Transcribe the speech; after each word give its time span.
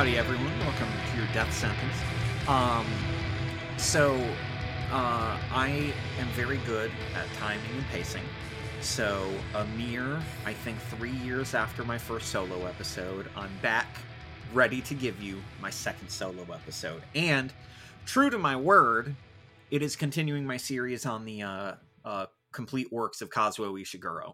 Howdy, 0.00 0.16
everyone. 0.16 0.58
Welcome 0.60 0.88
to 1.10 1.16
your 1.18 1.26
death 1.34 1.52
sentence. 1.52 1.94
Um, 2.48 2.86
so, 3.76 4.14
uh, 4.90 5.36
I 5.52 5.92
am 6.18 6.26
very 6.28 6.56
good 6.64 6.90
at 7.14 7.26
timing 7.38 7.70
and 7.76 7.84
pacing. 7.88 8.22
So, 8.80 9.30
a 9.54 9.66
mere, 9.76 10.18
I 10.46 10.54
think, 10.54 10.78
three 10.78 11.10
years 11.10 11.52
after 11.54 11.84
my 11.84 11.98
first 11.98 12.30
solo 12.30 12.64
episode, 12.64 13.28
I'm 13.36 13.54
back 13.60 13.88
ready 14.54 14.80
to 14.80 14.94
give 14.94 15.22
you 15.22 15.36
my 15.60 15.68
second 15.68 16.08
solo 16.08 16.46
episode. 16.50 17.02
And, 17.14 17.52
true 18.06 18.30
to 18.30 18.38
my 18.38 18.56
word, 18.56 19.14
it 19.70 19.82
is 19.82 19.96
continuing 19.96 20.46
my 20.46 20.56
series 20.56 21.04
on 21.04 21.26
the 21.26 21.42
uh, 21.42 21.74
uh, 22.06 22.24
complete 22.54 22.90
works 22.90 23.20
of 23.20 23.28
Kazuo 23.28 23.78
Ishiguro. 23.78 24.32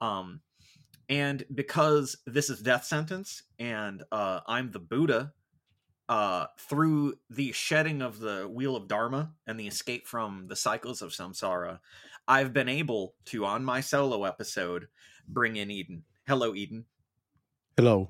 Um, 0.00 0.40
and 1.08 1.44
because 1.54 2.16
this 2.26 2.50
is 2.50 2.60
death 2.60 2.84
sentence 2.84 3.42
and 3.58 4.02
uh, 4.12 4.40
i'm 4.46 4.70
the 4.70 4.78
buddha 4.78 5.32
uh, 6.08 6.46
through 6.56 7.14
the 7.30 7.50
shedding 7.50 8.00
of 8.00 8.20
the 8.20 8.48
wheel 8.48 8.76
of 8.76 8.86
dharma 8.86 9.32
and 9.46 9.58
the 9.58 9.66
escape 9.66 10.06
from 10.06 10.46
the 10.48 10.56
cycles 10.56 11.02
of 11.02 11.10
samsara 11.10 11.80
i've 12.28 12.52
been 12.52 12.68
able 12.68 13.14
to 13.24 13.44
on 13.44 13.64
my 13.64 13.80
solo 13.80 14.24
episode 14.24 14.86
bring 15.28 15.56
in 15.56 15.70
eden 15.70 16.02
hello 16.26 16.54
eden 16.54 16.84
Hello. 17.76 18.08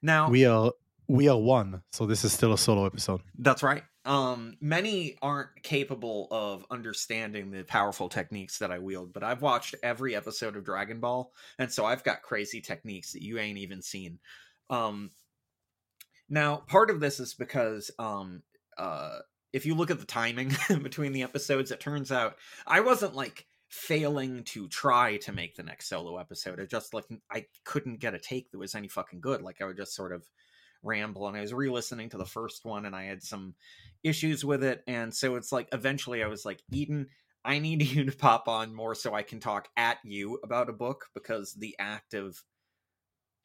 now 0.00 0.30
We 0.30 0.46
are 0.46 0.72
we 1.08 1.28
are 1.28 1.38
one, 1.38 1.82
so 1.92 2.06
this 2.06 2.24
is 2.24 2.32
still 2.32 2.54
a 2.54 2.58
solo 2.58 2.86
episode. 2.86 3.20
That's 3.38 3.62
right. 3.62 3.82
Um, 4.04 4.56
many 4.60 5.16
aren't 5.22 5.62
capable 5.62 6.28
of 6.30 6.66
understanding 6.70 7.50
the 7.50 7.64
powerful 7.64 8.08
techniques 8.08 8.58
that 8.58 8.70
I 8.70 8.78
wield, 8.78 9.14
but 9.14 9.24
I've 9.24 9.40
watched 9.40 9.74
every 9.82 10.14
episode 10.14 10.56
of 10.56 10.64
Dragon 10.64 11.00
Ball, 11.00 11.32
and 11.58 11.72
so 11.72 11.86
I've 11.86 12.04
got 12.04 12.22
crazy 12.22 12.60
techniques 12.60 13.12
that 13.12 13.22
you 13.22 13.38
ain't 13.38 13.58
even 13.58 13.80
seen. 13.80 14.18
Um, 14.68 15.12
now, 16.28 16.56
part 16.56 16.90
of 16.90 17.00
this 17.00 17.18
is 17.18 17.34
because 17.34 17.90
um, 17.98 18.42
uh, 18.76 19.18
if 19.52 19.64
you 19.64 19.74
look 19.74 19.90
at 19.90 20.00
the 20.00 20.06
timing 20.06 20.52
between 20.82 21.12
the 21.12 21.22
episodes, 21.22 21.70
it 21.70 21.80
turns 21.80 22.12
out 22.12 22.36
I 22.66 22.80
wasn't 22.80 23.14
like 23.14 23.46
failing 23.68 24.44
to 24.44 24.68
try 24.68 25.16
to 25.18 25.32
make 25.32 25.56
the 25.56 25.62
next 25.62 25.88
solo 25.88 26.18
episode. 26.18 26.58
It 26.58 26.70
just 26.70 26.92
like 26.92 27.04
I 27.30 27.46
couldn't 27.64 28.00
get 28.00 28.14
a 28.14 28.18
take 28.18 28.50
that 28.50 28.58
was 28.58 28.74
any 28.74 28.88
fucking 28.88 29.20
good. 29.20 29.42
Like 29.42 29.62
I 29.62 29.64
would 29.64 29.76
just 29.76 29.94
sort 29.94 30.12
of 30.12 30.28
ramble 30.84 31.26
and 31.26 31.36
I 31.36 31.40
was 31.40 31.52
re-listening 31.52 32.10
to 32.10 32.18
the 32.18 32.26
first 32.26 32.64
one 32.64 32.84
and 32.84 32.94
I 32.94 33.04
had 33.04 33.22
some 33.22 33.54
issues 34.02 34.44
with 34.44 34.62
it 34.62 34.82
and 34.86 35.12
so 35.14 35.36
it's 35.36 35.50
like 35.50 35.68
eventually 35.72 36.22
I 36.22 36.26
was 36.26 36.44
like 36.44 36.60
Eden 36.70 37.08
I 37.44 37.58
need 37.58 37.82
you 37.92 38.04
to 38.04 38.16
pop 38.16 38.48
on 38.48 38.74
more 38.74 38.94
so 38.94 39.14
I 39.14 39.22
can 39.22 39.40
talk 39.40 39.68
at 39.76 39.98
you 40.04 40.38
about 40.44 40.68
a 40.68 40.74
book 40.74 41.06
because 41.14 41.54
the 41.54 41.74
act 41.78 42.14
of 42.14 42.42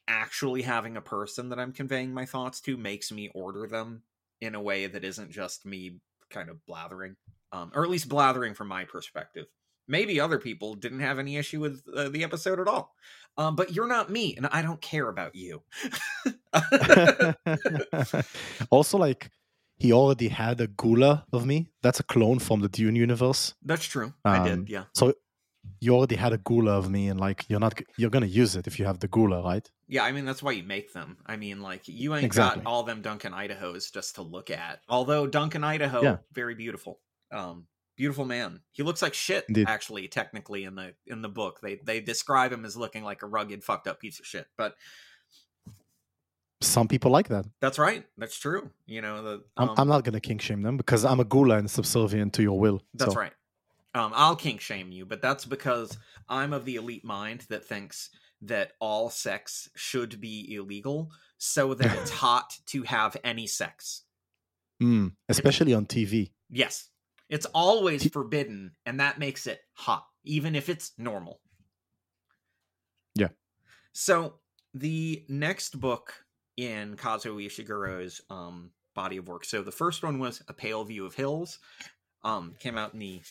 actually 0.08 0.64
having 0.64 0.98
a 0.98 1.02
person 1.02 1.50
that 1.50 1.60
I'm 1.60 1.72
conveying 1.72 2.14
my 2.14 2.26
thoughts 2.26 2.62
to 2.62 2.78
makes 2.78 3.12
me 3.12 3.30
order 3.34 3.68
them 3.68 4.04
in 4.42 4.56
a 4.56 4.62
way 4.62 4.88
that 4.88 5.04
isn't 5.04 5.32
just 5.32 5.66
me 5.66 6.00
kind 6.30 6.50
of 6.50 6.66
blathering 6.66 7.16
um, 7.52 7.72
or 7.74 7.84
at 7.84 7.90
least 7.90 8.10
blathering 8.10 8.54
from 8.54 8.68
my 8.68 8.86
perspective 8.86 9.46
maybe 9.90 10.20
other 10.20 10.40
people 10.40 10.74
didn't 10.76 11.00
have 11.02 11.20
any 11.20 11.38
issue 11.38 11.60
with 11.60 11.84
uh, 11.96 12.10
the 12.10 12.24
episode 12.24 12.60
at 12.60 12.68
all 12.68 12.94
um, 13.38 13.56
but 13.56 13.74
you're 13.74 13.88
not 13.88 14.10
me 14.10 14.36
and 14.38 14.48
i 14.48 14.62
don't 14.62 14.82
care 14.82 15.10
about 15.10 15.36
you 15.36 15.62
also, 18.72 18.98
like 18.98 19.30
he 19.78 19.94
already 19.94 20.28
had 20.28 20.60
a 20.62 20.68
ghola 20.68 21.24
of 21.32 21.46
me. 21.46 21.72
That's 21.82 22.00
a 22.00 22.04
clone 22.04 22.40
from 22.40 22.62
the 22.62 22.70
Dune 22.70 22.96
universe. 22.96 23.54
that's 23.64 23.86
true 23.86 24.14
i 24.26 24.38
Um, 24.38 24.44
did 24.48 24.70
yeah 24.70 24.86
So 24.94 25.14
you 25.82 25.96
already 25.96 26.16
had 26.16 26.34
a 26.34 26.38
ghola 26.38 26.72
of 26.82 26.90
me, 26.90 27.10
and 27.10 27.20
like 27.20 27.46
you're 27.50 27.60
not 27.60 27.80
you're 27.98 28.10
gonna 28.10 28.26
use 28.44 28.56
it 28.56 28.68
if 28.68 28.80
you 28.80 28.86
have 28.86 29.00
the 29.00 29.08
ghola, 29.08 29.44
right? 29.44 29.70
yeah 29.88 30.04
i 30.04 30.12
mean 30.12 30.26
that's 30.26 30.44
why 30.44 30.52
you 30.52 30.64
make 30.64 30.94
them 30.94 31.18
i 31.26 31.36
mean 31.36 31.62
like 31.62 31.88
you 31.88 32.14
ain't 32.16 32.26
Exactly. 32.26 32.64
got 32.64 32.70
all 32.70 32.84
them 32.84 33.02
duncan 33.02 33.34
idahos 33.34 33.92
just 33.94 34.16
to 34.16 34.22
look 34.22 34.50
at 34.52 34.80
although 34.88 35.26
duncan 35.28 35.64
idaho 35.64 36.04
Yeah. 36.04 36.18
very 36.34 36.56
beautiful 36.56 37.00
um 37.32 37.66
beautiful 38.00 38.24
man 38.24 38.62
he 38.72 38.82
looks 38.82 39.02
like 39.02 39.14
shit 39.14 39.44
Indeed. 39.50 39.68
actually 39.68 40.08
technically 40.08 40.64
in 40.64 40.74
the 40.76 40.94
in 41.06 41.22
the 41.22 41.28
book 41.28 41.60
they 41.62 41.76
they 41.84 42.00
describe 42.00 42.50
him 42.52 42.64
as 42.64 42.78
looking 42.78 43.04
like 43.04 43.24
a 43.24 43.28
rugged 43.28 43.62
fucked 43.62 43.88
up 43.88 44.00
piece 44.00 44.20
of 44.22 44.26
shit 44.26 44.48
but 44.58 44.76
Some 46.62 46.88
people 46.88 47.12
like 47.12 47.28
that. 47.28 47.46
that's 47.60 47.78
right 47.78 48.06
that's 48.18 48.38
true 48.40 48.72
you 48.86 49.02
know 49.02 49.22
the 49.22 49.44
I'm, 49.58 49.70
um, 49.70 49.76
I'm 49.78 49.88
not 49.90 50.06
gonna 50.06 50.22
kink 50.22 50.42
shame 50.42 50.62
them 50.62 50.78
because 50.78 51.04
I'm 51.04 51.20
a 51.20 51.26
ghola 51.26 51.58
and 51.60 51.70
subservient 51.70 52.32
to 52.34 52.42
your 52.42 52.58
will. 52.58 52.82
That's 52.94 53.14
so. 53.14 53.20
right. 53.20 53.34
Um, 53.96 54.12
I'll 54.16 54.36
kink 54.36 54.62
shame 54.62 54.92
you, 54.92 55.06
but 55.06 55.22
that's 55.22 55.46
because 55.46 55.98
I'm 56.28 56.54
of 56.54 56.64
the 56.66 56.76
elite 56.76 57.04
mind 57.04 57.46
that 57.50 57.66
thinks 57.66 58.10
that 58.42 58.74
all 58.80 59.10
sex 59.10 59.70
should 59.76 60.22
be 60.22 60.54
illegal 60.54 61.12
so 61.38 61.74
that 61.74 61.92
it's 61.98 62.12
hot 62.26 62.54
to 62.68 62.84
have 62.84 63.18
any 63.24 63.48
sex. 63.48 64.04
Mm, 64.82 65.14
especially 65.28 65.74
on 65.74 65.86
TV. 65.86 66.32
Yes. 66.50 66.90
It's 67.30 67.46
always 67.48 68.08
forbidden, 68.12 68.76
and 68.86 69.00
that 69.00 69.20
makes 69.20 69.48
it 69.48 69.62
hot, 69.74 70.08
even 70.24 70.56
if 70.56 70.70
it's 70.70 70.94
normal. 70.98 71.42
Yeah. 73.16 73.30
So 73.94 74.40
the 74.74 75.26
next 75.30 75.80
book 75.80 76.26
in 76.58 76.96
Kazuo 76.98 77.46
Ishiguro's 77.46 78.22
um, 78.30 78.72
body 78.96 79.18
of 79.18 79.28
work. 79.28 79.46
So 79.46 79.62
the 79.62 79.72
first 79.72 80.04
one 80.04 80.20
was 80.20 80.44
A 80.48 80.54
Pale 80.54 80.86
View 80.86 81.06
of 81.06 81.16
Hills. 81.16 81.60
Um, 82.24 82.56
came 82.60 82.78
out 82.78 82.94
in 82.94 83.00
the 83.00 83.22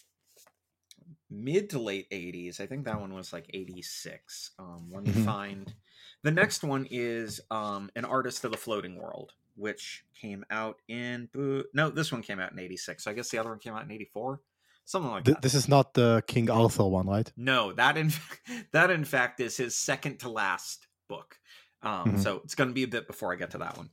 mid 1.31 1.71
to 1.71 1.79
late 1.79 2.09
80s. 2.11 2.61
I 2.61 2.67
think 2.67 2.85
that 2.85 3.01
one 3.01 3.13
was 3.15 3.33
like 3.33 3.51
86. 3.53 4.53
Um, 4.59 4.91
let 4.93 5.05
me 5.05 5.13
Mhm. 5.13 5.25
find. 5.25 5.75
The 6.23 6.31
next 6.31 6.63
one 6.65 6.87
is 6.91 7.41
um, 7.51 7.91
An 7.97 8.05
Artist 8.05 8.45
of 8.45 8.51
the 8.53 8.57
Floating 8.57 8.97
World, 8.97 9.35
which 9.59 10.05
came 10.21 10.45
out 10.51 10.77
in. 10.89 11.29
No, 11.75 11.91
this 11.91 12.13
one 12.13 12.23
came 12.23 12.39
out 12.41 12.53
in 12.53 12.59
86. 12.59 13.05
So 13.05 13.11
I 13.11 13.15
guess 13.15 13.29
the 13.31 13.39
other 13.39 13.51
one 13.51 13.59
came 13.59 13.75
out 13.75 13.85
in 13.85 13.91
84. 13.91 14.41
Something 14.85 15.11
like 15.11 15.25
Th- 15.25 15.35
that. 15.35 15.43
this 15.43 15.53
is 15.55 15.69
not 15.69 15.93
the 15.93 16.23
King 16.27 16.49
Arthur 16.51 16.87
one, 16.87 17.07
right? 17.07 17.31
No, 17.37 17.73
that 17.75 17.99
in 17.99 18.11
that 18.73 18.91
in 18.91 19.05
fact 19.05 19.41
is 19.41 19.57
his 19.57 19.77
second 19.77 20.19
to 20.21 20.31
last 20.31 20.87
book. 21.09 21.37
Um, 21.83 22.13
Mhm. 22.15 22.19
So 22.23 22.41
it's 22.45 22.55
going 22.55 22.69
to 22.71 22.75
be 22.75 22.85
a 22.85 22.89
bit 22.89 23.07
before 23.07 23.33
I 23.33 23.37
get 23.37 23.51
to 23.51 23.59
that 23.59 23.77
one. 23.77 23.91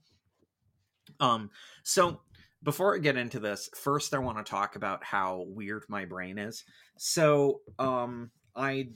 Um, 1.20 1.50
so 1.84 2.22
before 2.64 2.96
I 2.96 3.00
get 3.00 3.18
into 3.18 3.40
this, 3.40 3.70
first 3.76 4.14
I 4.14 4.20
want 4.20 4.38
to 4.38 4.50
talk 4.50 4.76
about 4.76 5.04
how 5.04 5.44
weird 5.48 5.84
my 5.90 6.06
brain 6.06 6.38
is. 6.40 6.64
So 6.98 7.62
um, 7.78 8.32
I 8.56 8.90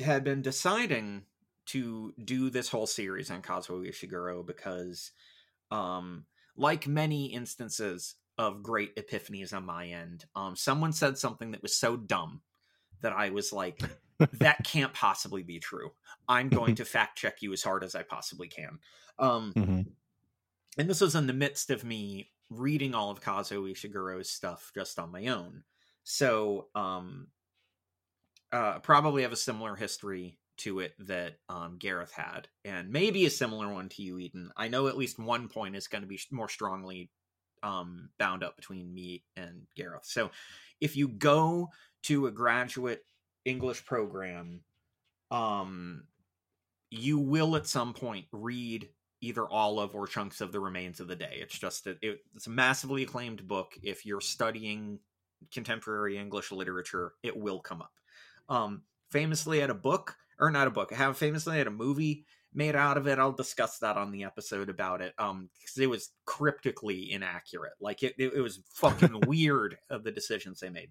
had 0.00 0.24
been 0.24 0.42
deciding 0.42 1.22
to 1.66 2.14
do 2.22 2.50
this 2.50 2.68
whole 2.68 2.86
series 2.86 3.30
on 3.30 3.42
Kazuo 3.42 3.88
Ishiguro 3.88 4.46
because, 4.46 5.12
um, 5.70 6.26
like 6.56 6.86
many 6.86 7.26
instances 7.26 8.16
of 8.38 8.62
great 8.62 8.96
epiphanies 8.96 9.54
on 9.54 9.64
my 9.64 9.86
end, 9.86 10.26
um, 10.34 10.56
someone 10.56 10.92
said 10.92 11.18
something 11.18 11.52
that 11.52 11.62
was 11.62 11.76
so 11.76 11.96
dumb 11.96 12.42
that 13.00 13.12
I 13.12 13.30
was 13.30 13.52
like, 13.52 13.82
that 14.32 14.64
can't 14.64 14.92
possibly 14.92 15.42
be 15.42 15.58
true. 15.58 15.92
I'm 16.28 16.48
going 16.48 16.76
to 16.76 16.84
fact 16.84 17.18
check 17.18 17.42
you 17.42 17.52
as 17.52 17.62
hard 17.62 17.84
as 17.84 17.94
I 17.94 18.02
possibly 18.02 18.48
can. 18.48 18.78
Um, 19.18 19.52
hmm 19.54 19.82
and 20.76 20.90
this 20.90 21.00
was 21.00 21.14
in 21.14 21.26
the 21.26 21.32
midst 21.32 21.70
of 21.70 21.84
me 21.84 22.32
reading 22.50 22.94
all 22.94 23.10
of 23.10 23.20
Kazuo 23.20 23.70
Ishiguro's 23.70 24.30
stuff 24.30 24.72
just 24.74 24.98
on 24.98 25.12
my 25.12 25.26
own. 25.26 25.62
So, 26.02 26.68
um, 26.74 27.28
uh, 28.52 28.78
probably 28.80 29.22
have 29.22 29.32
a 29.32 29.36
similar 29.36 29.74
history 29.76 30.38
to 30.58 30.80
it 30.80 30.94
that 31.00 31.34
um, 31.48 31.76
Gareth 31.78 32.12
had, 32.12 32.48
and 32.64 32.90
maybe 32.90 33.26
a 33.26 33.30
similar 33.30 33.72
one 33.72 33.88
to 33.90 34.02
you, 34.02 34.18
Eden. 34.18 34.50
I 34.56 34.68
know 34.68 34.88
at 34.88 34.96
least 34.96 35.18
one 35.18 35.48
point 35.48 35.76
is 35.76 35.88
going 35.88 36.02
to 36.02 36.08
be 36.08 36.20
more 36.30 36.48
strongly 36.48 37.10
um, 37.62 38.10
bound 38.18 38.44
up 38.44 38.56
between 38.56 38.92
me 38.92 39.24
and 39.36 39.62
Gareth. 39.76 40.04
So, 40.04 40.30
if 40.80 40.96
you 40.96 41.08
go 41.08 41.70
to 42.04 42.26
a 42.26 42.30
graduate 42.30 43.02
English 43.44 43.84
program, 43.84 44.60
um, 45.30 46.04
you 46.90 47.18
will 47.18 47.56
at 47.56 47.66
some 47.66 47.92
point 47.92 48.26
read 48.32 48.88
either 49.20 49.48
all 49.48 49.80
of 49.80 49.94
or 49.94 50.06
chunks 50.06 50.40
of 50.40 50.52
the 50.52 50.60
remains 50.60 51.00
of 51.00 51.08
the 51.08 51.16
day. 51.16 51.38
It's 51.40 51.58
just 51.58 51.86
a, 51.86 51.96
it, 52.02 52.20
it's 52.34 52.46
a 52.46 52.50
massively 52.50 53.02
acclaimed 53.02 53.46
book. 53.48 53.72
If 53.82 54.04
you're 54.04 54.20
studying 54.20 54.98
contemporary 55.52 56.18
English 56.18 56.52
literature, 56.52 57.14
it 57.22 57.36
will 57.36 57.60
come 57.60 57.80
up. 57.80 57.92
Um, 58.48 58.82
famously 59.10 59.62
at 59.62 59.70
a 59.70 59.74
book 59.74 60.16
or 60.38 60.50
not 60.50 60.66
a 60.66 60.70
book. 60.70 60.92
I 60.92 60.96
have 60.96 61.16
famously 61.16 61.58
had 61.58 61.66
a 61.66 61.72
movie 61.72 62.24
made 62.52 62.76
out 62.76 62.96
of 62.96 63.06
it. 63.06 63.18
I'll 63.18 63.32
discuss 63.32 63.78
that 63.78 63.96
on 63.96 64.12
the 64.12 64.24
episode 64.24 64.68
about 64.68 65.00
it. 65.00 65.12
Um, 65.18 65.50
because 65.58 65.78
it 65.78 65.90
was 65.90 66.10
cryptically 66.24 67.10
inaccurate. 67.12 67.74
Like 67.80 68.02
it, 68.02 68.14
it, 68.18 68.34
it 68.34 68.40
was 68.40 68.62
fucking 68.74 69.20
weird 69.26 69.76
of 69.90 70.04
the 70.04 70.12
decisions 70.12 70.60
they 70.60 70.70
made. 70.70 70.90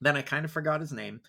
Then 0.00 0.16
I 0.16 0.22
kind 0.22 0.44
of 0.44 0.52
forgot 0.52 0.80
his 0.80 0.92
name 0.92 1.20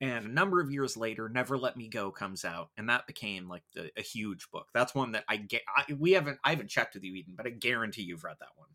and 0.00 0.26
a 0.26 0.32
number 0.32 0.60
of 0.60 0.70
years 0.70 0.96
later 0.96 1.28
never 1.28 1.56
let 1.56 1.76
me 1.76 1.88
go 1.88 2.10
comes 2.10 2.44
out 2.44 2.70
and 2.76 2.88
that 2.88 3.06
became 3.06 3.48
like 3.48 3.62
the, 3.74 3.90
a 3.96 4.02
huge 4.02 4.50
book 4.50 4.68
that's 4.74 4.94
one 4.94 5.12
that 5.12 5.24
i 5.28 5.36
get 5.36 5.62
I, 5.74 5.92
we 5.94 6.12
haven't 6.12 6.38
i 6.44 6.50
haven't 6.50 6.70
checked 6.70 6.94
with 6.94 7.04
you 7.04 7.14
eden 7.14 7.34
but 7.36 7.46
i 7.46 7.50
guarantee 7.50 8.02
you've 8.02 8.24
read 8.24 8.36
that 8.40 8.48
one 8.56 8.68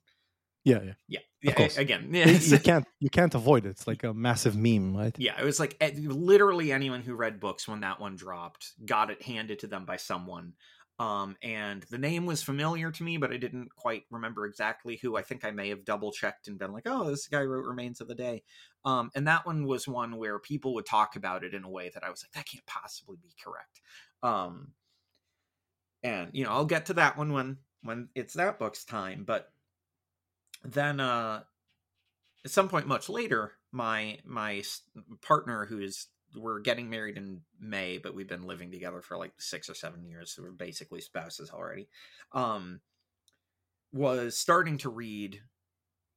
Yeah, 0.70 0.82
yeah. 0.84 0.94
yeah 1.08 1.20
yeah 1.42 1.68
again 1.78 2.10
you 2.14 2.60
can't 2.60 2.86
you 3.00 3.10
can't 3.10 3.34
avoid 3.36 3.66
it. 3.66 3.70
It's 3.70 3.88
like 3.88 4.04
a 4.04 4.14
massive 4.14 4.56
meme, 4.56 4.96
right? 4.96 5.16
yeah 5.18 5.40
it 5.40 5.46
was 5.46 5.60
like 5.60 5.76
eh, 5.82 5.92
literally 5.98 6.72
anyone 6.72 7.02
who 7.02 7.16
read 7.16 7.40
books 7.40 7.68
when 7.68 7.82
that 7.82 8.00
one 8.00 8.16
dropped 8.16 8.74
got 8.86 9.10
it 9.12 9.22
handed 9.22 9.60
to 9.60 9.68
them 9.68 9.86
by 9.86 9.98
someone 9.98 10.54
Um, 11.00 11.38
and 11.42 11.84
the 11.90 11.98
name 11.98 12.26
was 12.26 12.44
familiar 12.44 12.92
to 12.92 13.04
me, 13.04 13.18
but 13.18 13.32
I 13.32 13.38
didn't 13.38 13.70
quite 13.76 14.04
remember 14.12 14.46
exactly 14.46 14.98
who. 15.02 15.16
I 15.16 15.22
think 15.24 15.46
I 15.46 15.52
may 15.52 15.70
have 15.70 15.86
double 15.86 16.12
checked 16.12 16.48
and 16.50 16.60
been 16.60 16.74
like, 16.74 16.84
"Oh, 16.88 17.10
this 17.10 17.28
guy 17.30 17.44
wrote 17.44 17.66
Remains 17.66 18.02
of 18.02 18.10
the 18.10 18.16
Day." 18.16 18.44
Um, 18.84 19.10
and 19.16 19.26
that 19.28 19.46
one 19.46 19.66
was 19.66 19.88
one 19.88 20.18
where 20.18 20.40
people 20.40 20.74
would 20.76 20.86
talk 20.86 21.16
about 21.16 21.44
it 21.46 21.54
in 21.54 21.64
a 21.64 21.70
way 21.70 21.90
that 21.94 22.04
I 22.04 22.10
was 22.10 22.22
like, 22.24 22.34
"That 22.34 22.52
can't 22.52 22.66
possibly 22.68 23.18
be 23.22 23.34
correct." 23.44 23.80
Um, 24.24 24.74
and 26.04 26.30
you 26.34 26.44
know, 26.46 26.52
I'll 26.52 26.66
get 26.66 26.88
to 26.88 26.94
that 26.96 27.18
one 27.18 27.34
when 27.34 27.58
when 27.84 28.10
it's 28.16 28.34
that 28.36 28.60
book's 28.60 28.86
time. 28.86 29.24
But 29.26 29.50
then, 30.64 31.00
uh, 31.00 31.44
at 32.46 32.52
some 32.52 32.70
point 32.70 32.88
much 32.88 33.10
later, 33.10 33.54
my 33.72 34.20
my 34.26 34.64
partner, 35.22 35.66
who 35.66 35.80
is 35.80 36.08
we're 36.36 36.60
getting 36.60 36.90
married 36.90 37.18
in 37.18 37.42
May, 37.60 37.98
but 37.98 38.14
we've 38.14 38.28
been 38.28 38.46
living 38.46 38.72
together 38.72 39.02
for 39.02 39.18
like 39.18 39.34
six 39.40 39.70
or 39.70 39.74
seven 39.74 40.06
years, 40.06 40.32
so 40.32 40.44
we're 40.44 40.52
basically 40.52 41.02
spouses 41.02 41.50
already. 41.52 41.90
Um, 42.34 42.82
was 43.92 44.38
starting 44.38 44.78
to 44.80 44.90
read 44.90 45.42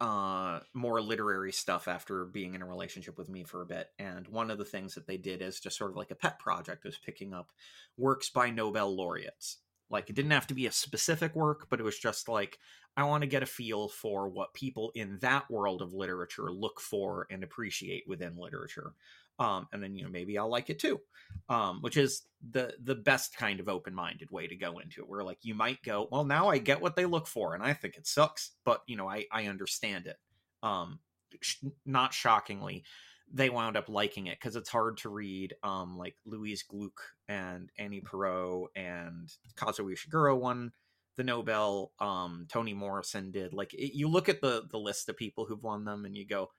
uh 0.01 0.59
more 0.75 1.01
literary 1.01 1.53
stuff 1.53 1.87
after 1.87 2.25
being 2.25 2.55
in 2.55 2.63
a 2.63 2.67
relationship 2.67 3.17
with 3.17 3.29
me 3.29 3.45
for 3.45 3.63
a 3.63 3.67
bit 3.67 3.91
and 4.01 4.27
one 4.27 4.51
of 4.51 4.59
the 4.59 4.65
things 4.65 4.95
that 4.95 5.07
they 5.07 5.17
did 5.17 5.41
as 5.41 5.61
just 5.61 5.79
sort 5.79 5.93
of 5.93 5.97
like 5.97 6.11
a 6.11 6.17
pet 6.17 6.41
project 6.41 6.83
was 6.85 6.99
picking 6.99 7.33
up 7.33 7.53
works 7.97 8.29
by 8.29 8.51
nobel 8.51 8.95
laureates 8.95 9.59
like 9.91 10.11
it 10.11 10.17
didn't 10.17 10.33
have 10.33 10.47
to 10.47 10.55
be 10.55 10.67
a 10.67 10.73
specific 10.73 11.37
work 11.37 11.69
but 11.71 11.79
it 11.79 11.85
was 11.85 11.97
just 11.97 12.29
like 12.29 12.59
i 12.97 13.05
want 13.05 13.23
to 13.23 13.29
get 13.29 13.43
a 13.43 13.47
feel 13.47 13.89
for 13.89 14.29
what 14.29 14.55
people 14.55 14.93
in 14.95 15.19
that 15.21 15.51
world 15.51 15.83
of 15.83 15.93
literature 15.93 16.51
look 16.53 16.81
for 16.81 17.27
and 17.31 17.43
appreciate 17.43 18.05
within 18.07 18.37
literature 18.37 18.95
um, 19.39 19.67
and 19.73 19.83
then 19.83 19.95
you 19.97 20.05
know 20.05 20.11
maybe 20.11 20.39
I'll 20.39 20.51
like 20.51 20.71
it 20.71 20.79
too, 20.79 21.01
um, 21.49 21.81
which 21.81 21.97
is 21.97 22.23
the 22.51 22.75
the 22.83 22.95
best 22.95 23.37
kind 23.37 23.61
of 23.61 23.69
open 23.69 23.95
minded 23.95 24.31
way 24.31 24.47
to 24.47 24.57
go 24.57 24.79
into 24.79 25.03
it. 25.03 25.09
Where 25.09 25.25
like 25.25 25.39
you 25.43 25.55
might 25.55 25.83
go, 25.83 26.09
well, 26.11 26.25
now 26.25 26.49
I 26.49 26.59
get 26.59 26.81
what 26.81 26.97
they 26.97 27.07
look 27.07 27.27
for, 27.27 27.55
and 27.55 27.63
I 27.63 27.73
think 27.73 27.97
it 27.97 28.07
sucks, 28.07 28.53
but 28.65 28.83
you 28.87 28.97
know 28.97 29.09
I 29.09 29.27
I 29.33 29.47
understand 29.47 30.07
it. 30.07 30.17
Um, 30.63 31.01
sh- 31.41 31.65
not 31.87 32.13
shockingly, 32.13 32.85
they 33.33 33.51
wound 33.51 33.77
up 33.77 33.89
liking 33.89 34.27
it 34.27 34.39
because 34.41 34.55
it's 34.55 34.69
hard 34.69 34.99
to 34.99 35.09
read. 35.09 35.55
Um, 35.63 35.97
like 35.97 36.15
Louise 36.25 36.63
Gluck 36.63 37.01
and 37.29 37.71
Annie 37.79 38.03
Ernaux 38.03 38.67
and 38.77 39.29
Kazuo 39.57 39.93
Ishiguro 39.93 40.39
won 40.39 40.73
the 41.17 41.25
Nobel. 41.25 41.93
Um, 41.99 42.47
Toni 42.51 42.75
Morrison 42.75 43.31
did. 43.31 43.53
Like 43.53 43.75
it, 43.75 43.97
you 43.97 44.09
look 44.09 44.29
at 44.29 44.41
the 44.41 44.65
the 44.71 44.79
list 44.79 45.09
of 45.09 45.17
people 45.17 45.47
who've 45.47 45.63
won 45.63 45.85
them, 45.85 46.05
and 46.05 46.17
you 46.17 46.27
go 46.27 46.51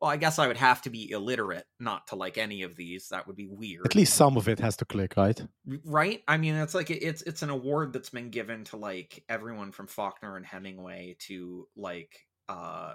well, 0.00 0.10
I 0.10 0.16
guess 0.16 0.38
I 0.38 0.46
would 0.46 0.56
have 0.56 0.80
to 0.82 0.90
be 0.90 1.10
illiterate 1.10 1.66
not 1.78 2.06
to 2.08 2.16
like 2.16 2.38
any 2.38 2.62
of 2.62 2.74
these. 2.74 3.08
That 3.08 3.26
would 3.26 3.36
be 3.36 3.48
weird. 3.48 3.84
At 3.84 3.94
least 3.94 4.14
some 4.14 4.38
of 4.38 4.48
it 4.48 4.58
has 4.58 4.76
to 4.78 4.86
click, 4.86 5.14
right? 5.16 5.40
Right? 5.84 6.22
I 6.26 6.38
mean, 6.38 6.54
it's 6.54 6.74
like 6.74 6.90
it's 6.90 7.22
it's 7.22 7.42
an 7.42 7.50
award 7.50 7.92
that's 7.92 8.08
been 8.08 8.30
given 8.30 8.64
to 8.64 8.76
like 8.76 9.22
everyone 9.28 9.72
from 9.72 9.86
Faulkner 9.86 10.36
and 10.36 10.46
Hemingway 10.46 11.16
to 11.26 11.68
like 11.76 12.18
uh 12.48 12.94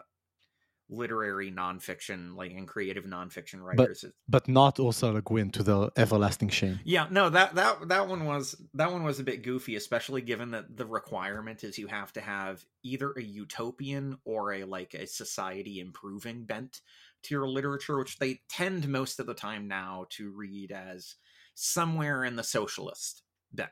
literary 0.89 1.51
nonfiction, 1.51 2.35
like 2.35 2.51
and 2.51 2.67
creative 2.67 3.05
nonfiction 3.05 3.61
writers. 3.61 4.01
But, 4.03 4.11
but 4.27 4.47
not 4.47 4.79
also 4.79 5.11
Le 5.13 5.21
Guin 5.21 5.51
to 5.51 5.63
the 5.63 5.91
everlasting 5.97 6.49
shame. 6.49 6.79
Yeah, 6.83 7.07
no, 7.09 7.29
that 7.29 7.55
that 7.55 7.87
that 7.87 8.07
one 8.07 8.25
was 8.25 8.55
that 8.73 8.91
one 8.91 9.03
was 9.03 9.19
a 9.19 9.23
bit 9.23 9.43
goofy, 9.43 9.75
especially 9.75 10.21
given 10.21 10.51
that 10.51 10.75
the 10.75 10.85
requirement 10.85 11.63
is 11.63 11.77
you 11.77 11.87
have 11.87 12.13
to 12.13 12.21
have 12.21 12.65
either 12.83 13.11
a 13.17 13.21
utopian 13.21 14.17
or 14.25 14.53
a 14.53 14.63
like 14.63 14.93
a 14.93 15.07
society 15.07 15.79
improving 15.79 16.45
bent 16.45 16.81
to 17.23 17.33
your 17.33 17.47
literature, 17.47 17.97
which 17.97 18.19
they 18.19 18.41
tend 18.49 18.87
most 18.87 19.19
of 19.19 19.25
the 19.25 19.33
time 19.33 19.67
now 19.67 20.05
to 20.11 20.31
read 20.31 20.71
as 20.71 21.15
somewhere 21.55 22.23
in 22.23 22.35
the 22.35 22.43
socialist 22.43 23.23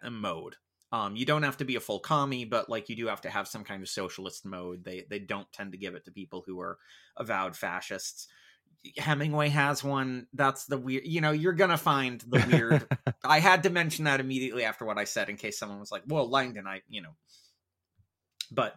mode. 0.10 0.56
Um, 0.94 1.16
you 1.16 1.26
don't 1.26 1.42
have 1.42 1.58
to 1.58 1.66
be 1.66 1.76
a 1.76 1.80
full 1.80 2.00
commie, 2.00 2.46
but 2.46 2.70
like 2.70 2.88
you 2.88 2.96
do 2.96 3.08
have 3.08 3.22
to 3.22 3.30
have 3.32 3.48
some 3.48 3.64
kind 3.64 3.82
of 3.82 3.90
socialist 3.90 4.46
mode. 4.46 4.84
They 4.84 5.06
they 5.10 5.18
don't 5.18 5.52
tend 5.52 5.72
to 5.72 5.78
give 5.80 5.96
it 5.96 6.06
to 6.06 6.12
people 6.12 6.44
who 6.46 6.60
are 6.60 6.78
avowed 7.18 7.56
fascists. 7.58 8.28
Hemingway 9.00 9.50
has 9.50 9.84
one. 9.84 10.28
That's 10.34 10.66
the 10.66 10.78
weird. 10.78 11.08
You 11.08 11.20
know, 11.20 11.32
you're 11.32 11.54
gonna 11.54 11.80
find 11.80 12.22
the 12.22 12.46
weird. 12.48 12.86
I 13.24 13.40
had 13.40 13.64
to 13.64 13.72
mention 13.72 14.06
that 14.06 14.20
immediately 14.20 14.66
after 14.66 14.86
what 14.86 15.00
I 15.00 15.06
said, 15.06 15.30
in 15.30 15.36
case 15.36 15.58
someone 15.58 15.80
was 15.80 15.92
like, 15.92 16.04
"Well, 16.06 16.30
Langdon," 16.30 16.68
I 16.68 16.84
you 16.88 17.02
know. 17.02 17.16
But, 18.52 18.76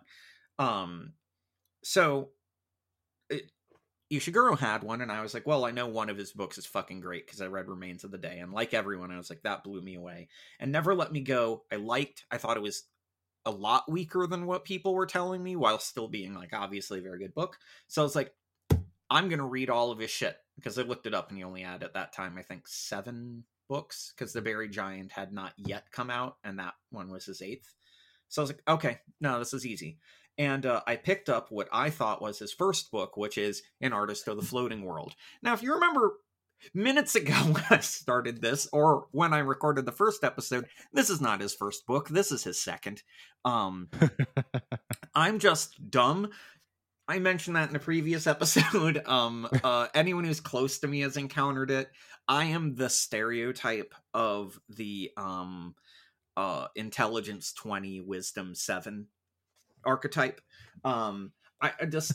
um, 0.59 1.13
so 1.85 2.31
it, 3.29 3.51
Ishiguro 4.13 4.57
had 4.59 4.85
one, 4.85 5.01
and 5.01 5.11
I 5.11 5.23
was 5.23 5.35
like, 5.35 5.47
well, 5.47 5.65
I 5.65 5.73
know 5.73 5.89
one 5.89 6.09
of 6.09 6.17
his 6.17 6.33
books 6.33 6.59
is 6.59 6.67
fucking 6.67 7.01
great 7.01 7.27
because 7.27 7.41
I 7.41 7.47
read 7.47 7.69
Remains 7.69 8.05
of 8.05 8.13
the 8.13 8.19
Day. 8.19 8.39
And 8.39 8.53
like 8.53 8.73
everyone, 8.73 9.11
I 9.11 9.17
was 9.17 9.31
like, 9.31 9.43
that 9.43 9.65
blew 9.65 9.83
me 9.83 9.97
away. 9.97 10.29
And 10.61 10.71
Never 10.71 10.95
Let 10.95 11.13
Me 11.13 11.21
Go, 11.21 11.65
I 11.73 11.77
liked. 11.77 12.25
I 12.31 12.39
thought 12.39 12.57
it 12.57 12.63
was 12.63 12.85
a 13.45 13.51
lot 13.51 13.91
weaker 13.91 14.27
than 14.27 14.47
what 14.47 14.65
people 14.65 14.95
were 14.95 15.07
telling 15.07 15.43
me 15.43 15.57
while 15.57 15.79
still 15.79 16.09
being 16.09 16.35
like 16.35 16.53
obviously 16.53 16.99
a 16.99 17.03
very 17.03 17.19
good 17.19 17.35
book. 17.35 17.57
So 17.87 18.03
I 18.03 18.05
was 18.05 18.17
like, 18.17 18.33
I'm 19.09 19.29
going 19.29 19.39
to 19.39 19.45
read 19.45 19.71
all 19.71 19.93
of 19.93 20.01
his 20.01 20.11
shit 20.11 20.37
because 20.57 20.79
I 20.79 20.83
looked 20.83 21.07
it 21.07 21.15
up 21.15 21.29
and 21.29 21.39
he 21.39 21.45
only 21.45 21.63
had 21.63 21.85
at 21.85 21.95
that 21.95 22.13
time, 22.13 22.37
I 22.39 22.43
think, 22.43 22.67
seven 22.67 23.45
books 23.69 24.13
because 24.17 24.33
The 24.33 24.43
Buried 24.43 24.73
Giant 24.73 25.13
had 25.13 25.33
not 25.33 25.53
yet 25.57 25.91
come 25.93 26.11
out 26.11 26.37
and 26.43 26.59
that 26.59 26.75
one 26.91 27.11
was 27.11 27.27
his 27.27 27.41
eighth. 27.41 27.73
So 28.29 28.43
I 28.43 28.45
was 28.45 28.51
like, 28.51 28.63
okay, 28.69 28.99
no, 29.21 29.39
this 29.39 29.55
is 29.55 29.65
easy 29.65 29.99
and 30.39 30.67
uh, 30.67 30.83
I 30.87 30.97
picked 30.97 31.29
up 31.29 31.51
what 31.51 31.69
I 31.73 31.91
thought 31.91 32.23
was 32.23 32.39
his 32.39 32.53
first 32.53 32.91
book, 32.91 33.17
which 33.17 33.39
is 33.39 33.63
An 33.81 33.93
Artist 33.93 34.29
of 34.29 34.37
the 34.37 34.43
Floating 34.47 34.83
World. 34.83 35.15
Now, 35.43 35.55
if 35.55 35.63
you 35.63 35.75
remember 35.75 36.15
minutes 36.75 37.15
ago 37.15 37.33
when 37.51 37.65
I 37.71 37.79
started 37.79 38.41
this, 38.41 38.69
or 38.73 39.07
when 39.13 39.33
I 39.33 39.39
recorded 39.39 39.87
the 39.87 39.93
first 39.93 40.25
episode, 40.25 40.67
this 40.93 41.11
is 41.11 41.21
not 41.21 41.41
his 41.41 41.55
first 41.55 41.87
book. 41.87 42.09
This 42.09 42.33
is 42.33 42.45
his 42.45 42.61
second. 42.61 43.03
Um, 43.45 43.89
I'm 45.15 45.39
just 45.39 45.91
dumb. 45.91 46.31
I 47.09 47.21
mentioned 47.21 47.57
that 47.57 47.71
in 47.71 47.77
a 47.77 47.81
previous 47.81 48.27
episode. 48.27 49.03
Um, 49.07 49.49
uh, 49.63 49.87
anyone 49.95 50.25
who's 50.25 50.41
close 50.41 50.81
to 50.81 50.89
me 50.89 51.01
has 51.01 51.17
encountered 51.17 51.71
it. 51.71 51.89
I 52.29 52.47
am 52.47 52.75
the 52.75 52.91
stereotype 52.91 53.95
of 54.13 54.59
the 54.69 55.13
um, 55.17 55.77
uh, 56.37 56.67
intelligence 56.75 57.53
20, 57.53 58.01
wisdom 58.01 58.57
7 58.57 59.07
archetype. 59.87 60.41
Um, 60.85 61.33
I, 61.61 61.73
I 61.81 61.85
just 61.87 62.13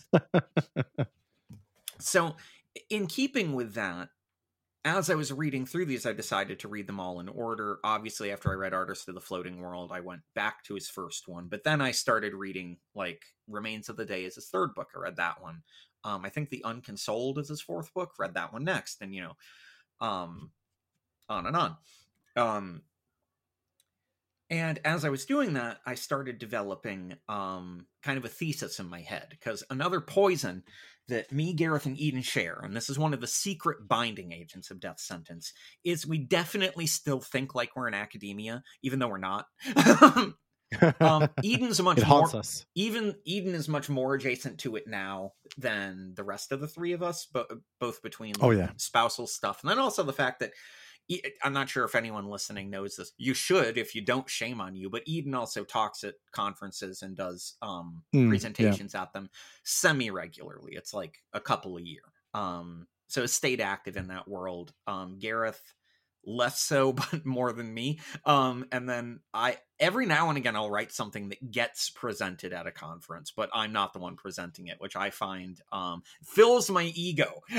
so 1.99 2.35
in 2.89 3.07
keeping 3.07 3.53
with 3.53 3.73
that, 3.73 4.09
as 4.83 5.09
I 5.09 5.15
was 5.15 5.31
reading 5.31 5.65
through 5.65 5.85
these, 5.85 6.05
I 6.05 6.13
decided 6.13 6.59
to 6.59 6.67
read 6.67 6.87
them 6.87 6.99
all 6.99 7.19
in 7.19 7.29
order. 7.29 7.79
Obviously, 7.83 8.31
after 8.31 8.49
I 8.51 8.55
read 8.55 8.73
Artist 8.73 9.07
of 9.07 9.15
the 9.15 9.21
Floating 9.21 9.61
World, 9.61 9.91
I 9.93 9.99
went 9.99 10.21
back 10.33 10.63
to 10.63 10.73
his 10.73 10.89
first 10.89 11.27
one, 11.27 11.47
but 11.49 11.63
then 11.63 11.81
I 11.81 11.91
started 11.91 12.33
reading 12.33 12.77
like 12.95 13.21
Remains 13.47 13.89
of 13.89 13.97
the 13.97 14.05
Day 14.05 14.25
is 14.25 14.35
his 14.35 14.47
third 14.47 14.73
book. 14.73 14.89
I 14.95 14.99
read 14.99 15.17
that 15.17 15.41
one. 15.41 15.61
Um, 16.03 16.25
I 16.25 16.29
think 16.29 16.49
The 16.49 16.63
Unconsoled 16.65 17.37
is 17.37 17.49
his 17.49 17.61
fourth 17.61 17.93
book. 17.93 18.13
Read 18.17 18.33
that 18.33 18.53
one 18.53 18.63
next, 18.63 19.01
and 19.01 19.13
you 19.13 19.21
know, 19.21 20.05
um, 20.05 20.51
on 21.29 21.45
and 21.45 21.55
on. 21.55 21.77
Um, 22.35 22.81
and 24.51 24.79
as 24.83 25.05
I 25.05 25.09
was 25.09 25.25
doing 25.25 25.53
that, 25.53 25.79
I 25.85 25.95
started 25.95 26.37
developing 26.37 27.15
um, 27.29 27.87
kind 28.03 28.17
of 28.17 28.25
a 28.25 28.29
thesis 28.29 28.81
in 28.81 28.89
my 28.89 28.99
head 28.99 29.27
because 29.29 29.63
another 29.69 30.01
poison 30.01 30.63
that 31.07 31.31
me, 31.31 31.53
Gareth, 31.53 31.85
and 31.85 31.97
Eden 31.97 32.21
share, 32.21 32.59
and 32.61 32.75
this 32.75 32.89
is 32.89 32.99
one 32.99 33.13
of 33.13 33.21
the 33.21 33.27
secret 33.27 33.87
binding 33.87 34.33
agents 34.33 34.69
of 34.69 34.81
Death 34.81 34.99
Sentence, 34.99 35.53
is 35.85 36.05
we 36.05 36.17
definitely 36.17 36.85
still 36.85 37.21
think 37.21 37.55
like 37.55 37.77
we're 37.77 37.87
in 37.87 37.93
academia, 37.93 38.61
even 38.83 38.99
though 38.99 39.07
we're 39.07 39.17
not. 39.17 39.45
um, 40.99 41.29
Eden's 41.43 41.81
much 41.83 42.05
more. 42.05 42.35
Us. 42.35 42.65
Even 42.75 43.15
Eden 43.23 43.55
is 43.55 43.69
much 43.69 43.89
more 43.89 44.15
adjacent 44.15 44.59
to 44.59 44.75
it 44.75 44.85
now 44.85 45.31
than 45.57 46.11
the 46.15 46.25
rest 46.25 46.51
of 46.51 46.59
the 46.59 46.67
three 46.67 46.91
of 46.91 47.01
us, 47.01 47.25
but 47.31 47.49
both 47.79 48.01
between 48.01 48.33
like, 48.33 48.43
oh 48.43 48.51
yeah 48.51 48.71
spousal 48.75 49.27
stuff, 49.27 49.61
and 49.61 49.71
then 49.71 49.79
also 49.79 50.03
the 50.03 50.11
fact 50.11 50.41
that 50.41 50.51
I'm 51.43 51.53
not 51.53 51.69
sure 51.69 51.83
if 51.83 51.95
anyone 51.95 52.27
listening 52.27 52.69
knows 52.69 52.95
this. 52.95 53.11
You 53.17 53.33
should, 53.33 53.77
if 53.77 53.95
you 53.95 54.01
don't, 54.01 54.29
shame 54.29 54.61
on 54.61 54.75
you. 54.75 54.89
But 54.89 55.03
Eden 55.05 55.33
also 55.33 55.63
talks 55.63 56.03
at 56.03 56.15
conferences 56.31 57.01
and 57.01 57.15
does 57.15 57.55
um, 57.61 58.03
mm, 58.15 58.29
presentations 58.29 58.93
yeah. 58.93 59.03
at 59.03 59.13
them 59.13 59.29
semi 59.63 60.09
regularly. 60.09 60.73
It's 60.75 60.93
like 60.93 61.17
a 61.33 61.39
couple 61.39 61.77
a 61.77 61.81
year. 61.81 62.03
Um, 62.33 62.87
so 63.07 63.25
stayed 63.25 63.59
active 63.59 63.97
in 63.97 64.07
that 64.07 64.27
world. 64.27 64.73
Um, 64.87 65.17
Gareth 65.19 65.61
less 66.25 66.59
so, 66.59 66.93
but 66.93 67.25
more 67.25 67.51
than 67.51 67.73
me. 67.73 67.99
Um, 68.25 68.65
and 68.71 68.87
then 68.87 69.19
I 69.33 69.57
every 69.79 70.05
now 70.05 70.29
and 70.29 70.37
again 70.37 70.55
I'll 70.55 70.69
write 70.69 70.91
something 70.91 71.29
that 71.29 71.51
gets 71.51 71.89
presented 71.89 72.53
at 72.53 72.67
a 72.67 72.71
conference, 72.71 73.31
but 73.35 73.49
I'm 73.53 73.73
not 73.73 73.93
the 73.93 73.99
one 73.99 74.15
presenting 74.15 74.67
it, 74.67 74.77
which 74.79 74.95
I 74.95 75.09
find 75.09 75.59
um, 75.71 76.03
fills 76.23 76.69
my 76.69 76.83
ego. 76.95 77.41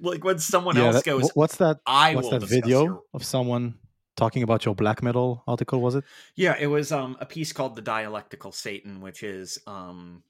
like 0.00 0.24
when 0.24 0.38
someone 0.38 0.76
yeah, 0.76 0.86
else 0.86 0.96
that, 0.96 1.04
goes 1.04 1.30
what's 1.34 1.56
that 1.56 1.80
i 1.86 2.14
what's 2.14 2.30
that 2.30 2.42
video 2.42 2.84
your... 2.84 3.02
of 3.14 3.24
someone 3.24 3.74
talking 4.16 4.42
about 4.42 4.64
your 4.64 4.74
black 4.74 5.02
metal 5.02 5.42
article 5.46 5.80
was 5.80 5.94
it 5.94 6.04
yeah 6.34 6.56
it 6.58 6.66
was 6.66 6.90
um 6.92 7.16
a 7.20 7.26
piece 7.26 7.52
called 7.52 7.76
the 7.76 7.82
dialectical 7.82 8.52
satan 8.52 9.00
which 9.00 9.22
is 9.22 9.58
um 9.66 10.22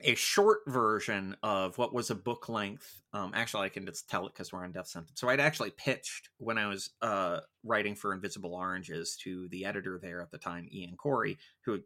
a 0.00 0.14
short 0.14 0.60
version 0.66 1.36
of 1.42 1.78
what 1.78 1.94
was 1.94 2.10
a 2.10 2.14
book 2.14 2.48
length. 2.48 3.02
Um, 3.12 3.32
actually, 3.34 3.64
I 3.64 3.68
can 3.70 3.86
just 3.86 4.08
tell 4.08 4.26
it 4.26 4.34
because 4.34 4.52
we're 4.52 4.62
on 4.62 4.72
death 4.72 4.88
sentence. 4.88 5.18
So 5.20 5.28
I'd 5.28 5.40
actually 5.40 5.70
pitched 5.70 6.28
when 6.38 6.58
I 6.58 6.66
was 6.66 6.90
uh, 7.00 7.40
writing 7.64 7.94
for 7.94 8.12
Invisible 8.12 8.54
Oranges 8.54 9.16
to 9.22 9.48
the 9.48 9.64
editor 9.64 9.98
there 10.00 10.20
at 10.20 10.30
the 10.30 10.38
time, 10.38 10.68
Ian 10.70 10.96
Corey, 10.96 11.38
who 11.64 11.80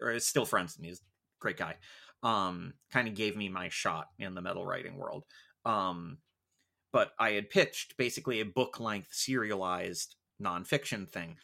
is 0.00 0.26
still 0.26 0.44
friends 0.44 0.74
with 0.74 0.82
me. 0.82 0.88
He's 0.88 0.98
a 0.98 1.02
great 1.40 1.56
guy. 1.56 1.76
Um, 2.24 2.74
kind 2.92 3.08
of 3.08 3.14
gave 3.14 3.36
me 3.36 3.48
my 3.48 3.68
shot 3.68 4.08
in 4.18 4.34
the 4.34 4.42
metal 4.42 4.66
writing 4.66 4.96
world. 4.96 5.24
Um, 5.64 6.18
but 6.92 7.12
I 7.18 7.30
had 7.30 7.50
pitched 7.50 7.96
basically 7.96 8.40
a 8.40 8.44
book 8.44 8.80
length 8.80 9.08
serialized 9.12 10.16
nonfiction 10.42 11.08
thing 11.08 11.36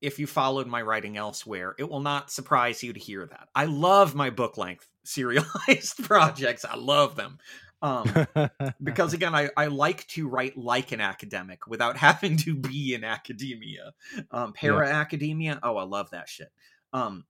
if 0.00 0.18
you 0.18 0.26
followed 0.26 0.66
my 0.66 0.82
writing 0.82 1.16
elsewhere, 1.16 1.74
it 1.78 1.88
will 1.88 2.00
not 2.00 2.30
surprise 2.30 2.82
you 2.82 2.92
to 2.92 3.00
hear 3.00 3.26
that. 3.26 3.48
I 3.54 3.64
love 3.64 4.14
my 4.14 4.30
book 4.30 4.56
length 4.56 4.88
serialized 5.04 5.96
projects. 6.04 6.64
I 6.64 6.76
love 6.76 7.16
them. 7.16 7.38
Um, 7.80 8.26
because 8.82 9.14
again, 9.14 9.34
I, 9.34 9.50
I 9.56 9.66
like 9.66 10.06
to 10.08 10.28
write 10.28 10.56
like 10.56 10.92
an 10.92 11.00
academic 11.00 11.66
without 11.66 11.96
having 11.96 12.36
to 12.38 12.54
be 12.54 12.94
in 12.94 13.04
academia. 13.04 13.92
Um, 14.30 14.52
para 14.52 14.88
academia, 14.88 15.60
oh, 15.62 15.76
I 15.76 15.84
love 15.84 16.10
that 16.10 16.28
shit. 16.28 16.50
Um, 16.92 17.24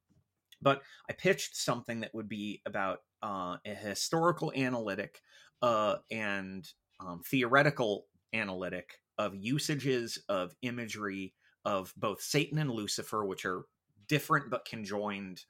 but 0.61 0.83
I 1.09 1.13
pitched 1.13 1.57
something 1.57 2.01
that 2.01 2.15
would 2.15 2.29
be 2.29 2.63
about 2.67 3.01
uh, 3.23 3.57
a 3.65 3.75
historical 3.75 4.53
analytic 4.57 5.21
uh, 5.63 5.97
and 6.11 6.69
um, 7.01 7.23
theoretical 7.25 8.07
analytic 8.33 9.01
of 9.19 9.35
usages 9.35 10.19
of 10.29 10.55
imagery 10.63 11.35
of 11.65 11.93
both 11.97 12.21
Satan 12.21 12.59
and 12.59 12.71
Lucifer, 12.71 13.25
which 13.25 13.45
are 13.45 13.65
different 14.07 14.51
but 14.51 14.65
conjoined 14.65 15.45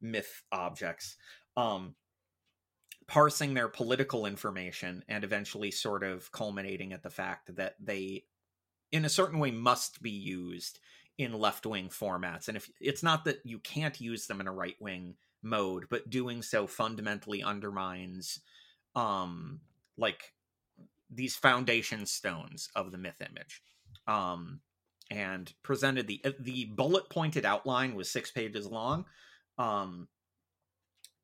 myth 0.00 0.42
objects, 0.52 1.16
um, 1.56 1.94
parsing 3.06 3.54
their 3.54 3.68
political 3.68 4.26
information 4.26 5.04
and 5.08 5.24
eventually 5.24 5.70
sort 5.70 6.02
of 6.02 6.30
culminating 6.32 6.92
at 6.92 7.02
the 7.02 7.10
fact 7.10 7.54
that 7.56 7.74
they, 7.80 8.24
in 8.92 9.04
a 9.04 9.10
certain 9.10 9.38
way, 9.38 9.50
must 9.50 10.02
be 10.02 10.10
used 10.10 10.80
in 11.16 11.32
left 11.32 11.64
wing 11.66 11.88
formats. 11.88 12.48
And 12.48 12.56
if 12.56 12.68
it's 12.80 13.02
not 13.02 13.24
that 13.24 13.38
you 13.44 13.58
can't 13.58 14.00
use 14.00 14.26
them 14.26 14.40
in 14.40 14.48
a 14.48 14.52
right 14.52 14.76
wing 14.80 15.14
mode, 15.42 15.84
but 15.90 16.10
doing 16.10 16.42
so 16.42 16.66
fundamentally 16.66 17.42
undermines, 17.42 18.40
um, 18.94 19.60
like 19.96 20.32
these 21.10 21.36
foundation 21.36 22.06
stones 22.06 22.68
of 22.74 22.90
the 22.90 22.98
myth 22.98 23.20
image. 23.20 23.62
Um, 24.06 24.60
and 25.10 25.52
presented 25.62 26.06
the 26.06 26.22
the 26.40 26.64
bullet 26.66 27.08
pointed 27.10 27.44
outline 27.44 27.94
was 27.94 28.10
six 28.10 28.30
pages 28.30 28.66
long 28.66 29.04
um 29.58 30.08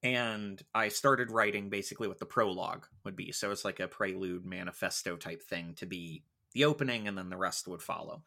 and 0.02 0.62
i 0.74 0.88
started 0.88 1.30
writing 1.30 1.68
basically 1.70 2.08
what 2.08 2.18
the 2.18 2.26
prologue 2.26 2.86
would 3.04 3.16
be 3.16 3.32
so 3.32 3.50
it's 3.50 3.64
like 3.64 3.80
a 3.80 3.88
prelude 3.88 4.44
manifesto 4.44 5.16
type 5.16 5.42
thing 5.42 5.74
to 5.74 5.86
be 5.86 6.22
the 6.52 6.64
opening 6.64 7.08
and 7.08 7.16
then 7.16 7.30
the 7.30 7.36
rest 7.36 7.68
would 7.68 7.82
follow 7.82 8.22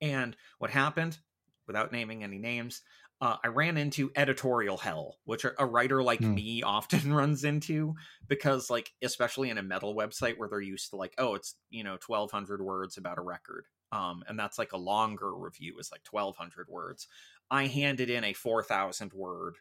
and 0.00 0.36
what 0.58 0.70
happened 0.70 1.18
without 1.66 1.92
naming 1.92 2.22
any 2.22 2.38
names 2.38 2.82
uh, 3.20 3.36
I 3.42 3.48
ran 3.48 3.76
into 3.76 4.12
editorial 4.14 4.76
hell, 4.76 5.16
which 5.24 5.44
a 5.44 5.66
writer 5.66 6.02
like 6.02 6.20
mm. 6.20 6.34
me 6.34 6.62
often 6.66 7.12
runs 7.12 7.44
into 7.44 7.94
because, 8.26 8.70
like, 8.70 8.92
especially 9.02 9.50
in 9.50 9.58
a 9.58 9.62
metal 9.62 9.94
website 9.94 10.38
where 10.38 10.48
they're 10.48 10.60
used 10.60 10.90
to, 10.90 10.96
like, 10.96 11.14
oh, 11.18 11.34
it's, 11.34 11.56
you 11.70 11.82
know, 11.84 11.98
1200 12.06 12.62
words 12.62 12.96
about 12.96 13.18
a 13.18 13.22
record 13.22 13.64
um, 13.92 14.22
and 14.28 14.38
that's 14.38 14.58
like 14.58 14.72
a 14.72 14.78
longer 14.78 15.34
review 15.34 15.76
is 15.78 15.90
like 15.90 16.02
1200 16.08 16.68
words. 16.68 17.08
I 17.50 17.66
handed 17.66 18.10
in 18.10 18.24
a 18.24 18.32
4000 18.32 19.12
word 19.12 19.56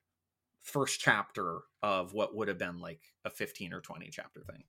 first 0.64 1.00
chapter 1.00 1.60
of 1.82 2.14
what 2.14 2.36
would 2.36 2.50
have 2.50 2.58
been 2.58 2.80
like 2.80 3.00
a 3.24 3.30
15 3.30 3.74
or 3.74 3.82
20 3.82 4.10
chapter 4.12 4.42
thing. 4.42 4.64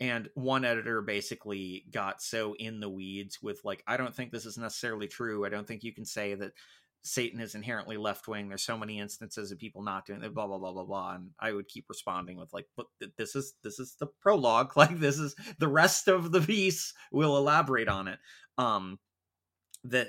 And 0.00 0.28
one 0.34 0.64
editor 0.64 1.02
basically 1.02 1.84
got 1.90 2.22
so 2.22 2.54
in 2.58 2.80
the 2.80 2.88
weeds 2.88 3.38
with 3.42 3.60
like 3.64 3.84
i 3.86 3.98
don't 3.98 4.14
think 4.14 4.32
this 4.32 4.46
is 4.46 4.58
necessarily 4.58 5.06
true. 5.06 5.44
I 5.44 5.50
don't 5.50 5.66
think 5.66 5.84
you 5.84 5.92
can 5.92 6.06
say 6.06 6.34
that 6.34 6.52
Satan 7.02 7.40
is 7.40 7.54
inherently 7.54 7.96
left 7.96 8.28
wing. 8.28 8.48
There's 8.48 8.62
so 8.62 8.76
many 8.76 8.98
instances 8.98 9.50
of 9.50 9.58
people 9.58 9.82
not 9.82 10.06
doing 10.06 10.22
it, 10.22 10.34
blah 10.34 10.46
blah 10.46 10.58
blah 10.58 10.72
blah 10.72 10.84
blah. 10.84 11.14
And 11.14 11.30
I 11.38 11.52
would 11.52 11.68
keep 11.68 11.86
responding 11.88 12.36
with 12.36 12.52
like, 12.52 12.66
"But 12.76 12.86
this 13.16 13.34
is 13.34 13.54
this 13.62 13.78
is 13.78 13.96
the 13.98 14.06
prologue. 14.20 14.72
Like 14.76 14.98
this 14.98 15.18
is 15.18 15.34
the 15.58 15.68
rest 15.68 16.08
of 16.08 16.32
the 16.32 16.40
piece. 16.40 16.92
We'll 17.10 17.36
elaborate 17.36 17.88
on 17.88 18.08
it." 18.08 18.18
Um, 18.58 18.98
that 19.84 20.08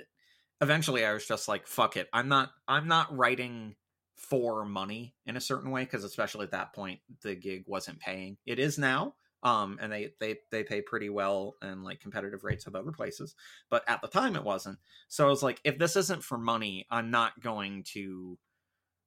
eventually 0.59 1.05
I 1.05 1.13
was 1.13 1.25
just 1.25 1.47
like, 1.47 1.67
"Fuck 1.67 1.97
it. 1.97 2.09
I'm 2.13 2.27
not. 2.27 2.51
I'm 2.67 2.87
not 2.87 3.15
writing." 3.15 3.75
for 4.17 4.63
money 4.63 5.15
in 5.25 5.35
a 5.35 5.41
certain 5.41 5.71
way 5.71 5.83
because 5.83 6.03
especially 6.03 6.43
at 6.43 6.51
that 6.51 6.73
point 6.73 6.99
the 7.23 7.33
gig 7.33 7.63
wasn't 7.65 7.99
paying 7.99 8.37
it 8.45 8.59
is 8.59 8.77
now 8.77 9.15
um 9.43 9.77
and 9.81 9.91
they 9.91 10.11
they 10.19 10.37
they 10.51 10.63
pay 10.63 10.81
pretty 10.81 11.09
well 11.09 11.55
and 11.61 11.83
like 11.83 11.99
competitive 11.99 12.43
rates 12.43 12.67
of 12.67 12.75
other 12.75 12.91
places 12.91 13.35
but 13.69 13.83
at 13.87 14.01
the 14.01 14.07
time 14.07 14.35
it 14.35 14.43
wasn't. 14.43 14.77
So 15.07 15.25
i 15.25 15.29
was 15.29 15.43
like 15.43 15.59
if 15.63 15.77
this 15.77 15.95
isn't 15.95 16.23
for 16.23 16.37
money 16.37 16.85
i'm 16.91 17.11
not 17.11 17.39
going 17.41 17.83
to 17.93 18.37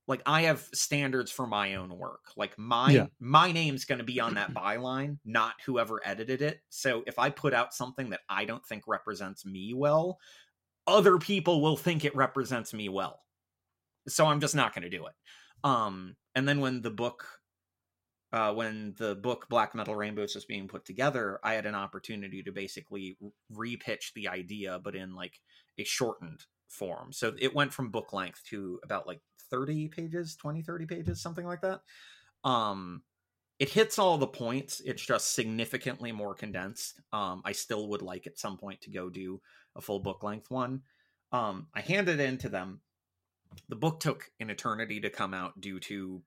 like 0.06 0.22
i 0.26 0.42
have 0.42 0.68
standards 0.74 1.30
for 1.30 1.46
my 1.46 1.76
own 1.76 1.96
work. 1.96 2.24
Like 2.36 2.58
my 2.58 2.90
yeah. 2.90 3.06
my 3.20 3.52
name's 3.52 3.84
going 3.84 3.98
to 3.98 4.04
be 4.04 4.20
on 4.20 4.34
that 4.34 4.54
byline 4.54 5.18
not 5.24 5.54
whoever 5.64 6.00
edited 6.04 6.42
it. 6.42 6.60
So 6.68 7.02
if 7.06 7.18
i 7.18 7.30
put 7.30 7.54
out 7.54 7.74
something 7.74 8.10
that 8.10 8.20
i 8.28 8.44
don't 8.44 8.64
think 8.66 8.84
represents 8.86 9.46
me 9.46 9.72
well 9.74 10.18
other 10.86 11.16
people 11.18 11.62
will 11.62 11.76
think 11.76 12.04
it 12.04 12.14
represents 12.14 12.74
me 12.74 12.88
well. 12.88 13.20
So 14.08 14.26
i'm 14.26 14.40
just 14.40 14.54
not 14.54 14.74
going 14.74 14.82
to 14.82 14.90
do 14.90 15.06
it. 15.06 15.14
Um 15.62 16.16
and 16.34 16.48
then 16.48 16.60
when 16.60 16.82
the 16.82 16.90
book 16.90 17.26
uh, 18.34 18.52
when 18.52 18.92
the 18.98 19.14
book 19.14 19.46
Black 19.48 19.76
Metal 19.76 19.94
Rainbows 19.94 20.34
was 20.34 20.44
being 20.44 20.66
put 20.66 20.84
together, 20.84 21.38
I 21.44 21.54
had 21.54 21.66
an 21.66 21.76
opportunity 21.76 22.42
to 22.42 22.50
basically 22.50 23.16
repitch 23.54 24.12
the 24.12 24.26
idea, 24.26 24.80
but 24.82 24.96
in 24.96 25.14
like 25.14 25.40
a 25.78 25.84
shortened 25.84 26.40
form. 26.66 27.12
So 27.12 27.34
it 27.38 27.54
went 27.54 27.72
from 27.72 27.92
book 27.92 28.12
length 28.12 28.42
to 28.50 28.80
about 28.82 29.06
like 29.06 29.20
30 29.52 29.86
pages, 29.86 30.34
20, 30.34 30.62
30 30.62 30.86
pages, 30.86 31.22
something 31.22 31.46
like 31.46 31.60
that. 31.60 31.82
Um, 32.42 33.02
it 33.60 33.68
hits 33.68 34.00
all 34.00 34.18
the 34.18 34.26
points. 34.26 34.82
It's 34.84 35.06
just 35.06 35.36
significantly 35.36 36.10
more 36.10 36.34
condensed. 36.34 37.00
Um, 37.12 37.40
I 37.44 37.52
still 37.52 37.86
would 37.90 38.02
like 38.02 38.26
at 38.26 38.40
some 38.40 38.58
point 38.58 38.80
to 38.80 38.90
go 38.90 39.10
do 39.10 39.40
a 39.76 39.80
full 39.80 40.00
book 40.00 40.24
length 40.24 40.50
one. 40.50 40.82
Um, 41.30 41.68
I 41.72 41.82
handed 41.82 42.18
it 42.18 42.28
in 42.28 42.38
to 42.38 42.48
them. 42.48 42.80
The 43.68 43.76
book 43.76 44.00
took 44.00 44.28
an 44.40 44.50
eternity 44.50 44.98
to 45.02 45.08
come 45.08 45.34
out 45.34 45.60
due 45.60 45.78
to 45.78 46.20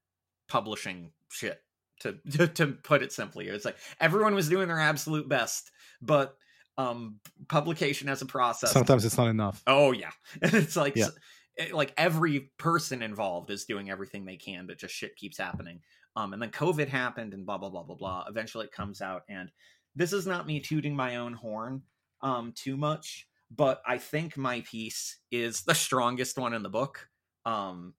publishing 0.48 1.12
shit 1.30 1.62
to, 2.02 2.14
to, 2.32 2.48
to 2.48 2.68
put 2.68 3.02
it 3.02 3.12
simply. 3.12 3.48
It's 3.48 3.66
like 3.66 3.78
everyone 4.00 4.36
was 4.36 4.50
doing 4.50 4.68
their 4.68 4.80
absolute 4.80 5.28
best, 5.28 5.72
but 6.02 6.38
um 6.78 7.20
publication 7.48 8.08
as 8.08 8.22
a 8.22 8.26
process 8.26 8.72
sometimes 8.72 9.04
it's 9.04 9.18
not 9.18 9.28
enough. 9.28 9.64
Oh 9.66 9.92
yeah. 9.92 10.12
It's 10.42 10.76
like 10.76 10.96
yeah. 10.96 11.08
it, 11.56 11.74
like 11.74 11.94
every 11.98 12.52
person 12.58 13.02
involved 13.02 13.50
is 13.50 13.66
doing 13.66 13.90
everything 13.90 14.26
they 14.26 14.38
can 14.38 14.68
but 14.68 14.78
just 14.78 14.94
shit 14.94 15.16
keeps 15.16 15.38
happening. 15.38 15.82
Um 16.16 16.34
and 16.34 16.42
then 16.42 16.52
covid 16.52 16.88
happened 16.88 17.34
and 17.34 17.46
blah 17.46 17.58
blah 17.58 17.70
blah 17.70 17.84
blah 17.84 17.96
blah. 17.96 18.26
Eventually 18.30 18.66
it 18.66 18.72
comes 18.72 19.02
out 19.02 19.24
and 19.28 19.50
this 19.96 20.14
is 20.14 20.28
not 20.28 20.46
me 20.46 20.60
tooting 20.60 20.96
my 20.96 21.16
own 21.16 21.34
horn 21.34 21.82
um 22.22 22.54
too 22.56 22.78
much 22.78 23.28
but 23.50 23.82
i 23.86 23.98
think 23.98 24.38
my 24.38 24.62
piece 24.62 25.18
is 25.32 25.64
the 25.64 25.76
strongest 25.76 26.38
one 26.38 26.54
in 26.54 26.64
the 26.64 26.70
book. 26.70 27.10
Um 27.46 27.96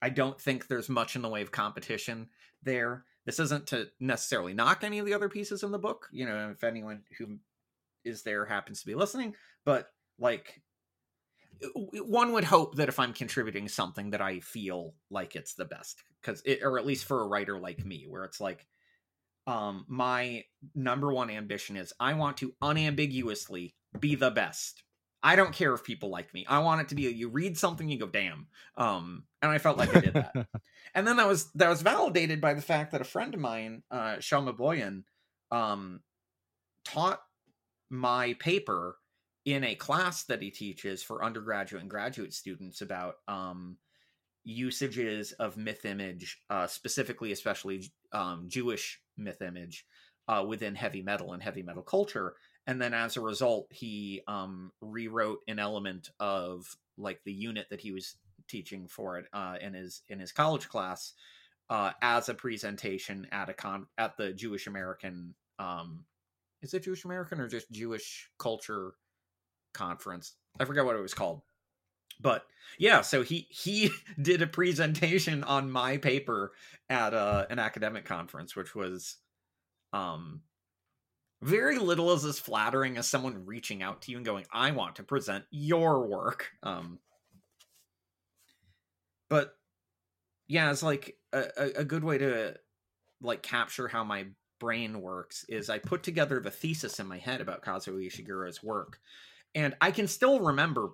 i 0.00 0.08
don't 0.08 0.40
think 0.40 0.66
there's 0.66 0.88
much 0.88 1.14
in 1.14 1.22
the 1.22 1.28
way 1.28 1.42
of 1.42 1.50
competition 1.50 2.28
there. 2.66 3.04
This 3.24 3.40
isn't 3.40 3.68
to 3.68 3.88
necessarily 3.98 4.52
knock 4.52 4.84
any 4.84 4.98
of 4.98 5.06
the 5.06 5.14
other 5.14 5.30
pieces 5.30 5.62
in 5.62 5.72
the 5.72 5.78
book, 5.78 6.08
you 6.12 6.26
know, 6.26 6.50
if 6.50 6.62
anyone 6.62 7.02
who 7.18 7.38
is 8.04 8.22
there 8.22 8.44
happens 8.44 8.80
to 8.80 8.86
be 8.86 8.94
listening, 8.94 9.34
but 9.64 9.88
like 10.18 10.60
one 11.94 12.32
would 12.32 12.44
hope 12.44 12.76
that 12.76 12.88
if 12.88 13.00
I'm 13.00 13.14
contributing 13.14 13.68
something 13.68 14.10
that 14.10 14.20
I 14.20 14.40
feel 14.40 14.94
like 15.10 15.34
it's 15.34 15.54
the 15.54 15.64
best 15.64 16.02
it, 16.44 16.60
or 16.62 16.78
at 16.78 16.86
least 16.86 17.04
for 17.04 17.22
a 17.22 17.26
writer 17.26 17.58
like 17.58 17.84
me, 17.84 18.06
where 18.08 18.24
it's 18.24 18.40
like, 18.40 18.66
um, 19.46 19.84
my 19.88 20.42
number 20.74 21.12
one 21.12 21.30
ambition 21.30 21.76
is 21.76 21.92
I 22.00 22.14
want 22.14 22.38
to 22.38 22.54
unambiguously 22.60 23.74
be 23.98 24.16
the 24.16 24.30
best. 24.30 24.82
I 25.26 25.34
don't 25.34 25.52
care 25.52 25.74
if 25.74 25.82
people 25.82 26.08
like 26.08 26.32
me. 26.32 26.46
I 26.48 26.60
want 26.60 26.82
it 26.82 26.88
to 26.90 26.94
be 26.94 27.08
a, 27.08 27.10
you 27.10 27.28
read 27.28 27.58
something, 27.58 27.88
you 27.88 27.98
go, 27.98 28.06
damn. 28.06 28.46
Um, 28.76 29.24
and 29.42 29.50
I 29.50 29.58
felt 29.58 29.76
like 29.76 29.94
I 29.94 30.00
did 30.00 30.14
that. 30.14 30.46
and 30.94 31.04
then 31.04 31.16
that 31.16 31.26
was 31.26 31.50
that 31.56 31.68
was 31.68 31.82
validated 31.82 32.40
by 32.40 32.54
the 32.54 32.62
fact 32.62 32.92
that 32.92 33.00
a 33.00 33.04
friend 33.04 33.34
of 33.34 33.40
mine, 33.40 33.82
uh, 33.90 34.20
Shelma 34.20 34.54
Boyan, 34.54 35.02
um, 35.50 35.98
taught 36.84 37.20
my 37.90 38.34
paper 38.34 38.98
in 39.44 39.64
a 39.64 39.74
class 39.74 40.22
that 40.26 40.40
he 40.40 40.52
teaches 40.52 41.02
for 41.02 41.24
undergraduate 41.24 41.82
and 41.82 41.90
graduate 41.90 42.32
students 42.32 42.80
about 42.80 43.16
um, 43.26 43.78
usages 44.44 45.32
of 45.32 45.56
myth 45.56 45.84
image, 45.84 46.40
uh, 46.50 46.68
specifically, 46.68 47.32
especially 47.32 47.90
um, 48.12 48.44
Jewish 48.46 49.00
myth 49.16 49.42
image 49.42 49.86
uh, 50.28 50.44
within 50.46 50.76
heavy 50.76 51.02
metal 51.02 51.32
and 51.32 51.42
heavy 51.42 51.64
metal 51.64 51.82
culture. 51.82 52.36
And 52.66 52.80
then 52.80 52.94
as 52.94 53.16
a 53.16 53.20
result, 53.20 53.68
he 53.70 54.22
um, 54.26 54.72
rewrote 54.80 55.40
an 55.46 55.58
element 55.58 56.10
of 56.18 56.76
like 56.98 57.20
the 57.24 57.32
unit 57.32 57.68
that 57.70 57.80
he 57.80 57.92
was 57.92 58.16
teaching 58.48 58.88
for 58.88 59.18
it 59.18 59.26
uh, 59.32 59.56
in 59.60 59.74
his 59.74 60.02
in 60.08 60.18
his 60.18 60.32
college 60.32 60.68
class 60.68 61.12
uh, 61.70 61.92
as 62.02 62.28
a 62.28 62.34
presentation 62.34 63.26
at 63.32 63.48
a 63.48 63.54
con 63.54 63.86
at 63.98 64.16
the 64.16 64.32
Jewish 64.32 64.66
American 64.66 65.34
um 65.58 66.04
is 66.62 66.74
it 66.74 66.84
Jewish 66.84 67.04
American 67.04 67.40
or 67.40 67.48
just 67.48 67.70
Jewish 67.70 68.30
culture 68.38 68.94
conference? 69.74 70.34
I 70.58 70.64
forget 70.64 70.84
what 70.84 70.96
it 70.96 71.02
was 71.02 71.14
called. 71.14 71.42
But 72.20 72.44
yeah, 72.78 73.02
so 73.02 73.22
he 73.22 73.46
he 73.50 73.90
did 74.20 74.42
a 74.42 74.46
presentation 74.46 75.44
on 75.44 75.70
my 75.70 75.98
paper 75.98 76.52
at 76.88 77.14
uh, 77.14 77.46
an 77.50 77.58
academic 77.58 78.04
conference, 78.04 78.56
which 78.56 78.74
was 78.74 79.16
um 79.92 80.42
very 81.46 81.78
little 81.78 82.12
is 82.12 82.24
as 82.24 82.40
flattering 82.40 82.96
as 82.96 83.06
someone 83.06 83.46
reaching 83.46 83.80
out 83.80 84.02
to 84.02 84.10
you 84.10 84.16
and 84.16 84.26
going, 84.26 84.44
"I 84.52 84.72
want 84.72 84.96
to 84.96 85.04
present 85.04 85.44
your 85.50 86.06
work." 86.06 86.50
Um, 86.64 86.98
but 89.28 89.54
yeah, 90.48 90.70
it's 90.72 90.82
like 90.82 91.16
a, 91.32 91.46
a 91.76 91.84
good 91.84 92.02
way 92.02 92.18
to 92.18 92.56
like 93.20 93.42
capture 93.42 93.86
how 93.86 94.02
my 94.02 94.26
brain 94.58 95.00
works 95.00 95.44
is 95.48 95.70
I 95.70 95.78
put 95.78 96.02
together 96.02 96.40
the 96.40 96.50
thesis 96.50 96.98
in 96.98 97.06
my 97.06 97.18
head 97.18 97.40
about 97.40 97.64
Kazuo 97.64 98.04
Ishiguro's 98.04 98.62
work, 98.62 98.98
and 99.54 99.74
I 99.80 99.92
can 99.92 100.08
still 100.08 100.40
remember 100.40 100.90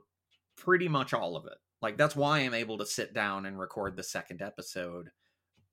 pretty 0.59 0.89
much 0.89 1.15
all 1.15 1.35
of 1.35 1.47
it. 1.47 1.59
Like 1.81 1.97
that's 1.97 2.15
why 2.15 2.41
I'm 2.41 2.55
able 2.55 2.77
to 2.79 2.87
sit 2.87 3.15
down 3.15 3.47
and 3.47 3.59
record 3.59 3.97
the 3.97 4.03
second 4.03 4.43
episode, 4.43 5.11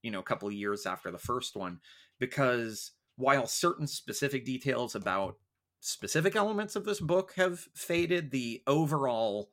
you 0.04 0.12
know, 0.12 0.20
a 0.20 0.24
couple 0.24 0.50
years 0.50 0.86
after 0.86 1.12
the 1.12 1.18
first 1.18 1.58
one, 1.58 1.82
because 2.18 2.92
while 3.20 3.46
certain 3.46 3.86
specific 3.86 4.46
details 4.46 4.96
about 4.96 5.36
specific 5.82 6.38
elements 6.38 6.78
of 6.78 6.86
this 6.86 7.02
book 7.02 7.34
have 7.36 7.60
faded, 7.76 8.32
the 8.32 8.64
overall 8.66 9.52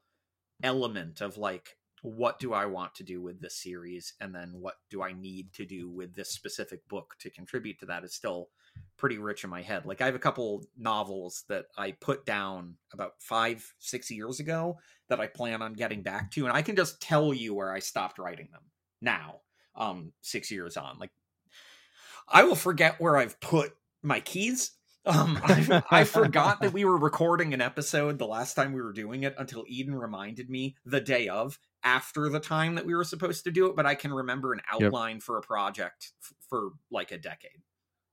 element 0.62 1.20
of 1.20 1.37
like 1.37 1.76
what 2.02 2.38
do 2.38 2.52
I 2.52 2.66
want 2.66 2.94
to 2.94 3.02
do 3.02 3.20
with 3.20 3.40
this 3.40 3.61
series, 3.61 4.14
and 4.20 4.32
then 4.32 4.52
what 4.52 4.75
do 4.88 5.02
I 5.02 5.12
need 5.12 5.52
to 5.54 5.66
do 5.66 5.90
with 5.90 6.14
this 6.14 6.30
specific 6.30 6.87
book 6.87 7.16
to 7.18 7.30
contribute 7.30 7.80
to 7.80 7.87
that 7.87 8.04
is 8.04 8.14
still 8.14 8.50
pretty 8.96 9.18
rich 9.18 9.42
in 9.42 9.50
my 9.50 9.62
head. 9.62 9.85
Like 9.85 10.00
I 10.00 10.06
have 10.06 10.14
a 10.14 10.20
couple 10.20 10.64
novels 10.78 11.42
that 11.49 11.64
I 11.76 11.90
put 11.90 12.25
down 12.25 12.76
about 12.92 13.14
five, 13.18 13.75
six 13.80 14.12
years 14.12 14.38
ago 14.38 14.78
that 15.08 15.18
I 15.18 15.26
plan 15.26 15.61
on 15.61 15.73
getting 15.73 16.02
back 16.02 16.30
to, 16.32 16.46
and 16.46 16.56
I 16.56 16.62
can 16.62 16.76
just 16.76 17.00
tell 17.00 17.35
you 17.35 17.52
where 17.52 17.73
I 17.73 17.80
stopped 17.80 18.20
writing 18.20 18.49
them 18.52 18.62
now, 19.02 19.40
um, 19.75 20.12
six 20.20 20.52
years 20.52 20.76
on. 20.76 21.00
Like 21.00 21.11
I 22.28 22.45
will 22.45 22.56
forget 22.56 23.00
where 23.00 23.16
I've 23.16 23.38
put 23.40 23.75
my 24.02 24.21
keys 24.21 24.73
um, 25.06 25.38
I, 25.45 25.83
I, 25.90 26.04
forgot 26.04 26.61
that 26.61 26.73
we 26.73 26.85
were 26.85 26.99
recording 26.99 27.54
an 27.54 27.61
episode 27.61 28.18
the 28.18 28.26
last 28.26 28.54
time 28.54 28.73
we 28.73 28.83
were 28.83 28.92
doing 28.92 29.23
it 29.23 29.35
until 29.38 29.64
Eden 29.68 29.95
reminded 29.95 30.50
me 30.50 30.76
the 30.85 31.00
day 31.00 31.28
of, 31.28 31.59
after 31.85 32.28
the 32.28 32.40
time 32.40 32.75
that 32.75 32.85
we 32.85 32.95
were 32.95 33.04
supposed 33.04 33.45
to 33.45 33.52
do 33.52 33.66
it. 33.66 33.76
But 33.76 33.87
I 33.87 33.95
can 33.95 34.12
remember 34.12 34.52
an 34.52 34.61
outline 34.71 35.16
yep. 35.16 35.23
for 35.23 35.38
a 35.38 35.42
project 35.42 36.12
f- 36.23 36.35
for 36.49 36.71
like 36.90 37.12
a 37.12 37.18
decade. 37.18 37.62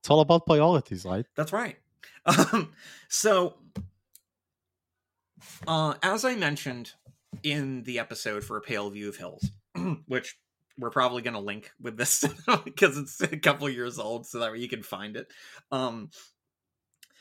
It's 0.01 0.09
all 0.09 0.19
about 0.19 0.45
priorities, 0.45 1.03
right? 1.05 1.25
That's 1.35 1.51
right. 1.51 1.77
Um, 2.25 2.71
so, 3.09 3.55
uh, 5.67 5.95
as 6.01 6.23
I 6.23 6.35
mentioned 6.35 6.93
in 7.43 7.83
the 7.83 7.99
episode 7.99 8.45
for 8.45 8.55
A 8.55 8.61
Pale 8.61 8.91
View 8.91 9.09
of 9.09 9.17
Hills, 9.17 9.51
which 10.07 10.37
we're 10.77 10.89
probably 10.89 11.21
going 11.21 11.35
to 11.35 11.39
link 11.39 11.71
with 11.81 11.97
this 11.97 12.25
because 12.65 12.97
it's 12.97 13.21
a 13.21 13.37
couple 13.37 13.69
years 13.69 13.99
old 13.99 14.25
so 14.25 14.39
that 14.39 14.51
way 14.51 14.59
you 14.59 14.69
can 14.69 14.83
find 14.83 15.15
it. 15.15 15.27
Um, 15.71 16.09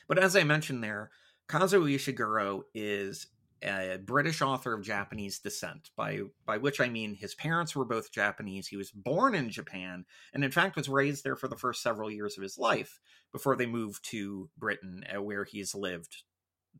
but 0.09 0.19
as 0.19 0.37
I 0.37 0.45
mentioned 0.45 0.83
there, 0.83 1.11
Kazuo 1.49 1.93
Ishiguro 1.95 2.63
is 2.75 3.27
a 3.63 3.99
British 4.05 4.43
author 4.43 4.75
of 4.75 4.83
Japanese 4.83 5.39
descent, 5.39 5.91
by 5.97 6.21
by 6.45 6.59
which 6.59 6.81
I 6.81 6.89
mean 6.89 7.15
his 7.15 7.35
parents 7.35 7.77
were 7.77 7.85
both 7.85 8.11
Japanese. 8.11 8.67
He 8.67 8.77
was 8.77 8.91
born 8.91 9.35
in 9.35 9.51
Japan, 9.51 10.05
and 10.35 10.45
in 10.45 10.51
fact 10.51 10.77
was 10.77 10.89
raised 10.89 11.25
there 11.25 11.37
for 11.37 11.49
the 11.49 11.57
first 11.57 11.83
several 11.83 12.11
years 12.11 12.37
of 12.37 12.43
his 12.43 12.59
life 12.59 13.01
before 13.31 13.57
they 13.57 13.67
moved 13.67 14.05
to 14.11 14.51
Britain, 14.57 15.05
uh, 15.15 15.23
where 15.23 15.45
he's 15.45 15.75
lived 15.75 16.23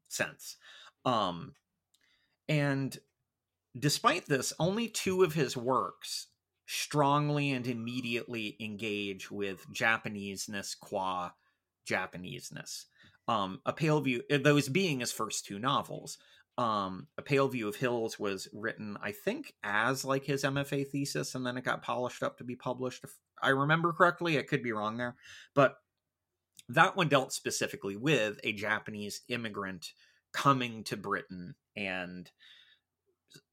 since. 0.09 0.57
Um, 1.05 1.55
and 2.49 2.97
despite 3.79 4.27
this, 4.27 4.53
only 4.59 4.89
two 4.89 5.23
of 5.23 5.35
his 5.35 5.57
works 5.57 6.29
strongly 6.73 7.53
and 7.53 7.67
immediately 7.67 8.57
engage 8.59 9.31
with 9.31 9.67
Japaneseness 9.73 10.79
qua 10.79 11.33
Japaneseness. 11.89 12.87
Um 13.29 13.61
a 13.67 13.73
pale 13.73 14.01
view 14.01 14.23
uh, 14.33 14.39
those 14.39 14.69
being 14.69 15.01
his 15.01 15.13
first 15.13 15.45
two 15.45 15.59
novels. 15.59 16.17
Um 16.57 17.09
a 17.19 17.23
pale 17.23 17.49
view 17.49 17.69
of 17.69 17.77
hills 17.77 18.19
was 18.19 18.49
written 18.53 18.97
i 19.03 19.13
think 19.13 19.55
as 19.63 20.05
like 20.05 20.25
his 20.25 20.45
mfa 20.45 20.87
thesis 20.87 21.35
and 21.35 21.47
then 21.47 21.57
it 21.57 21.65
got 21.65 21.83
polished 21.83 22.23
up 22.23 22.39
to 22.39 22.45
be 22.45 22.57
published 22.57 23.05
if 23.05 23.13
i 23.43 23.49
remember 23.51 23.93
correctly. 23.93 24.39
I 24.39 24.43
could 24.43 24.63
be 24.63 24.73
wrong 24.73 24.97
there. 24.97 25.17
But 25.55 25.77
that 26.69 26.97
one 26.97 27.09
dealt 27.09 27.33
specifically 27.33 27.97
with 27.97 28.39
a 28.45 28.53
japanese 28.53 29.23
immigrant 29.29 29.93
coming 30.33 30.85
to 30.85 30.97
britain 30.97 31.55
and 31.77 32.31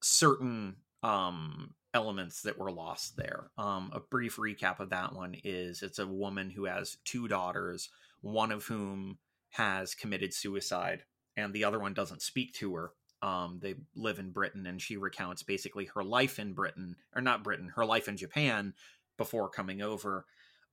certain 0.01 0.77
um 1.03 1.73
elements 1.93 2.43
that 2.43 2.57
were 2.57 2.71
lost 2.71 3.15
there 3.17 3.49
um 3.57 3.89
a 3.93 3.99
brief 3.99 4.37
recap 4.37 4.79
of 4.79 4.89
that 4.91 5.13
one 5.13 5.35
is 5.43 5.81
it's 5.81 5.99
a 5.99 6.05
woman 6.05 6.49
who 6.51 6.65
has 6.65 6.97
two 7.03 7.27
daughters 7.27 7.89
one 8.21 8.51
of 8.51 8.65
whom 8.65 9.17
has 9.49 9.95
committed 9.95 10.33
suicide 10.33 11.03
and 11.39 11.53
the 11.53 11.63
other 11.63 11.79
one 11.79 11.93
doesn't 11.93 12.21
speak 12.21 12.53
to 12.53 12.75
her. 12.75 12.91
Um, 13.21 13.59
they 13.61 13.75
live 13.95 14.19
in 14.19 14.31
Britain 14.31 14.65
and 14.65 14.81
she 14.81 14.97
recounts 14.97 15.43
basically 15.43 15.85
her 15.85 16.03
life 16.03 16.39
in 16.39 16.53
Britain, 16.53 16.95
or 17.15 17.21
not 17.21 17.43
Britain, 17.43 17.71
her 17.75 17.85
life 17.85 18.07
in 18.07 18.17
Japan 18.17 18.73
before 19.17 19.49
coming 19.49 19.81
over. 19.81 20.25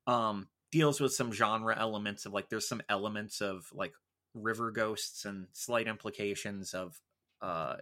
Um, 0.07 0.49
deals 0.71 1.01
with 1.01 1.13
some 1.13 1.33
genre 1.33 1.77
elements 1.79 2.27
of 2.27 2.33
like 2.33 2.49
there's 2.49 2.69
some 2.69 2.83
elements 2.89 3.41
of 3.41 3.67
like 3.73 3.93
river 4.35 4.71
ghosts 4.71 5.25
and 5.25 5.47
slight 5.53 5.87
implications 5.87 6.75
of 6.75 7.01
uh 7.41 7.77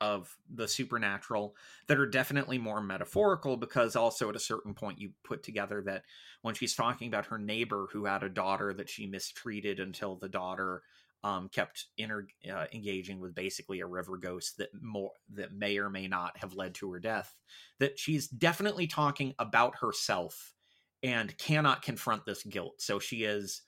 of 0.00 0.36
the 0.54 0.68
supernatural 0.68 1.54
that 1.86 1.98
are 1.98 2.06
definitely 2.06 2.58
more 2.58 2.80
metaphorical 2.80 3.56
because 3.56 3.96
also 3.96 4.28
at 4.28 4.36
a 4.36 4.40
certain 4.40 4.74
point 4.74 5.00
you 5.00 5.10
put 5.24 5.42
together 5.42 5.82
that 5.82 6.02
when 6.42 6.54
she's 6.54 6.74
talking 6.74 7.08
about 7.08 7.26
her 7.26 7.38
neighbor 7.38 7.88
who 7.92 8.04
had 8.04 8.22
a 8.22 8.28
daughter 8.28 8.72
that 8.72 8.88
she 8.88 9.06
mistreated 9.06 9.80
until 9.80 10.16
the 10.16 10.28
daughter 10.28 10.82
um, 11.24 11.48
kept 11.48 11.86
inter- 11.96 12.28
uh, 12.52 12.66
engaging 12.72 13.18
with 13.18 13.34
basically 13.34 13.80
a 13.80 13.86
river 13.86 14.16
ghost 14.16 14.58
that 14.58 14.68
more 14.80 15.10
that 15.34 15.52
may 15.52 15.78
or 15.78 15.90
may 15.90 16.06
not 16.06 16.36
have 16.38 16.54
led 16.54 16.74
to 16.76 16.92
her 16.92 17.00
death 17.00 17.34
that 17.80 17.98
she's 17.98 18.28
definitely 18.28 18.86
talking 18.86 19.34
about 19.38 19.74
herself 19.76 20.54
and 21.02 21.36
cannot 21.38 21.82
confront 21.82 22.24
this 22.24 22.42
guilt. 22.42 22.80
So 22.80 22.98
she 22.98 23.22
has 23.22 23.62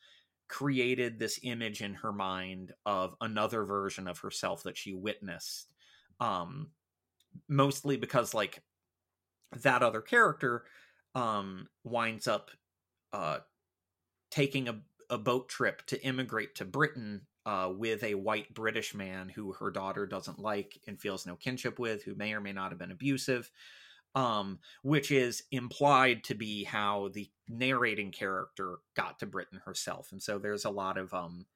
created 0.48 1.18
this 1.18 1.38
image 1.44 1.80
in 1.80 1.94
her 1.94 2.12
mind 2.12 2.72
of 2.84 3.14
another 3.20 3.64
version 3.64 4.08
of 4.08 4.18
herself 4.18 4.64
that 4.64 4.76
she 4.76 4.92
witnessed 4.92 5.72
um 6.20 6.70
mostly 7.48 7.96
because 7.96 8.34
like 8.34 8.62
that 9.52 9.82
other 9.82 10.00
character 10.00 10.64
um 11.14 11.68
winds 11.84 12.28
up 12.28 12.50
uh 13.12 13.38
taking 14.30 14.68
a, 14.68 14.80
a 15.08 15.18
boat 15.18 15.48
trip 15.48 15.84
to 15.86 16.02
immigrate 16.04 16.54
to 16.54 16.64
Britain 16.64 17.22
uh, 17.46 17.72
with 17.74 18.02
a 18.04 18.14
white 18.14 18.52
British 18.54 18.94
man 18.94 19.28
who 19.28 19.52
her 19.52 19.70
daughter 19.70 20.06
doesn't 20.06 20.38
like 20.38 20.80
and 20.86 21.00
feels 21.00 21.26
no 21.26 21.36
kinship 21.36 21.78
with, 21.78 22.02
who 22.04 22.14
may 22.14 22.32
or 22.32 22.40
may 22.40 22.52
not 22.52 22.70
have 22.70 22.78
been 22.78 22.90
abusive, 22.92 23.50
um, 24.14 24.58
which 24.82 25.10
is 25.10 25.44
implied 25.50 26.22
to 26.24 26.34
be 26.34 26.64
how 26.64 27.08
the 27.12 27.30
narrating 27.48 28.12
character 28.12 28.76
got 28.94 29.18
to 29.18 29.26
Britain 29.26 29.60
herself. 29.64 30.12
And 30.12 30.22
so 30.22 30.38
there's 30.38 30.64
a 30.64 30.70
lot 30.70 30.98
of 30.98 31.12
um, 31.14 31.46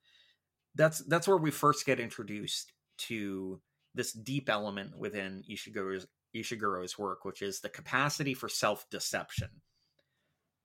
that's 0.74 0.98
that's 1.00 1.28
where 1.28 1.36
we 1.36 1.50
first 1.50 1.86
get 1.86 2.00
introduced 2.00 2.72
to 2.96 3.60
this 3.94 4.12
deep 4.12 4.48
element 4.48 4.98
within 4.98 5.44
Ishiguro's 5.50 6.06
Ishiguro's 6.34 6.98
work, 6.98 7.24
which 7.24 7.42
is 7.42 7.60
the 7.60 7.68
capacity 7.68 8.34
for 8.34 8.48
self-deception. 8.48 9.48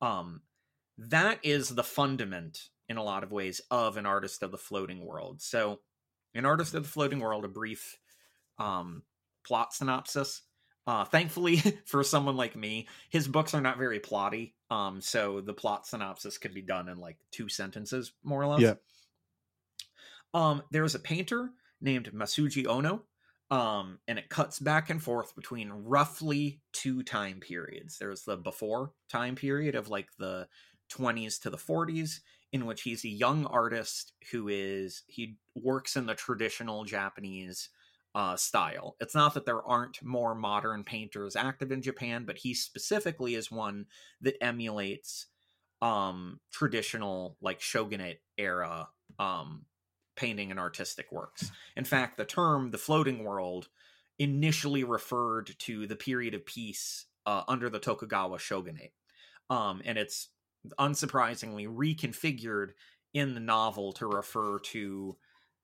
Um, 0.02 0.42
that 0.98 1.40
is 1.44 1.70
the 1.70 1.84
fundament 1.84 2.70
in 2.88 2.98
a 2.98 3.04
lot 3.04 3.24
of 3.24 3.32
ways 3.32 3.62
of 3.70 3.98
an 3.98 4.06
artist 4.06 4.42
of 4.44 4.52
the 4.52 4.58
floating 4.58 5.06
world. 5.06 5.42
So, 5.42 5.80
an 6.34 6.46
artist 6.46 6.74
of 6.74 6.84
the 6.84 6.90
floating 6.90 7.20
world, 7.20 7.46
a 7.46 7.50
brief 7.50 7.98
um, 8.58 9.04
plot 9.46 9.74
synopsis. 9.74 10.42
Uh, 10.88 11.06
thankfully, 11.06 11.58
for 11.86 12.04
someone 12.04 12.36
like 12.36 12.56
me, 12.56 12.88
his 13.10 13.28
books 13.28 13.54
are 13.54 13.62
not 13.62 13.78
very 13.78 14.00
plotty. 14.00 14.54
Um, 14.72 15.02
so 15.02 15.42
the 15.42 15.54
plot 15.54 15.88
synopsis 15.88 16.38
could 16.38 16.54
be 16.54 16.62
done 16.62 16.90
in 16.90 16.98
like 16.98 17.18
two 17.32 17.50
sentences, 17.50 18.12
more 18.24 18.42
or 18.42 18.48
less. 18.48 18.62
Yeah. 18.62 18.74
Um, 20.34 20.64
there 20.72 20.84
is 20.84 20.96
a 20.96 21.00
painter 21.00 21.50
named 21.82 22.12
Masuji 22.14 22.68
Ono 22.68 23.04
um, 23.52 24.00
and 24.08 24.20
it 24.20 24.30
cuts 24.30 24.60
back 24.60 24.90
and 24.90 25.02
forth 25.02 25.36
between 25.36 25.72
roughly 25.72 26.62
two 26.72 27.04
time 27.04 27.40
periods. 27.40 27.98
There's 27.98 28.24
the 28.24 28.38
before 28.38 28.92
time 29.10 29.36
period 29.36 29.76
of 29.76 29.90
like 29.90 30.10
the 30.18 30.48
20s 30.92 31.40
to 31.42 31.50
the 31.50 31.58
40s, 31.58 32.20
in 32.52 32.66
which 32.66 32.82
he's 32.84 33.04
a 33.06 33.10
young 33.10 33.46
artist 33.48 34.14
who 34.32 34.48
is 34.48 35.04
he 35.08 35.38
works 35.56 35.96
in 35.96 36.06
the 36.06 36.16
traditional 36.16 36.84
Japanese 36.84 37.70
uh, 38.16 38.36
style. 38.36 38.96
It's 39.00 39.16
not 39.16 39.34
that 39.36 39.46
there 39.46 39.64
aren't 39.64 40.04
more 40.04 40.36
modern 40.36 40.84
painters 40.84 41.36
active 41.36 41.72
in 41.72 41.82
Japan, 41.82 42.26
but 42.26 42.38
he 42.38 42.54
specifically 42.54 43.36
is 43.36 43.52
one 43.52 43.86
that 44.22 44.42
emulates 44.42 45.28
um, 45.82 46.40
traditional 46.52 47.38
like 47.42 47.62
shogunate 47.62 48.22
era 48.38 48.90
um, 49.18 49.66
painting 50.20 50.52
and 50.52 50.60
artistic 50.60 51.12
works. 51.12 51.52
In 51.78 51.86
fact, 51.86 52.18
the 52.18 52.26
term 52.26 52.72
the 52.72 52.78
floating 52.78 53.24
world 53.24 53.70
initially 54.20 54.84
referred 54.84 55.56
to 55.60 55.88
the 55.88 55.96
period 55.96 56.34
of 56.34 56.46
peace 56.46 57.06
uh, 57.26 57.44
under 57.48 57.70
the 57.70 57.80
Tokugawa 57.80 58.38
shogunate. 58.38 58.92
Um, 59.50 59.82
and 59.86 59.98
it's 59.98 60.28
unsurprisingly 60.78 61.68
reconfigured 61.68 62.72
in 63.14 63.34
the 63.34 63.40
novel 63.40 63.94
to 63.94 64.06
refer 64.08 64.60
to 64.60 65.16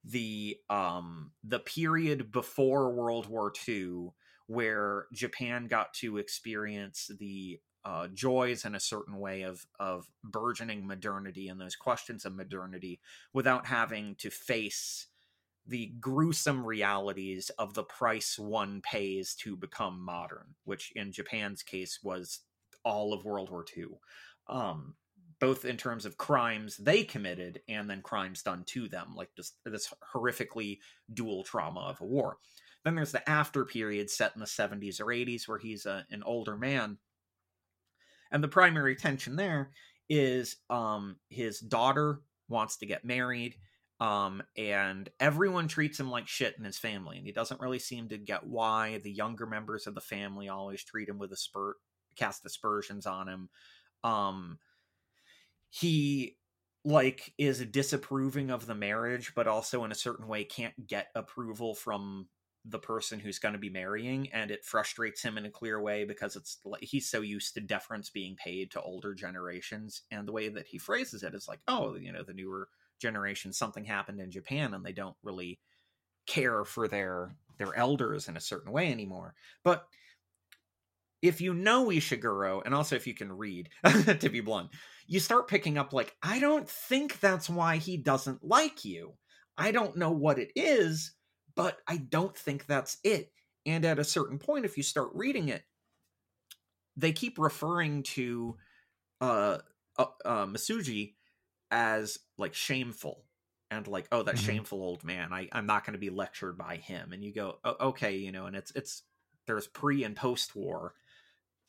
the 0.08 0.56
um 0.70 1.32
the 1.44 1.60
period 1.60 2.32
before 2.32 2.94
World 2.94 3.28
War 3.28 3.52
II 3.68 4.10
where 4.48 5.08
Japan 5.12 5.66
got 5.68 5.94
to 5.96 6.18
experience 6.18 7.10
the 7.20 7.60
uh, 7.86 8.08
joys 8.08 8.66
in 8.66 8.76
a 8.76 8.80
certain 8.80 9.20
way 9.20 9.44
of 9.44 9.66
of 9.80 10.10
burgeoning 10.24 10.86
modernity 10.86 11.48
and 11.48 11.62
those 11.62 11.76
questions 11.76 12.26
of 12.26 12.36
modernity 12.36 13.00
without 13.32 13.68
having 13.68 14.16
to 14.16 14.30
face 14.30 15.08
the 15.68 15.94
gruesome 16.00 16.66
realities 16.66 17.50
of 17.58 17.74
the 17.74 17.84
price 17.84 18.38
one 18.38 18.82
pays 18.82 19.34
to 19.34 19.56
become 19.56 20.00
modern, 20.00 20.56
which 20.64 20.92
in 20.96 21.12
Japan's 21.12 21.64
case 21.64 22.00
was 22.04 22.42
all 22.84 23.14
of 23.14 23.26
World 23.26 23.50
War 23.50 23.66
II. 23.76 23.86
Um, 24.48 24.96
both 25.40 25.66
in 25.66 25.76
terms 25.76 26.06
of 26.06 26.18
crimes 26.18 26.78
they 26.78 27.04
committed 27.04 27.62
and 27.68 27.90
then 27.90 28.02
crimes 28.02 28.42
done 28.42 28.64
to 28.68 28.88
them, 28.88 29.14
like 29.16 29.30
just 29.36 29.56
this 29.66 29.94
horrifically 30.14 30.80
dual 31.14 31.44
trauma 31.44 31.82
of 31.82 32.00
a 32.00 32.06
war. 32.06 32.38
Then 32.84 32.96
there's 32.96 33.12
the 33.12 33.28
after 33.28 33.66
period 33.66 34.10
set 34.10 34.34
in 34.36 34.40
the 34.40 34.46
70s 34.46 35.02
or 35.02 35.08
80s 35.08 35.48
where 35.48 35.58
he's 35.58 35.86
a, 35.86 36.06
an 36.12 36.24
older 36.24 36.56
man. 36.56 37.00
And 38.36 38.44
the 38.44 38.50
primary 38.50 38.98
tension 38.98 39.38
there 39.38 39.72
is 40.10 40.58
um, 40.70 41.16
his 41.30 41.62
daughter 41.62 42.20
wants 42.50 42.76
to 42.80 42.86
get 42.86 43.06
married, 43.06 43.56
um, 44.02 44.44
and 44.58 45.08
everyone 45.22 45.70
treats 45.70 45.98
him 45.98 46.12
like 46.12 46.28
shit 46.28 46.54
in 46.60 46.66
his 46.66 46.78
family, 46.78 47.16
and 47.16 47.26
he 47.26 47.32
doesn't 47.32 47.62
really 47.62 47.80
seem 47.80 48.10
to 48.10 48.18
get 48.18 48.46
why 48.46 48.98
the 49.06 49.12
younger 49.12 49.46
members 49.46 49.88
of 49.88 49.96
the 49.96 50.02
family 50.02 50.50
always 50.50 50.84
treat 50.84 51.08
him 51.08 51.18
with 51.18 51.32
a 51.32 51.38
spurt, 51.38 51.78
cast 52.18 52.46
aspersions 52.46 53.06
on 53.06 53.30
him. 53.30 53.50
Um, 54.04 54.60
he 55.70 56.36
like 56.84 57.34
is 57.38 57.66
disapproving 57.66 58.52
of 58.52 58.68
the 58.68 58.76
marriage 58.76 59.34
but 59.34 59.48
also 59.48 59.84
in 59.86 59.92
a 59.92 59.96
certain 59.96 60.28
way 60.28 60.44
can't 60.44 60.86
get 60.86 61.08
approval 61.16 61.74
from 61.74 62.28
the 62.68 62.80
person 62.80 63.20
who's 63.20 63.40
going 63.40 63.54
to 63.54 63.60
be 63.60 63.70
marrying 63.70 64.28
and 64.34 64.50
it 64.50 64.66
frustrates 64.66 65.22
him 65.22 65.38
in 65.38 65.46
a 65.46 65.52
clear 65.52 65.80
way 65.80 66.04
because 66.04 66.36
it's 66.36 66.58
like 66.66 66.84
he's 66.84 67.08
so 67.08 67.22
used 67.22 67.54
to 67.54 67.62
deference 67.62 68.10
being 68.10 68.36
paid 68.36 68.72
to 68.72 68.82
older 68.82 69.14
generations 69.14 70.02
and 70.12 70.28
the 70.28 70.32
way 70.32 70.50
that 70.50 70.66
he 70.66 70.78
phrases 70.78 71.22
it 71.22 71.36
is 71.36 71.48
like 71.48 71.60
oh 71.68 71.96
you 71.96 72.12
know 72.12 72.24
the 72.24 72.34
newer 72.34 72.68
generation 73.00 73.54
something 73.54 73.86
happened 73.86 74.20
in 74.20 74.32
Japan 74.32 74.74
and 74.74 74.84
they 74.84 74.94
don't 74.94 75.16
really 75.24 75.60
care 76.26 76.66
for 76.66 76.88
their 76.88 77.36
their 77.58 77.76
elders 77.76 78.28
in 78.28 78.36
a 78.36 78.42
certain 78.42 78.72
way 78.72 78.92
anymore 78.92 79.36
but 79.64 79.86
if 81.22 81.42
you 81.42 81.54
know 81.54 81.88
Ishiguro, 81.88 82.62
and 82.66 82.76
also 82.76 82.96
if 82.96 83.08
you 83.08 83.16
can 83.16 83.32
read, 83.32 83.70
to 84.20 84.30
be 84.30 84.42
blunt, 84.42 84.70
you 85.08 85.20
start 85.20 85.48
picking 85.48 85.78
up 85.78 85.94
like, 85.94 86.16
I 86.22 86.40
don't 86.40 86.70
think 86.70 87.20
that's 87.20 87.50
why 87.50 87.78
he 87.78 87.98
doesn't 87.98 88.44
like 88.44 88.86
you. 88.86 89.14
I 89.58 89.72
don't 89.72 89.96
know 89.98 90.12
what 90.12 90.38
it 90.38 90.52
is, 90.56 91.14
but 91.56 91.80
I 91.88 91.98
don't 91.98 92.36
think 92.36 92.66
that's 92.66 92.98
it. 93.04 93.32
And 93.66 93.86
at 93.86 94.00
a 94.00 94.04
certain 94.04 94.38
point, 94.38 94.66
if 94.66 94.78
you 94.78 94.84
start 94.84 95.10
reading 95.14 95.50
it, 95.50 95.64
they 96.96 97.12
keep 97.12 97.40
referring 97.40 98.04
to 98.04 98.58
uh, 99.22 99.58
uh, 99.98 100.06
uh 100.24 100.46
Masuji 100.46 101.14
as 101.72 102.20
like 102.38 102.54
shameful 102.54 103.26
and 103.72 103.88
like, 103.88 104.08
oh, 104.12 104.24
that 104.24 104.36
mm-hmm. 104.36 104.46
shameful 104.46 104.82
old 104.82 105.04
man. 105.04 105.34
I, 105.34 105.50
I'm 105.52 105.66
not 105.66 105.86
going 105.86 105.94
to 105.94 106.00
be 106.00 106.10
lectured 106.10 106.58
by 106.58 106.78
him. 106.78 107.12
And 107.12 107.24
you 107.24 107.34
go, 107.34 107.60
oh, 107.64 107.76
okay, 107.90 108.18
you 108.18 108.32
know, 108.32 108.46
and 108.46 108.56
it's 108.56 108.72
it's 108.76 109.04
there's 109.48 109.68
pre 109.68 110.04
and 110.04 110.16
post 110.16 110.56
war 110.56 110.94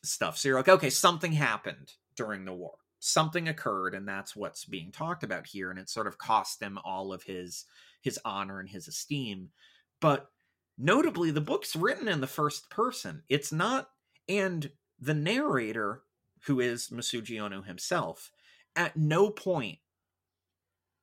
stuff. 0.03 0.37
So 0.37 0.49
you're 0.49 0.57
like, 0.57 0.69
okay, 0.69 0.89
something 0.89 1.31
happened 1.31 1.93
during 2.15 2.45
the 2.45 2.53
war. 2.53 2.75
Something 2.99 3.47
occurred, 3.47 3.93
and 3.93 4.07
that's 4.07 4.35
what's 4.35 4.65
being 4.65 4.91
talked 4.91 5.23
about 5.23 5.47
here. 5.47 5.69
And 5.69 5.79
it 5.79 5.89
sort 5.89 6.07
of 6.07 6.17
cost 6.17 6.61
him 6.61 6.79
all 6.83 7.13
of 7.13 7.23
his 7.23 7.65
his 8.01 8.19
honor 8.25 8.59
and 8.59 8.69
his 8.69 8.87
esteem. 8.87 9.49
But 9.99 10.29
notably, 10.77 11.31
the 11.31 11.41
book's 11.41 11.75
written 11.75 12.07
in 12.07 12.21
the 12.21 12.27
first 12.27 12.69
person. 12.69 13.23
It's 13.29 13.51
not, 13.51 13.89
and 14.29 14.71
the 14.99 15.13
narrator, 15.13 16.03
who 16.45 16.59
is 16.59 16.89
Masuji 16.89 17.39
Ono 17.39 17.61
himself, 17.61 18.31
at 18.75 18.95
no 18.95 19.29
point 19.29 19.79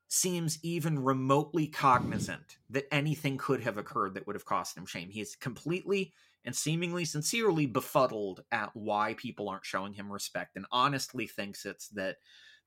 seems 0.08 0.58
even 0.62 1.02
remotely 1.02 1.66
cognizant 1.66 2.58
that 2.70 2.86
anything 2.92 3.36
could 3.36 3.60
have 3.62 3.76
occurred 3.76 4.14
that 4.14 4.26
would 4.26 4.36
have 4.36 4.44
cost 4.44 4.76
him 4.76 4.86
shame. 4.86 5.08
He 5.10 5.20
is 5.20 5.34
completely 5.34 6.12
and 6.44 6.54
seemingly 6.54 7.04
sincerely 7.04 7.66
befuddled 7.66 8.44
at 8.52 8.70
why 8.76 9.14
people 9.14 9.48
aren't 9.48 9.64
showing 9.64 9.94
him 9.94 10.12
respect 10.12 10.56
and 10.56 10.66
honestly 10.70 11.26
thinks 11.26 11.64
it's 11.64 11.88
that 11.88 12.18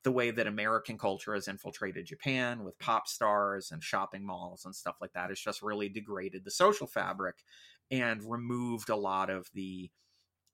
the 0.03 0.11
way 0.11 0.31
that 0.31 0.47
American 0.47 0.97
culture 0.97 1.33
has 1.33 1.47
infiltrated 1.47 2.05
Japan 2.05 2.63
with 2.63 2.79
pop 2.79 3.07
stars 3.07 3.71
and 3.71 3.83
shopping 3.83 4.25
malls 4.25 4.63
and 4.65 4.75
stuff 4.75 4.95
like 5.01 5.13
that 5.13 5.29
has 5.29 5.39
just 5.39 5.61
really 5.61 5.89
degraded 5.89 6.45
the 6.45 6.51
social 6.51 6.87
fabric 6.87 7.43
and 7.91 8.23
removed 8.23 8.89
a 8.89 8.95
lot 8.95 9.29
of 9.29 9.49
the 9.53 9.89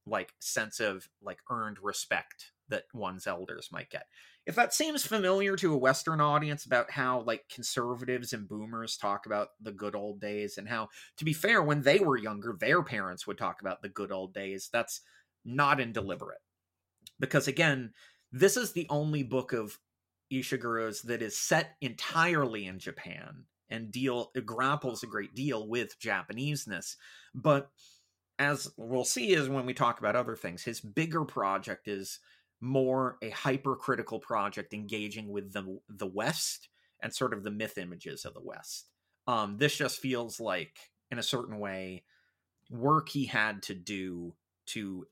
like 0.06 0.34
sense 0.40 0.80
of 0.80 1.08
like 1.22 1.40
earned 1.50 1.78
respect 1.82 2.52
that 2.70 2.84
one's 2.94 3.28
elders 3.28 3.70
might 3.72 3.90
get. 3.90 4.06
If 4.46 4.56
that 4.56 4.74
seems 4.74 5.06
familiar 5.06 5.56
to 5.58 5.74
a 5.74 5.78
western 5.78 6.20
audience 6.20 6.66
about 6.66 6.92
how 6.92 7.22
like 7.22 7.48
conservatives 7.50 8.34
and 8.34 8.48
boomers 8.48 8.98
talk 8.98 9.26
about 9.26 9.50
the 9.62 9.72
good 9.72 9.96
old 9.96 10.20
days 10.20 10.58
and 10.58 10.68
how 10.68 10.90
to 11.18 11.26
be 11.26 11.34
fair 11.34 11.62
when 11.64 11.82
they 11.82 12.00
were 12.00 12.18
younger 12.18 12.56
their 12.60 12.84
parents 12.84 13.26
would 13.26 13.38
talk 13.38 13.62
about 13.62 13.82
the 13.82 13.90
good 13.90 14.12
old 14.12 14.34
days 14.34 14.70
that's 14.72 15.02
not 15.46 15.80
indeliberate. 15.80 16.42
Because 17.20 17.48
again 17.48 17.92
this 18.34 18.58
is 18.58 18.74
the 18.74 18.88
only 18.90 19.24
book 19.24 19.54
of 19.54 19.78
ishiguro's 20.32 21.02
that 21.04 21.22
is 21.22 21.38
set 21.38 21.76
entirely 21.82 22.66
in 22.66 22.80
japan 22.80 23.46
and 23.70 23.92
deal 23.92 24.32
grapples 24.46 25.04
a 25.04 25.08
great 25.08 25.34
deal 25.34 25.68
with 25.68 26.00
japaneseness 26.00 26.96
but 27.34 27.70
as 28.40 28.70
we'll 28.78 29.06
see 29.06 29.34
is 29.34 29.48
when 29.48 29.66
we 29.66 29.74
talk 29.74 30.00
about 30.00 30.16
other 30.16 30.36
things 30.36 30.64
his 30.64 30.82
bigger 30.82 31.24
project 31.24 31.88
is 31.88 32.20
more 32.64 33.18
a 33.22 33.30
hypercritical 33.30 34.20
project 34.20 34.74
engaging 34.74 35.30
with 35.30 35.52
the 35.52 35.80
the 35.90 36.08
West 36.08 36.70
and 37.02 37.14
sort 37.14 37.34
of 37.34 37.44
the 37.44 37.52
myth 37.52 37.78
images 37.78 38.24
of 38.24 38.34
the 38.34 38.42
West. 38.42 38.90
Um, 39.28 39.58
this 39.58 39.76
just 39.76 40.00
feels 40.00 40.40
like, 40.40 40.78
in 41.12 41.20
a 41.20 41.24
certain 41.24 41.60
way, 41.60 42.06
work 42.72 43.10
he 43.10 43.26
had 43.26 43.62
to 43.64 43.76
do 43.76 44.34
to 44.68 45.06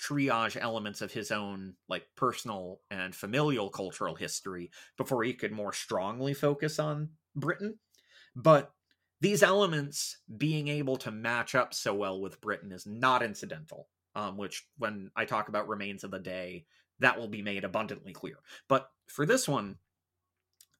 triage 0.00 0.56
elements 0.60 1.00
of 1.00 1.12
his 1.12 1.30
own 1.30 1.74
like 1.88 2.06
personal 2.16 2.80
and 2.90 3.14
familial 3.14 3.68
cultural 3.68 4.14
history 4.14 4.70
before 4.96 5.24
he 5.24 5.34
could 5.34 5.52
more 5.52 5.72
strongly 5.72 6.34
focus 6.34 6.78
on 6.78 7.10
Britain. 7.34 7.78
But 8.36 8.72
these 9.20 9.42
elements 9.42 10.18
being 10.36 10.68
able 10.68 10.96
to 10.98 11.10
match 11.10 11.54
up 11.54 11.74
so 11.74 11.94
well 11.94 12.20
with 12.20 12.40
Britain 12.40 12.72
is 12.72 12.86
not 12.86 13.22
incidental. 13.22 13.88
Um, 14.14 14.36
which, 14.36 14.66
when 14.78 15.12
I 15.14 15.26
talk 15.26 15.48
about 15.48 15.68
Remains 15.68 16.02
of 16.02 16.10
the 16.10 16.18
Day, 16.18 16.64
that 16.98 17.20
will 17.20 17.28
be 17.28 17.42
made 17.42 17.62
abundantly 17.62 18.12
clear. 18.12 18.38
But 18.68 18.90
for 19.06 19.24
this 19.24 19.46
one, 19.46 19.76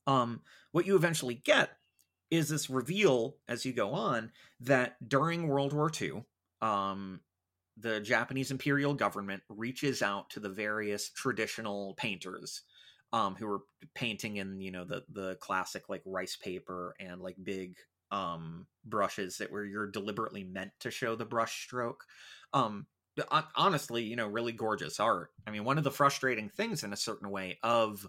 um, 0.08 0.40
what 0.72 0.86
you 0.86 0.96
eventually 0.96 1.34
get 1.34 1.70
is 2.30 2.48
this 2.48 2.68
reveal 2.68 3.36
as 3.46 3.64
you 3.64 3.72
go 3.72 3.92
on 3.92 4.32
that 4.60 4.96
during 5.06 5.46
World 5.46 5.72
War 5.72 5.90
II, 6.00 6.24
um, 6.60 7.20
the 7.80 8.00
Japanese 8.00 8.50
imperial 8.50 8.94
government 8.94 9.42
reaches 9.48 10.02
out 10.02 10.30
to 10.30 10.40
the 10.40 10.48
various 10.48 11.10
traditional 11.10 11.94
painters 11.94 12.62
um, 13.12 13.34
who 13.36 13.46
were 13.46 13.62
painting 13.94 14.36
in 14.36 14.60
you 14.60 14.70
know 14.70 14.84
the 14.84 15.02
the 15.12 15.36
classic 15.36 15.88
like 15.88 16.02
rice 16.04 16.36
paper 16.36 16.94
and 17.00 17.20
like 17.20 17.36
big 17.42 17.76
um, 18.10 18.66
brushes 18.84 19.38
that 19.38 19.50
were 19.50 19.64
you're 19.64 19.90
deliberately 19.90 20.44
meant 20.44 20.72
to 20.80 20.90
show 20.90 21.14
the 21.16 21.24
brush 21.24 21.62
stroke. 21.62 22.04
Um, 22.52 22.86
honestly, 23.56 24.04
you 24.04 24.16
know, 24.16 24.28
really 24.28 24.52
gorgeous 24.52 25.00
art. 25.00 25.30
I 25.46 25.50
mean, 25.50 25.64
one 25.64 25.78
of 25.78 25.84
the 25.84 25.90
frustrating 25.90 26.48
things 26.48 26.84
in 26.84 26.92
a 26.92 26.96
certain 26.96 27.30
way 27.30 27.58
of 27.62 28.06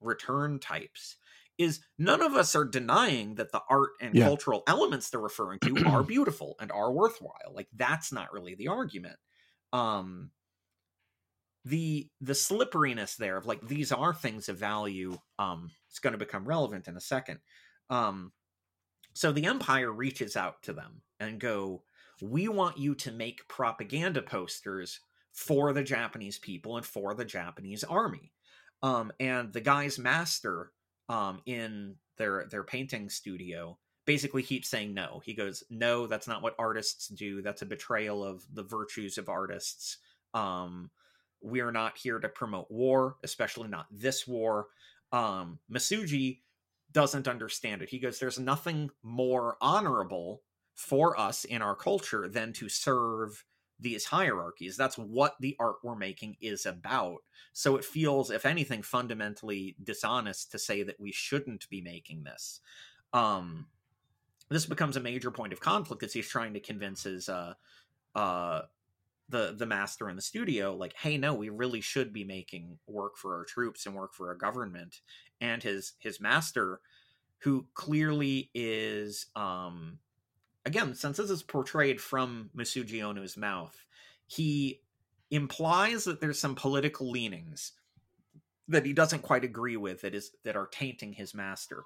return 0.00 0.58
types 0.58 1.16
is 1.58 1.80
none 1.98 2.20
of 2.20 2.34
us 2.34 2.54
are 2.54 2.64
denying 2.64 3.36
that 3.36 3.52
the 3.52 3.62
art 3.68 3.90
and 4.00 4.14
yeah. 4.14 4.24
cultural 4.24 4.62
elements 4.66 5.10
they're 5.10 5.20
referring 5.20 5.58
to 5.60 5.84
are 5.86 6.02
beautiful 6.04 6.56
and 6.60 6.72
are 6.72 6.92
worthwhile. 6.92 7.52
Like 7.52 7.68
that's 7.74 8.12
not 8.12 8.32
really 8.32 8.54
the 8.54 8.68
argument. 8.68 9.16
Um 9.72 10.30
the 11.64 12.08
the 12.20 12.34
slipperiness 12.34 13.16
there 13.16 13.36
of 13.36 13.46
like 13.46 13.66
these 13.66 13.90
are 13.90 14.12
things 14.12 14.50
of 14.50 14.58
value 14.58 15.16
um 15.38 15.70
it's 15.88 15.98
going 15.98 16.12
to 16.12 16.18
become 16.18 16.44
relevant 16.44 16.88
in 16.88 16.96
a 16.96 17.00
second. 17.00 17.38
Um 17.90 18.32
so 19.14 19.30
the 19.30 19.46
empire 19.46 19.92
reaches 19.92 20.36
out 20.36 20.62
to 20.64 20.72
them 20.72 21.02
and 21.20 21.38
go, 21.38 21.84
"We 22.20 22.48
want 22.48 22.78
you 22.78 22.96
to 22.96 23.12
make 23.12 23.46
propaganda 23.46 24.22
posters 24.22 24.98
for 25.32 25.72
the 25.72 25.84
Japanese 25.84 26.38
people 26.38 26.76
and 26.76 26.84
for 26.84 27.14
the 27.14 27.24
Japanese 27.24 27.84
army." 27.84 28.32
Um, 28.82 29.12
and 29.18 29.52
the 29.52 29.62
guy's 29.62 29.98
master 29.98 30.72
um, 31.08 31.40
in 31.46 31.96
their 32.16 32.46
their 32.50 32.64
painting 32.64 33.08
studio 33.08 33.78
basically 34.06 34.42
keeps 34.42 34.68
saying 34.68 34.94
no. 34.94 35.20
He 35.24 35.34
goes, 35.34 35.64
"No, 35.70 36.06
that's 36.06 36.28
not 36.28 36.42
what 36.42 36.54
artists 36.58 37.08
do. 37.08 37.42
That's 37.42 37.62
a 37.62 37.66
betrayal 37.66 38.24
of 38.24 38.44
the 38.52 38.62
virtues 38.62 39.18
of 39.18 39.28
artists. 39.28 39.98
Um, 40.34 40.90
we're 41.40 41.72
not 41.72 41.96
here 41.98 42.18
to 42.18 42.28
promote 42.28 42.70
war, 42.70 43.16
especially 43.22 43.68
not 43.68 43.86
this 43.90 44.26
war." 44.26 44.68
Um, 45.12 45.58
Masuji 45.70 46.40
doesn't 46.92 47.28
understand 47.28 47.82
it. 47.82 47.88
He 47.88 47.98
goes, 47.98 48.18
"There's 48.18 48.38
nothing 48.38 48.90
more 49.02 49.56
honorable 49.60 50.42
for 50.74 51.18
us 51.18 51.44
in 51.44 51.62
our 51.62 51.76
culture 51.76 52.28
than 52.28 52.52
to 52.54 52.68
serve 52.68 53.44
these 53.84 54.04
hierarchies. 54.04 54.76
That's 54.76 54.98
what 54.98 55.36
the 55.38 55.56
art 55.60 55.76
we're 55.84 55.94
making 55.94 56.36
is 56.40 56.66
about. 56.66 57.18
So 57.52 57.76
it 57.76 57.84
feels, 57.84 58.32
if 58.32 58.44
anything, 58.44 58.82
fundamentally 58.82 59.76
dishonest 59.84 60.50
to 60.50 60.58
say 60.58 60.82
that 60.82 60.98
we 60.98 61.12
shouldn't 61.12 61.70
be 61.70 61.80
making 61.80 62.24
this." 62.24 62.60
Um, 63.12 63.68
this 64.50 64.66
becomes 64.66 64.96
a 64.96 65.00
major 65.00 65.30
point 65.30 65.52
of 65.52 65.60
conflict 65.60 66.02
as 66.02 66.12
he's 66.12 66.28
trying 66.28 66.54
to 66.54 66.60
convince 66.60 67.04
his 67.04 67.28
uh 67.28 67.54
uh 68.14 68.62
the 69.30 69.54
the 69.56 69.66
master 69.66 70.10
in 70.10 70.16
the 70.16 70.22
studio 70.22 70.76
like 70.76 70.94
hey 70.96 71.16
no 71.16 71.34
we 71.34 71.48
really 71.48 71.80
should 71.80 72.12
be 72.12 72.24
making 72.24 72.78
work 72.86 73.16
for 73.16 73.36
our 73.36 73.44
troops 73.44 73.86
and 73.86 73.94
work 73.94 74.12
for 74.14 74.28
our 74.28 74.34
government 74.34 75.00
and 75.40 75.62
his 75.62 75.94
his 75.98 76.20
master 76.20 76.80
who 77.38 77.66
clearly 77.74 78.50
is 78.54 79.26
um 79.34 79.98
again 80.66 80.94
since 80.94 81.16
this 81.16 81.30
is 81.30 81.42
portrayed 81.42 82.00
from 82.00 82.50
Masuji 82.56 83.02
Ono's 83.02 83.36
mouth 83.36 83.84
he 84.26 84.80
implies 85.30 86.04
that 86.04 86.20
there's 86.20 86.38
some 86.38 86.54
political 86.54 87.10
leanings 87.10 87.72
that 88.68 88.86
he 88.86 88.92
doesn't 88.92 89.22
quite 89.22 89.44
agree 89.44 89.76
with 89.76 90.00
that 90.02 90.14
is 90.14 90.32
that 90.44 90.56
are 90.56 90.66
tainting 90.68 91.12
his 91.12 91.34
master. 91.34 91.82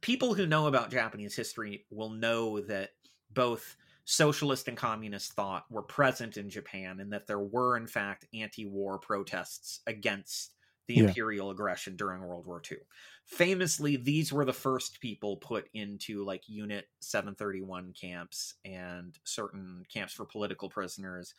People 0.00 0.34
who 0.34 0.46
know 0.46 0.66
about 0.66 0.90
Japanese 0.90 1.36
history 1.36 1.84
will 1.90 2.10
know 2.10 2.60
that 2.60 2.90
both 3.30 3.76
socialist 4.04 4.68
and 4.68 4.76
communist 4.76 5.32
thought 5.32 5.64
were 5.70 5.82
present 5.82 6.36
in 6.36 6.50
Japan 6.50 6.98
and 6.98 7.12
that 7.12 7.26
there 7.26 7.38
were, 7.38 7.76
in 7.76 7.86
fact, 7.86 8.26
anti 8.34 8.66
war 8.66 8.98
protests 8.98 9.80
against 9.86 10.52
the 10.88 10.94
yeah. 10.94 11.04
imperial 11.04 11.50
aggression 11.50 11.96
during 11.96 12.22
World 12.22 12.46
War 12.46 12.60
II. 12.70 12.78
Famously, 13.24 13.96
these 13.96 14.32
were 14.32 14.44
the 14.44 14.52
first 14.52 15.00
people 15.00 15.36
put 15.36 15.68
into 15.74 16.24
like 16.24 16.48
Unit 16.48 16.86
731 17.00 17.94
camps 17.98 18.54
and 18.64 19.16
certain 19.24 19.84
camps 19.92 20.12
for 20.12 20.24
political 20.24 20.68
prisoners. 20.68 21.34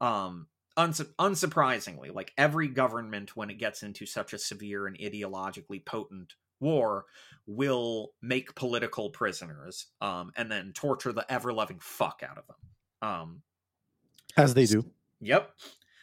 Um, 0.00 0.46
unsurprisingly, 0.76 2.14
like 2.14 2.32
every 2.38 2.68
government, 2.68 3.36
when 3.36 3.50
it 3.50 3.58
gets 3.58 3.82
into 3.82 4.06
such 4.06 4.32
a 4.32 4.38
severe 4.38 4.86
and 4.86 4.98
ideologically 4.98 5.84
potent 5.84 6.34
war 6.60 7.06
will 7.46 8.12
make 8.22 8.54
political 8.54 9.10
prisoners 9.10 9.86
um, 10.00 10.32
and 10.36 10.50
then 10.50 10.72
torture 10.72 11.12
the 11.12 11.30
ever 11.30 11.52
loving 11.52 11.78
fuck 11.80 12.22
out 12.28 12.38
of 12.38 12.44
them. 12.46 13.10
Um, 13.10 13.42
As 14.36 14.54
they 14.54 14.66
do. 14.66 14.84
Yep. 15.20 15.50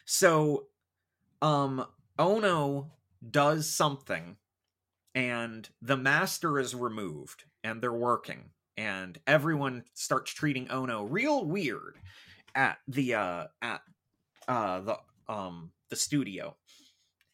So, 0.04 0.66
um, 1.42 1.86
Ono 2.18 2.92
does 3.28 3.70
something, 3.70 4.36
and 5.14 5.68
the 5.82 5.96
master 5.96 6.58
is 6.58 6.74
removed, 6.74 7.44
and 7.62 7.82
they're 7.82 7.92
working, 7.92 8.50
and 8.76 9.18
everyone 9.26 9.84
starts 9.94 10.32
treating 10.32 10.70
Ono 10.70 11.04
real 11.04 11.44
weird 11.44 11.98
at 12.54 12.78
the 12.88 13.14
uh 13.14 13.44
at 13.60 13.82
uh 14.48 14.80
the 14.80 14.98
um 15.28 15.72
the 15.90 15.96
studio. 15.96 16.56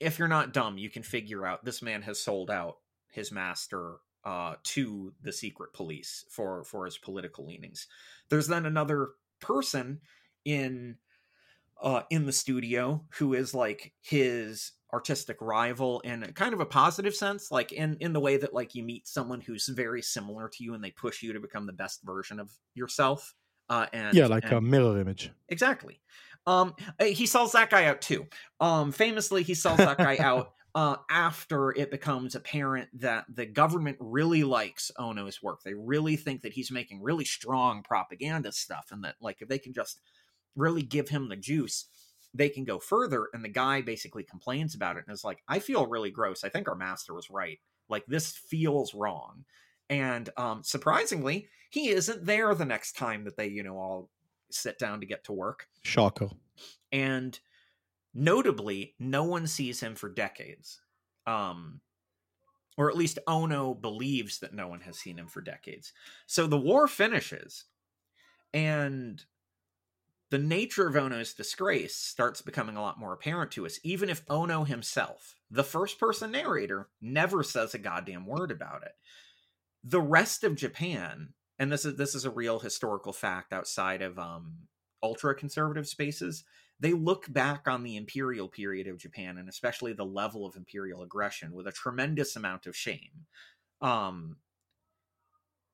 If 0.00 0.18
you're 0.18 0.28
not 0.28 0.52
dumb, 0.52 0.78
you 0.78 0.90
can 0.90 1.02
figure 1.02 1.46
out 1.46 1.64
this 1.64 1.80
man 1.82 2.02
has 2.02 2.20
sold 2.20 2.50
out 2.50 2.78
his 3.12 3.30
master 3.30 3.98
uh, 4.24 4.54
to 4.62 5.12
the 5.22 5.32
secret 5.32 5.72
police 5.72 6.24
for 6.28 6.64
for 6.64 6.84
his 6.84 6.98
political 6.98 7.46
leanings. 7.46 7.86
There's 8.28 8.48
then 8.48 8.66
another 8.66 9.10
person 9.40 10.00
in 10.44 10.96
uh, 11.82 12.02
in 12.10 12.26
the 12.26 12.32
studio 12.32 13.04
who 13.18 13.34
is 13.34 13.54
like 13.54 13.92
his 14.00 14.72
artistic 14.92 15.38
rival 15.40 16.00
in 16.00 16.22
kind 16.34 16.52
of 16.52 16.60
a 16.60 16.66
positive 16.66 17.14
sense 17.14 17.50
like 17.50 17.72
in 17.72 17.96
in 18.00 18.12
the 18.12 18.20
way 18.20 18.36
that 18.36 18.52
like 18.52 18.74
you 18.74 18.82
meet 18.82 19.08
someone 19.08 19.40
who's 19.40 19.66
very 19.68 20.02
similar 20.02 20.50
to 20.50 20.62
you 20.62 20.74
and 20.74 20.84
they 20.84 20.90
push 20.90 21.22
you 21.22 21.32
to 21.32 21.40
become 21.40 21.66
the 21.66 21.72
best 21.72 22.00
version 22.04 22.38
of 22.38 22.50
yourself 22.74 23.34
uh 23.70 23.86
and 23.94 24.14
yeah 24.14 24.26
like 24.26 24.44
and, 24.44 24.52
a 24.52 24.60
mirror 24.60 25.00
image. 25.00 25.30
Exactly. 25.48 26.00
Um 26.46 26.74
uh, 27.00 27.04
he 27.04 27.24
sells 27.24 27.52
that 27.52 27.70
guy 27.70 27.86
out 27.86 28.02
too. 28.02 28.26
Um 28.60 28.92
famously 28.92 29.42
he 29.42 29.54
sells 29.54 29.78
that 29.78 29.96
guy 29.96 30.16
out 30.20 30.52
uh, 30.74 30.96
after 31.10 31.70
it 31.70 31.90
becomes 31.90 32.34
apparent 32.34 32.88
that 32.98 33.26
the 33.28 33.44
government 33.44 33.96
really 34.00 34.42
likes 34.42 34.90
Ono's 34.98 35.42
work. 35.42 35.62
They 35.62 35.74
really 35.74 36.16
think 36.16 36.42
that 36.42 36.52
he's 36.52 36.70
making 36.70 37.02
really 37.02 37.26
strong 37.26 37.82
propaganda 37.82 38.52
stuff, 38.52 38.86
and 38.90 39.04
that 39.04 39.16
like 39.20 39.42
if 39.42 39.48
they 39.48 39.58
can 39.58 39.74
just 39.74 40.00
really 40.56 40.82
give 40.82 41.08
him 41.08 41.28
the 41.28 41.36
juice, 41.36 41.86
they 42.34 42.48
can 42.48 42.64
go 42.64 42.78
further. 42.78 43.28
And 43.32 43.44
the 43.44 43.48
guy 43.48 43.80
basically 43.80 44.24
complains 44.24 44.74
about 44.74 44.96
it 44.96 45.04
and 45.06 45.14
is 45.14 45.24
like, 45.24 45.42
"I 45.48 45.58
feel 45.58 45.86
really 45.86 46.10
gross. 46.10 46.44
I 46.44 46.48
think 46.48 46.68
our 46.68 46.76
master 46.76 47.14
was 47.14 47.30
right. 47.30 47.60
Like 47.88 48.06
this 48.06 48.32
feels 48.32 48.94
wrong." 48.94 49.44
And 49.90 50.30
um, 50.36 50.62
surprisingly, 50.62 51.48
he 51.70 51.88
isn't 51.88 52.24
there 52.24 52.54
the 52.54 52.64
next 52.64 52.96
time 52.96 53.24
that 53.24 53.36
they, 53.36 53.48
you 53.48 53.62
know, 53.62 53.76
all 53.76 54.10
sit 54.50 54.78
down 54.78 55.00
to 55.00 55.06
get 55.06 55.24
to 55.24 55.32
work. 55.32 55.68
Shocker. 55.82 56.30
And 56.90 57.38
Notably, 58.14 58.94
no 58.98 59.24
one 59.24 59.46
sees 59.46 59.80
him 59.80 59.94
for 59.94 60.08
decades. 60.08 60.80
Um, 61.26 61.80
or 62.76 62.90
at 62.90 62.96
least 62.96 63.18
Ono 63.26 63.74
believes 63.74 64.40
that 64.40 64.54
no 64.54 64.68
one 64.68 64.80
has 64.80 64.98
seen 64.98 65.18
him 65.18 65.28
for 65.28 65.40
decades. 65.40 65.92
So 66.26 66.46
the 66.46 66.58
war 66.58 66.88
finishes, 66.88 67.64
and 68.52 69.24
the 70.32 70.38
nature 70.38 70.88
of 70.88 70.96
Ono's 70.96 71.34
disgrace 71.34 71.94
starts 71.94 72.40
becoming 72.40 72.74
a 72.74 72.80
lot 72.80 72.98
more 72.98 73.12
apparent 73.12 73.50
to 73.50 73.66
us, 73.66 73.78
even 73.84 74.08
if 74.08 74.24
Ono 74.30 74.64
himself, 74.64 75.36
the 75.50 75.62
first 75.62 76.00
person 76.00 76.32
narrator, 76.32 76.88
never 77.02 77.42
says 77.42 77.74
a 77.74 77.78
goddamn 77.78 78.24
word 78.24 78.50
about 78.50 78.82
it. 78.82 78.92
The 79.84 80.00
rest 80.00 80.42
of 80.42 80.54
Japan, 80.54 81.34
and 81.58 81.70
this 81.70 81.84
is 81.84 81.96
this 81.98 82.14
is 82.14 82.24
a 82.24 82.30
real 82.30 82.60
historical 82.60 83.12
fact 83.12 83.52
outside 83.52 84.00
of 84.00 84.18
um, 84.18 84.54
ultra 85.02 85.34
conservative 85.34 85.86
spaces, 85.86 86.44
they 86.80 86.94
look 86.94 87.30
back 87.30 87.68
on 87.68 87.82
the 87.82 87.96
imperial 87.96 88.48
period 88.48 88.86
of 88.86 88.96
Japan 88.96 89.36
and 89.36 89.50
especially 89.50 89.92
the 89.92 90.06
level 90.06 90.46
of 90.46 90.56
imperial 90.56 91.02
aggression 91.02 91.52
with 91.52 91.66
a 91.66 91.72
tremendous 91.72 92.36
amount 92.36 92.64
of 92.64 92.74
shame. 92.74 93.26
Um, 93.82 94.36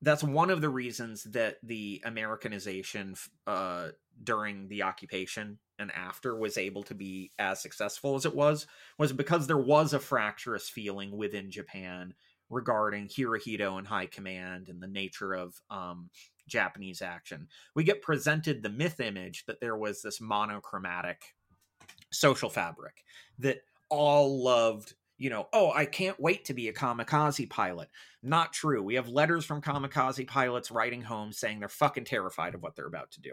that's 0.02 0.22
one 0.22 0.50
of 0.50 0.60
the 0.60 0.68
reasons 0.68 1.24
that 1.24 1.56
the 1.62 2.02
Americanization 2.04 3.14
uh, 3.46 3.88
during 4.22 4.68
the 4.68 4.82
occupation 4.82 5.58
and 5.78 5.92
after 5.92 6.36
was 6.36 6.56
able 6.58 6.82
to 6.84 6.94
be 6.94 7.32
as 7.38 7.60
successful 7.60 8.14
as 8.14 8.24
it 8.24 8.34
was 8.34 8.66
was 8.98 9.12
because 9.12 9.46
there 9.46 9.58
was 9.58 9.92
a 9.92 9.98
fractious 9.98 10.68
feeling 10.68 11.16
within 11.16 11.50
Japan 11.50 12.14
regarding 12.50 13.08
Hirohito 13.08 13.78
and 13.78 13.86
high 13.86 14.06
command 14.06 14.68
and 14.68 14.82
the 14.82 14.88
nature 14.88 15.34
of 15.34 15.60
um, 15.70 16.10
Japanese 16.46 17.02
action. 17.02 17.48
We 17.74 17.84
get 17.84 18.02
presented 18.02 18.62
the 18.62 18.70
myth 18.70 19.00
image 19.00 19.44
that 19.46 19.60
there 19.60 19.76
was 19.76 20.02
this 20.02 20.20
monochromatic 20.20 21.34
social 22.10 22.48
fabric 22.48 23.04
that 23.38 23.58
all 23.90 24.42
loved 24.42 24.94
you 25.18 25.30
know, 25.30 25.48
oh, 25.52 25.72
I 25.72 25.84
can't 25.84 26.18
wait 26.20 26.44
to 26.46 26.54
be 26.54 26.68
a 26.68 26.72
kamikaze 26.72 27.50
pilot. 27.50 27.88
Not 28.22 28.52
true. 28.52 28.82
We 28.82 28.94
have 28.94 29.08
letters 29.08 29.44
from 29.44 29.60
kamikaze 29.60 30.26
pilots 30.26 30.70
writing 30.70 31.02
home 31.02 31.32
saying 31.32 31.58
they're 31.58 31.68
fucking 31.68 32.04
terrified 32.04 32.54
of 32.54 32.62
what 32.62 32.76
they're 32.76 32.86
about 32.86 33.10
to 33.12 33.20
do. 33.20 33.32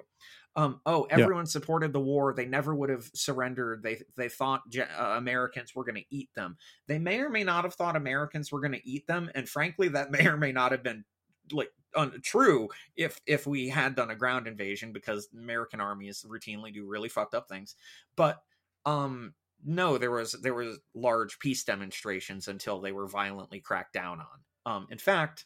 Um, 0.55 0.81
oh, 0.85 1.03
everyone 1.09 1.45
yeah. 1.45 1.49
supported 1.49 1.93
the 1.93 1.99
war. 1.99 2.33
They 2.33 2.45
never 2.45 2.73
would 2.73 2.89
have 2.89 3.09
surrendered. 3.13 3.83
They 3.83 4.01
they 4.17 4.29
thought 4.29 4.61
uh, 4.77 5.03
Americans 5.17 5.75
were 5.75 5.83
going 5.83 5.95
to 5.95 6.15
eat 6.15 6.29
them. 6.35 6.57
They 6.87 6.97
may 6.97 7.19
or 7.19 7.29
may 7.29 7.43
not 7.43 7.65
have 7.65 7.75
thought 7.75 7.95
Americans 7.95 8.51
were 8.51 8.61
going 8.61 8.73
to 8.73 8.89
eat 8.89 9.05
them, 9.05 9.29
and 9.35 9.47
frankly, 9.47 9.89
that 9.89 10.11
may 10.11 10.27
or 10.27 10.37
may 10.37 10.51
not 10.51 10.71
have 10.71 10.83
been 10.83 11.03
like 11.51 11.71
untrue 11.95 12.67
if 12.95 13.19
if 13.25 13.45
we 13.45 13.69
had 13.69 13.95
done 13.95 14.09
a 14.09 14.15
ground 14.15 14.47
invasion 14.47 14.91
because 14.91 15.29
American 15.33 15.79
armies 15.79 16.25
routinely 16.27 16.73
do 16.73 16.87
really 16.87 17.09
fucked 17.09 17.35
up 17.35 17.47
things. 17.47 17.75
But 18.15 18.41
um 18.85 19.33
no, 19.63 19.97
there 19.97 20.11
was 20.11 20.33
there 20.41 20.53
was 20.53 20.79
large 20.93 21.39
peace 21.39 21.63
demonstrations 21.63 22.47
until 22.47 22.81
they 22.81 22.91
were 22.91 23.07
violently 23.07 23.59
cracked 23.59 23.93
down 23.93 24.19
on. 24.19 24.73
Um 24.73 24.87
in 24.89 24.97
fact, 24.97 25.45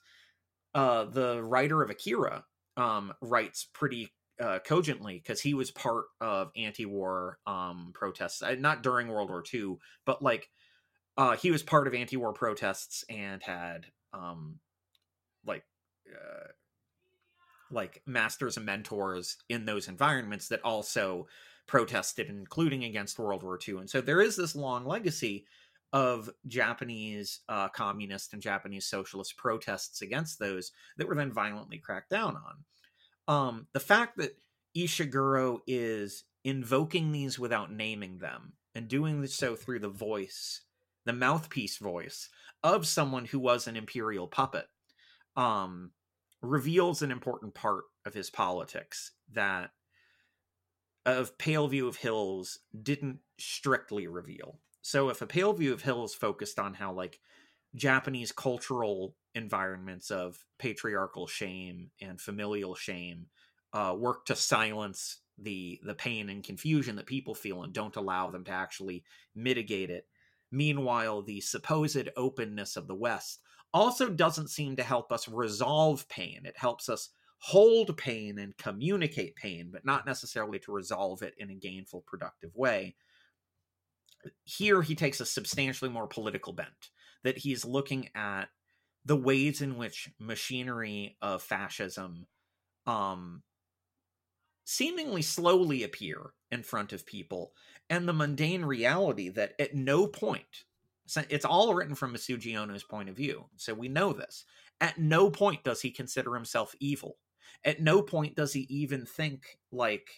uh 0.74 1.06
the 1.06 1.44
writer 1.44 1.82
of 1.82 1.90
Akira 1.90 2.46
um 2.78 3.14
writes 3.22 3.68
pretty 3.74 4.14
uh, 4.40 4.60
cogently 4.66 5.16
because 5.16 5.42
he 5.42 5.54
was 5.54 5.72
part 5.72 6.06
of 6.22 6.52
anti-war 6.56 7.40
um, 7.46 7.92
protests, 7.94 8.42
uh, 8.42 8.56
not 8.58 8.84
during 8.84 9.10
World 9.10 9.30
War 9.30 9.44
II, 9.54 9.76
but 10.06 10.22
like 10.22 10.50
uh, 11.18 11.36
he 11.36 11.52
was 11.52 11.62
part 11.62 11.88
of 11.88 11.94
anti-war 11.94 12.34
protests 12.34 13.04
and 13.10 13.44
had 13.44 13.88
um, 14.14 14.60
like 15.46 15.64
uh, 16.10 16.48
like 17.72 18.02
masters 18.06 18.58
and 18.58 18.66
mentors 18.66 19.38
in 19.50 19.66
those 19.66 19.88
environments 19.88 20.48
that 20.48 20.64
also 20.64 21.28
protested, 21.70 22.28
including 22.30 22.84
against 22.84 23.20
World 23.20 23.44
War 23.44 23.58
II. 23.66 23.78
And 23.78 23.90
so 23.90 24.02
there 24.02 24.22
is 24.22 24.36
this 24.36 24.56
long 24.56 24.86
legacy 24.86 25.46
of 25.94 26.30
Japanese 26.48 27.42
uh, 27.48 27.70
communist 27.70 28.34
and 28.34 28.42
Japanese 28.42 28.86
socialist 28.86 29.38
protests 29.38 30.02
against 30.02 30.40
those 30.40 30.72
that 30.98 31.08
were 31.08 31.16
then 31.16 31.32
violently 31.32 31.78
cracked 31.78 32.10
down 32.10 32.36
on. 32.36 33.34
Um, 33.34 33.68
the 33.74 33.80
fact 33.80 34.18
that 34.18 34.36
Ishiguro 34.76 35.60
is 35.68 36.24
invoking 36.44 37.12
these 37.12 37.38
without 37.38 37.72
naming 37.72 38.18
them 38.18 38.54
and 38.74 38.88
doing 38.88 39.26
so 39.28 39.56
through 39.56 39.80
the 39.80 39.90
voice, 39.90 40.62
the 41.06 41.14
mouthpiece 41.14 41.78
voice 41.78 42.30
of 42.64 42.88
someone 42.88 43.26
who 43.26 43.40
was 43.40 43.68
an 43.68 43.78
imperial 43.78 44.28
puppet, 44.28 44.66
um, 45.36 45.92
reveals 46.42 47.02
an 47.02 47.12
important 47.12 47.54
part 47.54 47.84
of 48.06 48.14
his 48.14 48.30
politics 48.30 49.12
that 49.32 49.72
of 51.06 51.38
Pale 51.38 51.70
View 51.70 51.88
of 51.88 51.98
Hills 51.98 52.60
didn't 52.84 53.20
strictly 53.38 54.08
reveal. 54.08 54.60
So 54.82 55.10
if 55.10 55.22
a 55.22 55.28
Pale 55.28 55.54
View 55.54 55.74
of 55.74 55.82
Hills 55.82 56.14
focused 56.14 56.60
on 56.60 56.74
how 56.74 56.94
like 56.94 57.20
Japanese 57.76 58.32
cultural 58.32 59.16
environments 59.36 60.12
of 60.12 60.46
patriarchal 60.58 61.28
shame 61.28 61.92
and 62.02 62.20
familial 62.20 62.76
shame 62.76 63.28
uh, 63.74 63.96
work 63.98 64.26
to 64.26 64.36
silence 64.36 65.22
the 65.38 65.80
the 65.84 65.94
pain 65.94 66.30
and 66.30 66.44
confusion 66.44 66.96
that 66.96 67.06
people 67.06 67.34
feel 67.34 67.64
and 67.64 67.72
don't 67.74 67.96
allow 67.96 68.30
them 68.30 68.44
to 68.44 68.52
actually 68.52 69.04
mitigate 69.36 69.90
it. 69.90 70.08
Meanwhile, 70.52 71.22
the 71.22 71.42
supposed 71.42 72.10
openness 72.18 72.76
of 72.76 72.88
the 72.88 72.96
West 72.96 73.42
also 73.74 74.10
doesn't 74.10 74.50
seem 74.50 74.76
to 74.76 74.84
help 74.84 75.12
us 75.12 75.28
resolve 75.28 76.10
pain. 76.10 76.42
It 76.46 76.58
helps 76.58 76.90
us 76.90 77.10
hold 77.40 77.98
pain 77.98 78.38
and 78.38 78.58
communicate 78.58 79.36
pain, 79.36 79.70
but 79.72 79.86
not 79.86 80.06
necessarily 80.06 80.60
to 80.60 80.74
resolve 80.74 81.22
it 81.22 81.34
in 81.38 81.50
a 81.50 81.56
gainful, 81.56 82.04
productive 82.06 82.56
way. 82.56 82.96
Here, 84.44 84.82
he 84.82 84.96
takes 84.96 85.22
a 85.22 85.26
substantially 85.26 85.90
more 85.90 86.08
political 86.08 86.52
bent, 86.52 86.90
that 87.24 87.38
he's 87.38 87.64
looking 87.64 88.10
at 88.14 88.50
the 89.06 89.16
ways 89.16 89.62
in 89.62 89.78
which 89.78 90.10
machinery 90.20 91.18
of 91.22 91.42
fascism 91.42 92.28
um, 92.86 93.44
seemingly 94.66 95.22
slowly 95.22 95.84
appear 95.84 96.34
in 96.52 96.64
front 96.64 96.92
of 96.92 97.06
people, 97.06 97.54
and 97.90 98.08
the 98.08 98.14
mundane 98.14 98.66
reality 98.66 99.30
that 99.30 99.54
at 99.58 99.74
no 99.74 100.08
point, 100.08 100.66
it's 101.30 101.46
all 101.46 101.74
written 101.74 101.96
from 101.96 102.14
Masuji 102.14 102.56
Ono's 102.56 102.84
point 102.84 103.08
of 103.08 103.16
view, 103.16 103.46
so 103.56 103.74
we 103.74 103.88
know 103.88 104.12
this. 104.12 104.44
At 104.82 105.00
no 105.00 105.32
point 105.32 105.64
does 105.64 105.82
he 105.82 105.92
consider 105.92 106.36
himself 106.36 106.76
evil 106.80 107.18
at 107.64 107.82
no 107.82 108.02
point 108.02 108.36
does 108.36 108.54
he 108.54 108.66
even 108.70 109.06
think 109.06 109.60
like, 109.72 110.10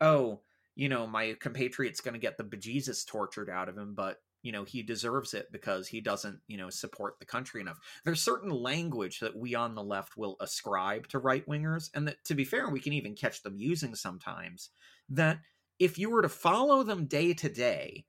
oh, 0.00 0.40
you 0.74 0.88
know, 0.88 1.06
my 1.06 1.36
compatriot's 1.38 2.00
going 2.00 2.14
to 2.14 2.20
get 2.20 2.38
the 2.38 2.44
bejesus 2.44 3.06
tortured 3.06 3.50
out 3.50 3.68
of 3.68 3.76
him, 3.76 3.94
but 3.94 4.18
you 4.42 4.52
know 4.52 4.64
he 4.64 4.82
deserves 4.82 5.34
it 5.34 5.50
because 5.52 5.88
he 5.88 6.00
doesn't 6.00 6.38
you 6.48 6.56
know 6.56 6.68
support 6.68 7.18
the 7.18 7.24
country 7.24 7.60
enough 7.60 7.78
there's 8.04 8.20
certain 8.20 8.50
language 8.50 9.20
that 9.20 9.36
we 9.36 9.54
on 9.54 9.74
the 9.74 9.82
left 9.82 10.16
will 10.16 10.36
ascribe 10.40 11.08
to 11.08 11.18
right 11.18 11.46
wingers 11.46 11.90
and 11.94 12.06
that 12.06 12.22
to 12.24 12.34
be 12.34 12.44
fair 12.44 12.68
we 12.68 12.80
can 12.80 12.92
even 12.92 13.14
catch 13.14 13.42
them 13.42 13.56
using 13.56 13.94
sometimes 13.94 14.70
that 15.08 15.38
if 15.78 15.98
you 15.98 16.10
were 16.10 16.22
to 16.22 16.28
follow 16.28 16.82
them 16.82 17.06
day 17.06 17.32
to 17.32 17.48
day 17.48 18.04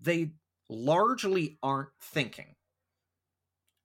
they 0.00 0.32
largely 0.68 1.58
aren't 1.62 1.90
thinking 2.00 2.54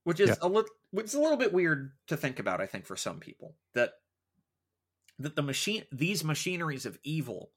which 0.04 0.20
is 0.20 0.30
yeah. 0.30 0.36
a 0.42 0.48
little 0.48 0.70
which 0.92 1.08
is 1.08 1.14
a 1.14 1.20
little 1.20 1.38
bit 1.38 1.54
weird 1.54 1.92
to 2.08 2.18
think 2.18 2.40
about 2.40 2.62
i 2.62 2.66
think 2.66 2.86
for 2.86 2.96
some 2.96 3.20
people 3.20 3.56
that 3.74 3.92
that 5.22 5.36
the 5.36 5.42
machine 5.42 5.84
these 5.92 6.24
machineries 6.24 6.86
of 6.86 7.00
evil 7.04 7.52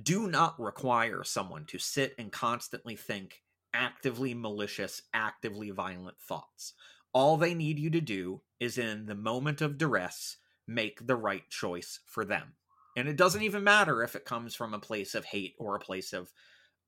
do 0.00 0.26
not 0.26 0.60
require 0.60 1.24
someone 1.24 1.64
to 1.66 1.78
sit 1.78 2.14
and 2.18 2.30
constantly 2.30 2.96
think 2.96 3.42
actively 3.72 4.34
malicious, 4.34 5.02
actively 5.14 5.70
violent 5.70 6.18
thoughts. 6.18 6.74
All 7.12 7.36
they 7.36 7.54
need 7.54 7.78
you 7.78 7.90
to 7.90 8.00
do 8.00 8.42
is 8.60 8.78
in 8.78 9.06
the 9.06 9.14
moment 9.14 9.60
of 9.60 9.78
duress 9.78 10.36
make 10.66 11.06
the 11.06 11.16
right 11.16 11.48
choice 11.48 12.00
for 12.06 12.24
them. 12.24 12.54
And 12.96 13.08
it 13.08 13.16
doesn't 13.16 13.42
even 13.42 13.64
matter 13.64 14.02
if 14.02 14.16
it 14.16 14.24
comes 14.24 14.54
from 14.54 14.74
a 14.74 14.78
place 14.78 15.14
of 15.14 15.24
hate 15.24 15.54
or 15.58 15.76
a 15.76 15.80
place 15.80 16.12
of 16.12 16.32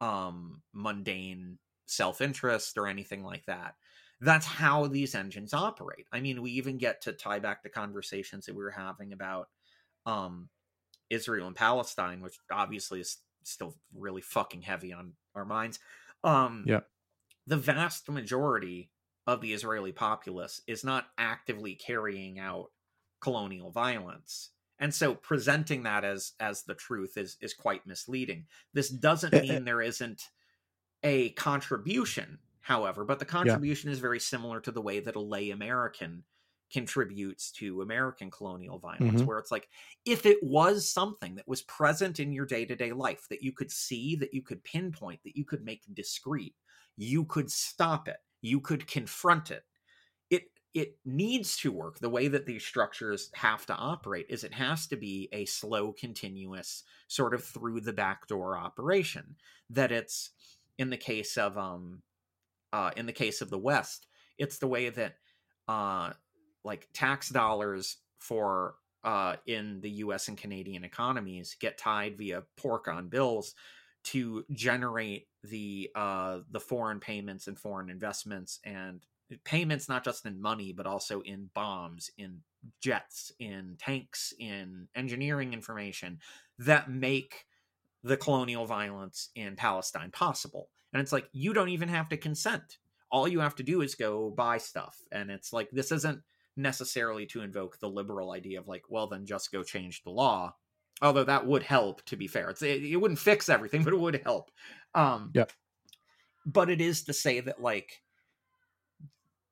um 0.01 0.63
mundane 0.73 1.59
self-interest 1.87 2.79
or 2.79 2.87
anything 2.87 3.25
like 3.25 3.45
that. 3.47 3.75
That's 4.21 4.47
how 4.47 4.87
these 4.87 5.15
engines 5.15 5.55
operate. 5.55 6.07
I 6.13 6.21
mean, 6.21 6.43
we 6.43 6.51
even 6.53 6.77
get 6.77 7.03
to 7.03 7.13
tie 7.13 7.39
back 7.39 7.63
to 7.63 7.69
conversations 7.69 8.47
that 8.47 8.55
we 8.55 8.63
were 8.63 8.71
having 8.71 9.13
about 9.13 9.49
um, 10.07 10.49
Israel 11.11 11.47
and 11.47 11.57
Palestine, 11.57 12.21
which 12.21 12.39
obviously 12.51 13.01
is 13.01 13.19
still 13.43 13.75
really 13.95 14.21
fucking 14.21 14.63
heavy 14.63 14.93
on 14.93 15.13
our 15.35 15.45
minds. 15.45 15.79
Um, 16.25 16.65
yeah. 16.67 16.81
The 17.47 17.57
vast 17.57 18.09
majority 18.11 18.91
of 19.27 19.41
the 19.41 19.53
Israeli 19.53 19.93
populace 19.93 20.61
is 20.67 20.85
not 20.85 21.07
actively 21.17 21.75
carrying 21.75 22.39
out 22.39 22.71
colonial 23.21 23.71
violence. 23.71 24.51
And 24.79 24.95
so 24.95 25.15
presenting 25.15 25.83
that 25.83 26.05
as 26.05 26.33
as 26.39 26.63
the 26.63 26.75
truth 26.75 27.17
is 27.17 27.37
is 27.41 27.53
quite 27.53 27.87
misleading. 27.87 28.47
This 28.75 28.91
doesn't 28.91 29.33
mean 29.33 29.65
there 29.65 29.83
isn't 29.83 30.23
a 31.03 31.31
contribution, 31.31 32.39
however, 32.61 33.05
but 33.05 33.19
the 33.19 33.25
contribution 33.25 33.89
yeah. 33.89 33.95
is 33.95 33.99
very 33.99 34.21
similar 34.21 34.61
to 34.61 34.71
the 34.71 34.81
way 34.81 35.01
that 35.01 35.17
a 35.17 35.21
lay 35.21 35.51
American 35.51 36.23
contributes 36.71 37.51
to 37.53 37.83
American 37.83 38.31
colonial 38.31 38.79
violence, 38.79 39.21
mm-hmm. 39.21 39.25
where 39.25 39.39
it's 39.39 39.51
like 39.51 39.69
if 40.05 40.27
it 40.27 40.39
was 40.43 40.91
something 40.91 41.35
that 41.37 41.49
was 41.49 41.63
present 41.63 42.21
in 42.21 42.33
your 42.33 42.47
day 42.47 42.65
to 42.65 42.77
day 42.77 42.93
life 42.93 43.27
that 43.31 43.43
you 43.43 43.53
could 43.53 43.71
see, 43.71 44.17
that 44.17 44.35
you 44.35 44.43
could 44.43 44.63
pinpoint, 44.65 45.21
that 45.25 45.37
you 45.37 45.45
could 45.45 45.65
make 45.65 45.83
discreet, 45.95 46.55
you 46.97 47.25
could 47.25 47.51
stop 47.51 48.09
it, 48.09 48.19
you 48.43 48.61
could 48.61 48.87
confront 48.87 49.51
it. 49.51 49.65
It 50.31 50.45
it 50.75 50.99
needs 51.05 51.57
to 51.59 51.73
work. 51.73 51.99
The 51.99 52.11
way 52.11 52.29
that 52.29 52.45
these 52.45 52.65
structures 52.65 53.31
have 53.35 53.65
to 53.67 53.75
operate 53.75 54.27
is 54.29 54.45
it 54.45 54.55
has 54.55 54.87
to 54.89 54.97
be 54.97 55.29
a 55.33 55.47
slow, 55.47 55.93
continuous, 55.93 56.85
sort 57.07 57.35
of 57.35 57.43
through 57.43 57.81
the 57.81 57.93
back 57.93 58.27
door 58.27 58.57
operation. 58.59 59.37
That 59.71 59.91
it's 59.91 60.31
in 60.77 60.91
the 60.91 60.97
case 60.97 61.39
of 61.39 61.57
um 61.57 62.03
uh 62.73 62.91
in 62.97 63.07
the 63.07 63.13
case 63.13 63.41
of 63.41 63.49
the 63.51 63.59
West, 63.59 64.07
it's 64.37 64.59
the 64.59 64.69
way 64.69 64.91
that 64.91 65.15
uh 65.67 66.13
like 66.69 66.87
tax 66.93 67.31
dollars 67.31 67.97
for 68.19 68.75
uh, 69.03 69.37
in 69.47 69.81
the 69.81 69.91
U.S. 69.91 70.29
and 70.29 70.37
Canadian 70.37 70.85
economies 70.85 71.57
get 71.59 71.79
tied 71.79 72.19
via 72.19 72.43
pork 72.57 72.87
on 72.87 73.09
bills 73.09 73.55
to 74.05 74.45
generate 74.53 75.27
the 75.43 75.91
uh, 75.95 76.39
the 76.51 76.61
foreign 76.61 77.01
payments 77.01 77.49
and 77.49 77.59
foreign 77.59 77.91
investments 77.91 78.61
and 78.65 79.05
payments 79.45 79.89
not 79.89 80.05
just 80.05 80.27
in 80.27 80.41
money 80.41 80.73
but 80.73 80.87
also 80.87 81.21
in 81.23 81.51
bombs, 81.55 82.11
in 82.19 82.39
jets, 82.81 83.33
in 83.39 83.77
tanks, 83.79 84.33
in 84.39 84.89
engineering 84.95 85.53
information 85.53 86.19
that 86.59 86.91
make 86.91 87.47
the 88.05 88.17
colonial 88.17 88.67
violence 88.67 89.31
in 89.35 89.57
Palestine 89.57 90.11
possible. 90.11 90.69
And 90.93 91.01
it's 91.01 91.13
like 91.13 91.29
you 91.33 91.53
don't 91.53 91.69
even 91.69 91.89
have 91.89 92.09
to 92.11 92.17
consent. 92.17 92.79
All 93.11 93.29
you 93.29 93.41
have 93.41 93.55
to 93.57 93.63
do 93.63 93.81
is 93.81 93.95
go 93.95 94.31
buy 94.31 94.59
stuff. 94.59 94.97
And 95.13 95.31
it's 95.31 95.53
like 95.53 95.71
this 95.71 95.93
isn't 95.93 96.21
necessarily 96.59 97.25
to 97.27 97.43
invoke 97.43 97.79
the 97.79 97.89
liberal 97.89 98.33
idea 98.33 98.59
of 98.59 98.69
like, 98.69 98.83
well, 98.89 99.07
then 99.07 99.25
just 99.25 99.53
go 99.53 99.63
change 99.63 100.03
the 100.03 100.11
law. 100.11 100.55
Although 101.01 101.25
that 101.25 101.47
would 101.47 101.63
help, 101.63 102.05
to 102.07 102.17
be 102.17 102.27
fair. 102.27 102.51
It's, 102.51 102.63
it, 102.63 102.83
it 102.83 102.97
wouldn't 102.97 103.21
fix 103.21 103.49
everything, 103.49 103.83
but 103.85 103.93
it 103.93 104.01
would 104.01 104.21
help. 104.25 104.51
Um, 104.95 105.31
yeah. 105.35 105.45
But 106.45 106.71
it 106.71 106.81
is 106.81 107.05
to 107.05 107.13
say 107.13 107.41
that 107.41 107.61
like 107.61 108.03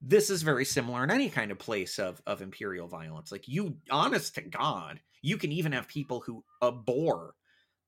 this 0.01 0.31
is 0.31 0.43
very 0.43 0.65
similar 0.65 1.03
in 1.05 1.11
any 1.11 1.29
kind 1.29 1.51
of 1.51 1.59
place 1.59 1.99
of 1.99 2.21
of 2.27 2.43
imperial 2.43 2.89
violence. 2.89 3.33
Like 3.33 3.49
you, 3.49 3.77
honest 3.91 4.35
to 4.37 4.43
God, 4.43 5.01
you 5.23 5.37
can 5.37 5.53
even 5.53 5.73
have 5.73 5.89
people 5.89 6.23
who 6.25 6.45
abhor 6.63 7.35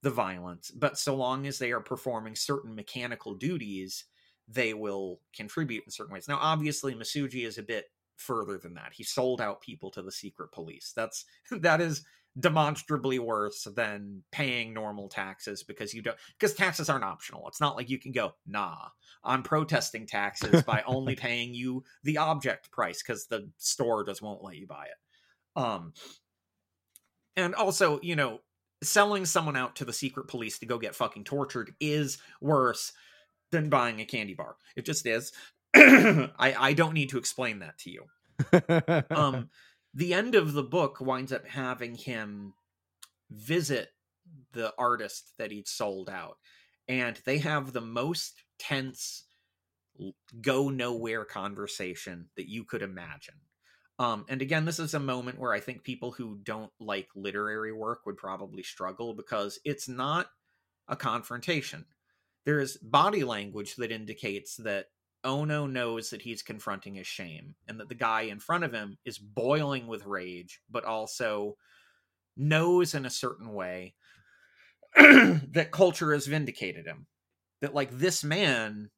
the 0.03 0.11
violence, 0.11 0.71
but 0.71 0.99
so 0.99 1.17
long 1.17 1.47
as 1.47 1.59
they 1.59 1.73
are 1.73 1.81
performing 1.81 2.37
certain 2.37 2.75
mechanical 2.75 3.35
duties, 3.35 4.05
they 4.47 4.75
will 4.75 5.21
contribute 5.35 5.85
in 5.85 5.91
certain 5.91 6.15
ways. 6.15 6.29
Now, 6.29 6.39
obviously, 6.41 6.95
Masuji 6.95 7.47
is 7.47 7.59
a 7.59 7.63
bit 7.63 7.87
further 8.19 8.59
than 8.59 8.75
that. 8.75 8.93
He 8.95 9.05
sold 9.05 9.41
out 9.41 9.61
people 9.61 9.91
to 9.93 10.03
the 10.03 10.13
secret 10.13 10.53
police. 10.53 10.93
That's 10.95 11.25
that 11.51 11.81
is 11.81 12.05
demonstrably 12.39 13.19
worse 13.19 13.67
than 13.75 14.23
paying 14.31 14.73
normal 14.73 15.09
taxes 15.09 15.63
because 15.63 15.93
you 15.93 16.03
don't 16.03 16.17
because 16.39 16.55
taxes 16.55 16.89
aren't 16.89 17.05
optional. 17.05 17.49
It's 17.49 17.61
not 17.61 17.77
like 17.77 17.91
you 17.91 17.99
can 17.99 18.13
go, 18.13 18.35
nah, 18.47 18.89
I'm 19.25 19.43
protesting 19.43 20.07
taxes 20.07 20.63
by 20.63 20.83
only 20.87 21.17
paying 21.17 21.55
you 21.55 21.85
the 22.05 22.19
object 22.19 22.71
price 22.71 23.03
because 23.03 23.27
the 23.27 23.51
store 23.57 24.05
just 24.05 24.23
won't 24.23 24.45
let 24.45 24.57
you 24.57 24.67
buy 24.67 24.85
it. 24.85 25.61
Um 25.61 25.93
and 27.37 27.55
also, 27.55 28.01
you 28.03 28.17
know, 28.17 28.41
selling 28.83 29.25
someone 29.25 29.57
out 29.57 29.77
to 29.77 29.85
the 29.85 29.93
secret 29.93 30.29
police 30.29 30.59
to 30.59 30.67
go 30.67 30.79
get 30.79 30.95
fucking 30.95 31.25
tortured 31.25 31.73
is 31.81 32.19
worse 32.41 32.93
than 33.51 33.69
buying 33.69 34.01
a 34.01 34.05
candy 34.05 34.35
bar. 34.35 34.57
It 34.77 34.85
just 34.85 35.07
is. 35.07 35.33
I 36.39 36.55
I 36.59 36.73
don't 36.73 36.95
need 36.95 37.11
to 37.11 37.19
explain 37.19 37.61
that 37.61 37.79
to 37.79 37.91
you. 37.91 38.05
um, 39.17 39.51
the 39.95 40.15
end 40.15 40.35
of 40.35 40.53
the 40.53 40.63
book 40.63 41.01
winds 41.01 41.33
up 41.33 41.47
having 41.47 41.95
him 41.95 42.55
visit 43.31 43.89
the 44.53 44.73
artist 44.79 45.33
that 45.39 45.51
he'd 45.51 45.69
sold 45.69 46.09
out 46.09 46.37
and 46.89 47.21
they 47.25 47.39
have 47.39 47.73
the 47.73 47.81
most 47.81 48.43
tense 48.59 49.25
go 50.41 50.69
nowhere 50.69 51.25
conversation 51.25 52.27
that 52.37 52.49
you 52.49 52.65
could 52.65 52.83
imagine 52.83 53.35
um, 53.99 54.25
and 54.29 54.41
again 54.41 54.65
this 54.65 54.79
is 54.79 54.95
a 54.95 55.01
moment 55.01 55.39
where 55.39 55.53
i 55.53 55.61
think 55.61 55.83
people 55.83 56.13
who 56.13 56.39
don't 56.43 56.71
like 56.79 57.09
literary 57.17 57.73
work 57.73 58.01
would 58.07 58.17
probably 58.17 58.63
struggle 58.63 59.15
because 59.15 59.59
it's 59.65 59.89
not 59.89 60.29
a 60.89 60.97
confrontation 60.97 61.85
there 62.45 62.61
is 62.61 62.77
body 62.79 63.25
language 63.25 63.77
that 63.77 63.93
indicates 63.93 64.57
that 64.57 64.87
ono 65.29 65.67
knows 65.67 66.11
that 66.11 66.23
he's 66.23 66.43
confronting 66.43 66.95
his 66.95 67.07
shame 67.07 67.55
and 67.69 67.79
that 67.79 67.89
the 67.89 67.95
guy 67.95 68.23
in 68.23 68.41
front 68.41 68.65
of 68.65 68.73
him 68.73 68.99
is 69.05 69.19
boiling 69.19 69.87
with 69.87 70.07
rage 70.07 70.61
but 70.71 70.85
also 70.85 71.57
knows 72.37 72.95
in 72.95 73.05
a 73.05 73.11
certain 73.11 73.53
way 73.53 73.95
that 74.97 75.71
culture 75.71 76.13
has 76.13 76.27
vindicated 76.27 76.87
him. 76.87 77.07
That 77.61 77.75
like 77.75 77.91
this 77.91 78.25
man 78.25 78.91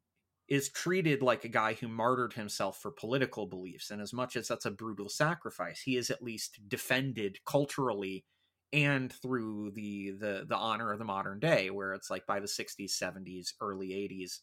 is 0.48 0.68
treated 0.68 1.22
like 1.22 1.44
a 1.44 1.48
guy 1.48 1.74
who 1.74 1.88
martyred 1.88 2.32
himself 2.32 2.78
for 2.80 2.90
political 2.90 3.46
beliefs 3.46 3.90
and 3.90 4.02
as 4.02 4.12
much 4.12 4.36
as 4.36 4.48
that's 4.48 4.66
a 4.66 4.70
brutal 4.70 5.08
sacrifice 5.08 5.80
he 5.80 5.96
is 5.96 6.10
at 6.10 6.22
least 6.22 6.58
defended 6.68 7.38
culturally 7.46 8.24
and 8.72 9.12
through 9.12 9.70
the 9.74 10.10
the 10.10 10.44
the 10.48 10.56
honor 10.56 10.92
of 10.92 10.98
the 10.98 11.04
modern 11.04 11.38
day 11.38 11.70
where 11.70 11.94
it's 11.94 12.10
like 12.10 12.26
by 12.26 12.40
the 12.40 12.46
60s 12.46 12.90
70s 12.90 13.52
early 13.60 13.90
80s 13.90 14.40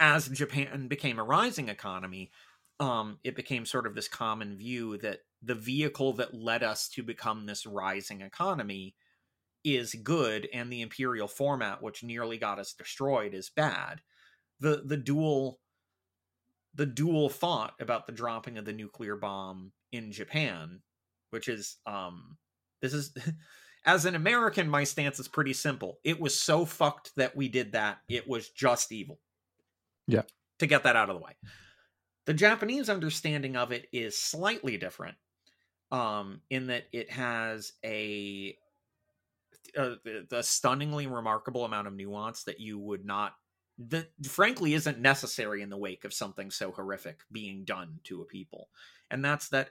as 0.00 0.28
japan 0.28 0.88
became 0.88 1.18
a 1.18 1.24
rising 1.24 1.68
economy 1.68 2.30
um 2.80 3.18
it 3.24 3.36
became 3.36 3.66
sort 3.66 3.86
of 3.86 3.94
this 3.94 4.08
common 4.08 4.56
view 4.56 4.96
that 4.98 5.20
the 5.42 5.54
vehicle 5.54 6.12
that 6.14 6.34
led 6.34 6.62
us 6.62 6.88
to 6.88 7.02
become 7.02 7.46
this 7.46 7.66
rising 7.66 8.20
economy 8.22 8.94
is 9.64 9.94
good 9.94 10.48
and 10.52 10.72
the 10.72 10.82
imperial 10.82 11.28
format 11.28 11.82
which 11.82 12.02
nearly 12.02 12.38
got 12.38 12.58
us 12.58 12.72
destroyed 12.72 13.34
is 13.34 13.50
bad. 13.50 14.00
The 14.60 14.82
the 14.84 14.96
dual 14.96 15.60
the 16.74 16.86
dual 16.86 17.28
thought 17.28 17.74
about 17.80 18.06
the 18.06 18.12
dropping 18.12 18.58
of 18.58 18.64
the 18.64 18.72
nuclear 18.72 19.16
bomb 19.16 19.72
in 19.92 20.12
Japan 20.12 20.80
which 21.30 21.48
is 21.48 21.76
um 21.86 22.36
this 22.80 22.94
is 22.94 23.14
as 23.84 24.04
an 24.04 24.14
american 24.14 24.68
my 24.68 24.84
stance 24.84 25.18
is 25.18 25.28
pretty 25.28 25.52
simple. 25.52 25.98
It 26.04 26.20
was 26.20 26.38
so 26.38 26.64
fucked 26.64 27.12
that 27.16 27.36
we 27.36 27.48
did 27.48 27.72
that. 27.72 27.98
It 28.08 28.28
was 28.28 28.50
just 28.50 28.92
evil 28.92 29.20
yeah. 30.08 30.22
to 30.58 30.66
get 30.66 30.82
that 30.82 30.96
out 30.96 31.08
of 31.10 31.16
the 31.16 31.24
way. 31.24 31.36
The 32.26 32.34
japanese 32.34 32.90
understanding 32.90 33.56
of 33.56 33.72
it 33.72 33.86
is 33.92 34.18
slightly 34.18 34.76
different 34.76 35.16
um 35.90 36.42
in 36.50 36.66
that 36.66 36.84
it 36.92 37.10
has 37.10 37.72
a 37.84 38.56
a, 39.76 39.96
a 40.32 40.42
stunningly 40.42 41.06
remarkable 41.06 41.64
amount 41.64 41.86
of 41.86 41.94
nuance 41.94 42.44
that 42.44 42.60
you 42.60 42.78
would 42.78 43.04
not 43.04 43.34
that 43.78 44.08
frankly 44.26 44.74
isn't 44.74 44.98
necessary 44.98 45.62
in 45.62 45.70
the 45.70 45.76
wake 45.76 46.04
of 46.04 46.12
something 46.12 46.50
so 46.50 46.72
horrific 46.72 47.20
being 47.30 47.64
done 47.64 48.00
to 48.04 48.20
a 48.20 48.24
people. 48.24 48.68
And 49.10 49.24
that's 49.24 49.48
that 49.50 49.70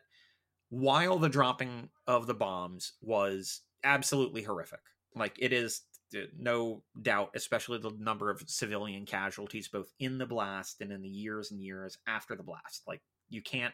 while 0.69 1.19
the 1.19 1.29
dropping 1.29 1.89
of 2.07 2.25
the 2.25 2.33
bombs 2.33 2.93
was 3.01 3.61
absolutely 3.83 4.43
horrific 4.43 4.79
like 5.15 5.35
it 5.39 5.53
is 5.53 5.81
uh, 5.81 5.96
no 6.39 6.83
doubt 7.01 7.29
especially 7.35 7.77
the 7.77 7.91
number 7.99 8.29
of 8.29 8.41
civilian 8.47 9.05
casualties 9.05 9.67
both 9.67 9.91
in 9.99 10.17
the 10.17 10.25
blast 10.25 10.81
and 10.81 10.91
in 10.91 11.01
the 11.01 11.09
years 11.09 11.51
and 11.51 11.61
years 11.61 11.97
after 12.07 12.35
the 12.35 12.43
blast 12.43 12.83
like 12.87 13.01
you 13.29 13.41
can't 13.41 13.73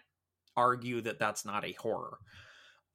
argue 0.57 1.01
that 1.01 1.19
that's 1.19 1.45
not 1.45 1.65
a 1.65 1.73
horror 1.73 2.17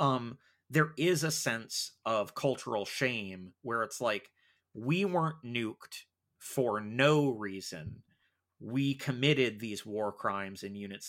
um 0.01 0.39
there 0.71 0.93
is 0.97 1.25
a 1.25 1.31
sense 1.31 1.93
of 2.05 2.35
cultural 2.35 2.85
shame 2.85 3.53
where 3.63 3.83
it's 3.83 4.01
like 4.01 4.31
we 4.75 5.05
weren't 5.05 5.43
nuked 5.45 6.05
for 6.39 6.81
no 6.81 7.29
reason. 7.29 8.03
We 8.61 8.95
committed 8.95 9.61
these 9.61 9.87
war 9.87 10.13
crimes 10.13 10.63
in 10.63 10.75
Unit 10.75 11.03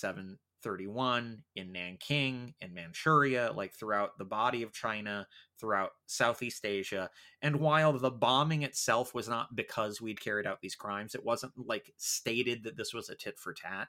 731, 0.62 1.44
in 1.56 1.72
Nanking, 1.72 2.54
in 2.62 2.74
Manchuria, 2.74 3.52
like 3.56 3.74
throughout 3.74 4.18
the 4.18 4.26
body 4.26 4.64
of 4.64 4.74
China, 4.74 5.28
throughout 5.60 5.92
Southeast 6.06 6.66
Asia. 6.66 7.10
And 7.42 7.58
while 7.58 7.94
the 7.94 8.12
bombing 8.12 8.64
itself 8.64 9.14
was 9.14 9.30
not 9.30 9.56
because 9.56 10.02
we'd 10.02 10.22
carried 10.22 10.48
out 10.48 10.62
these 10.62 10.76
crimes, 10.76 11.16
it 11.16 11.24
wasn't 11.24 11.54
like 11.56 11.94
stated 11.98 12.64
that 12.64 12.78
this 12.78 12.94
was 12.94 13.10
a 13.10 13.16
tit 13.16 13.40
for 13.40 13.54
tat. 13.54 13.88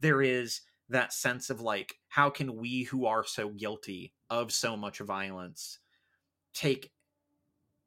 There 0.00 0.22
is 0.22 0.62
that 0.88 1.12
sense 1.12 1.50
of 1.50 1.60
like 1.60 1.96
how 2.08 2.28
can 2.28 2.56
we 2.56 2.82
who 2.82 3.06
are 3.06 3.24
so 3.24 3.48
guilty 3.48 4.12
of 4.30 4.52
so 4.52 4.76
much 4.76 4.98
violence 4.98 5.78
take 6.52 6.92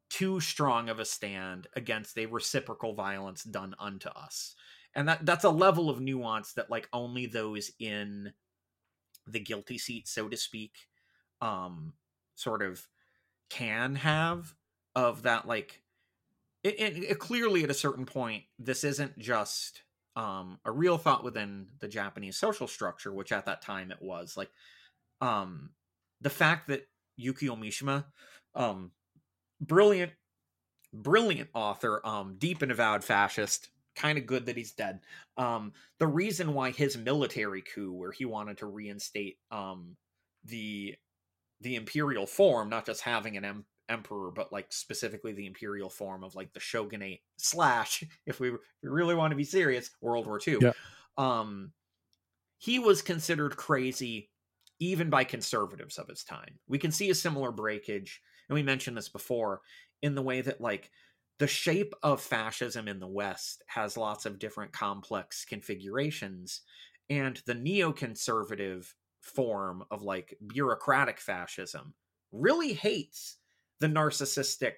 too 0.10 0.40
strong 0.40 0.90
of 0.90 1.00
a 1.00 1.06
stand 1.06 1.68
against 1.76 2.18
a 2.18 2.26
reciprocal 2.26 2.94
violence 2.94 3.44
done 3.44 3.76
unto 3.80 4.10
us 4.10 4.56
and 4.96 5.08
that 5.08 5.26
that's 5.26 5.44
a 5.44 5.50
level 5.50 5.90
of 5.90 6.00
nuance 6.00 6.54
that 6.54 6.70
like 6.70 6.88
only 6.94 7.26
those 7.26 7.72
in 7.80 8.32
the 9.28 9.40
guilty 9.40 9.78
seat 9.78 10.08
so 10.08 10.28
to 10.28 10.38
speak 10.38 10.74
um 11.42 11.94
sort 12.36 12.62
of 12.62 12.88
can 13.50 13.96
have 13.96 14.54
of 14.96 15.24
that 15.24 15.48
like 15.48 15.82
it, 16.64 16.80
it, 16.80 17.04
it 17.04 17.20
clearly 17.20 17.64
at 17.64 17.70
a 17.70 17.76
certain 17.76 18.06
point 18.06 18.44
this 18.58 18.84
isn't 18.84 19.18
just 19.20 19.84
um, 20.16 20.60
a 20.66 20.72
real 20.72 20.98
thought 20.98 21.24
within 21.24 21.68
the 21.80 21.88
Japanese 21.88 22.38
social 22.38 22.68
structure, 22.68 23.14
which 23.14 23.32
at 23.32 23.46
that 23.46 23.62
time 23.62 23.92
it 23.92 24.02
was 24.02 24.38
like 24.38 24.50
um, 25.22 25.72
the 26.22 26.30
fact 26.30 26.68
that 26.68 26.88
Yukio 27.20 27.58
Mishima, 27.58 28.06
um, 28.56 28.92
brilliant, 29.60 30.14
brilliant 30.94 31.50
author, 31.54 32.02
um, 32.06 32.36
deep 32.38 32.62
and 32.62 32.72
avowed 32.72 33.04
fascist, 33.04 33.70
kind 33.96 34.18
of 34.18 34.26
good 34.26 34.46
that 34.46 34.58
he's 34.58 34.74
dead. 34.74 35.00
Um, 35.38 35.74
the 36.00 36.08
reason 36.08 36.54
why 36.54 36.72
his 36.72 36.98
military 36.98 37.62
coup, 37.62 37.94
where 37.94 38.12
he 38.12 38.26
wanted 38.26 38.58
to 38.58 38.66
reinstate 38.66 39.38
um, 39.52 39.96
the 40.44 40.96
the 41.62 41.76
imperial 41.76 42.28
form, 42.28 42.70
not 42.70 42.86
just 42.86 43.02
having 43.02 43.38
an 43.38 43.46
em- 43.46 43.66
emperor, 43.90 44.32
but 44.32 44.52
like 44.52 44.68
specifically 44.70 45.34
the 45.34 45.46
imperial 45.46 45.90
form 45.90 46.24
of 46.24 46.36
like 46.36 46.54
the 46.54 46.60
shogunate 46.60 47.22
slash, 47.38 48.04
if 48.26 48.40
we, 48.40 48.50
if 48.50 48.56
we 48.84 48.90
really 48.90 49.16
want 49.16 49.32
to 49.32 49.38
be 49.38 49.44
serious, 49.44 49.90
World 50.02 50.26
War 50.26 50.40
II. 50.46 50.58
Yeah. 50.62 50.72
Um, 51.18 51.72
he 52.58 52.80
was 52.80 53.02
considered 53.02 53.56
crazy 53.56 54.30
even 54.80 55.10
by 55.10 55.24
conservatives 55.24 55.98
of 55.98 56.08
his 56.08 56.24
time. 56.24 56.60
We 56.68 56.78
can 56.78 56.92
see 56.92 57.10
a 57.10 57.16
similar 57.16 57.52
breakage, 57.52 58.22
and 58.50 58.56
we 58.56 58.64
mentioned 58.64 58.98
this 58.98 59.10
before, 59.10 59.62
in 60.02 60.16
the 60.16 60.22
way 60.22 60.42
that 60.42 60.60
like 60.60 60.92
the 61.40 61.48
shape 61.48 61.94
of 62.02 62.22
fascism 62.22 62.88
in 62.88 63.00
the 63.00 63.08
West 63.08 63.64
has 63.68 63.98
lots 63.98 64.26
of 64.26 64.40
different 64.40 64.72
complex 64.72 65.46
configurations, 65.46 66.62
and 67.10 67.42
the 67.46 67.56
neoconservative 67.56 68.88
form 69.22 69.84
of 69.92 70.02
like 70.02 70.38
bureaucratic 70.48 71.20
fascism 71.20 71.94
really 72.32 72.74
hates 72.74 73.38
the 73.80 73.88
narcissistic 73.88 74.74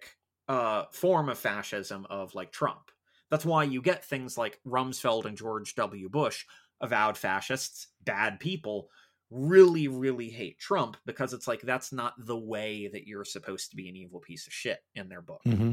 uh, 0.47 0.85
form 0.91 1.29
of 1.29 1.37
fascism 1.37 2.07
of 2.09 2.33
like 2.33 2.51
Trump. 2.51 2.91
That's 3.29 3.45
why 3.45 3.63
you 3.63 3.81
get 3.81 4.05
things 4.05 4.37
like 4.37 4.59
Rumsfeld 4.65 5.25
and 5.25 5.37
George 5.37 5.75
W. 5.75 6.09
Bush, 6.09 6.45
avowed 6.81 7.17
fascists, 7.17 7.87
bad 8.03 8.39
people, 8.39 8.89
really, 9.29 9.87
really 9.87 10.29
hate 10.29 10.59
Trump 10.59 10.95
because 11.05 11.33
it's 11.33 11.47
like 11.47 11.61
that's 11.61 11.91
not 11.91 12.13
the 12.17 12.37
way 12.37 12.87
that 12.87 13.05
you're 13.05 13.25
supposed 13.25 13.69
to 13.71 13.75
be 13.75 13.89
an 13.89 13.95
evil 13.95 14.21
piece 14.21 14.47
of 14.47 14.53
shit 14.53 14.79
in 14.95 15.09
their 15.09 15.21
book. 15.21 15.41
Mm-hmm. 15.45 15.71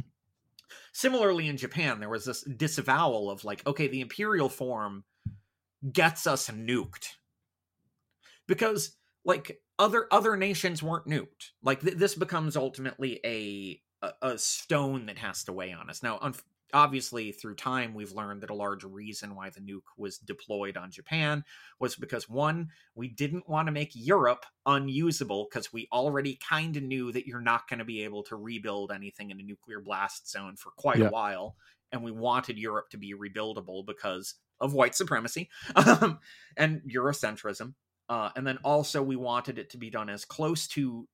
Similarly, 0.93 1.49
in 1.49 1.57
Japan, 1.57 2.01
there 2.01 2.09
was 2.09 2.25
this 2.25 2.43
disavowal 2.43 3.31
of 3.31 3.45
like, 3.45 3.67
okay, 3.67 3.89
the 3.89 4.01
imperial 4.01 4.49
form 4.49 5.05
gets 5.93 6.27
us 6.27 6.49
nuked 6.49 7.09
because 8.47 8.97
like 9.25 9.61
other 9.79 10.07
other 10.11 10.37
nations 10.37 10.83
weren't 10.83 11.07
nuked. 11.07 11.51
Like 11.63 11.81
th- 11.81 11.97
this 11.97 12.15
becomes 12.15 12.57
ultimately 12.57 13.21
a, 13.25 13.81
a, 14.03 14.31
a 14.31 14.39
stone 14.39 15.07
that 15.07 15.19
has 15.19 15.45
to 15.45 15.53
weigh 15.53 15.73
on 15.73 15.91
us. 15.91 16.03
Now, 16.03 16.19
un- 16.21 16.35
obviously, 16.75 17.33
through 17.33 17.55
time, 17.55 17.95
we've 17.95 18.13
learned 18.13 18.43
that 18.43 18.51
a 18.51 18.55
large 18.55 18.85
reason 18.85 19.35
why 19.35 19.49
the 19.49 19.61
nuke 19.61 19.89
was 19.97 20.19
deployed 20.19 20.77
on 20.77 20.91
Japan 20.91 21.45
was 21.79 21.97
because 21.97 22.29
one, 22.29 22.69
we 22.95 23.09
didn't 23.09 23.49
want 23.49 23.67
to 23.69 23.73
make 23.73 23.93
Europe 23.95 24.45
unusable 24.67 25.47
because 25.49 25.73
we 25.73 25.89
already 25.93 26.39
kind 26.47 26.77
of 26.77 26.83
knew 26.83 27.13
that 27.13 27.27
you're 27.27 27.41
not 27.41 27.69
going 27.69 27.79
to 27.79 27.85
be 27.85 28.03
able 28.03 28.23
to 28.25 28.37
rebuild 28.37 28.93
anything 28.93 29.31
in 29.31 29.41
a 29.41 29.43
nuclear 29.43 29.81
blast 29.81 30.31
zone 30.31 30.57
for 30.57 30.71
quite 30.77 30.99
Yeah. 30.99 31.07
a 31.07 31.11
while, 31.11 31.57
and 31.93 32.03
we 32.03 32.11
wanted 32.13 32.59
Europe 32.59 32.91
to 32.91 32.99
be 32.99 33.15
rebuildable 33.15 33.87
because 33.87 34.35
of 34.61 34.75
white 34.75 34.95
supremacy 34.95 35.49
and 36.57 36.83
Eurocentrism. 36.83 37.75
Uh, 38.09 38.31
and 38.37 38.47
then 38.47 38.59
also 38.65 39.03
we 39.03 39.17
wanted 39.17 39.59
it 39.59 39.71
to 39.71 39.79
be 39.79 39.89
done 39.91 40.11
as 40.11 40.25
close 40.27 40.69
to 40.69 41.09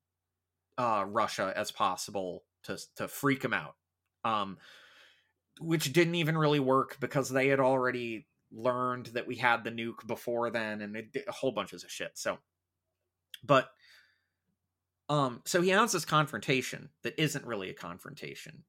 uh, 0.78 1.04
Russia 1.06 1.52
as 1.54 1.70
possible 1.70 2.44
to 2.64 2.78
to 2.96 3.06
freak 3.06 3.42
them 3.42 3.52
out, 3.52 3.76
um, 4.24 4.58
which 5.60 5.92
didn't 5.92 6.16
even 6.16 6.36
really 6.36 6.60
work 6.60 6.96
because 6.98 7.28
they 7.28 7.48
had 7.48 7.60
already 7.60 8.26
learned 8.50 9.06
that 9.06 9.28
we 9.28 9.36
had 9.36 9.62
the 9.62 9.70
nuke 9.70 10.04
before 10.06 10.50
then, 10.50 10.80
and 10.80 10.96
it, 10.96 11.24
a 11.28 11.32
whole 11.32 11.52
bunch 11.52 11.72
of 11.72 11.82
shit. 11.88 12.12
So 12.14 12.38
but 13.42 13.70
um 15.08 15.42
so 15.44 15.60
he 15.60 15.70
has 15.70 15.92
this 15.92 16.04
confrontation 16.04 16.90
that 17.02 17.18
isn't 17.20 17.46
really 17.46 17.70
a 17.70 17.74
confrontation 17.74 18.62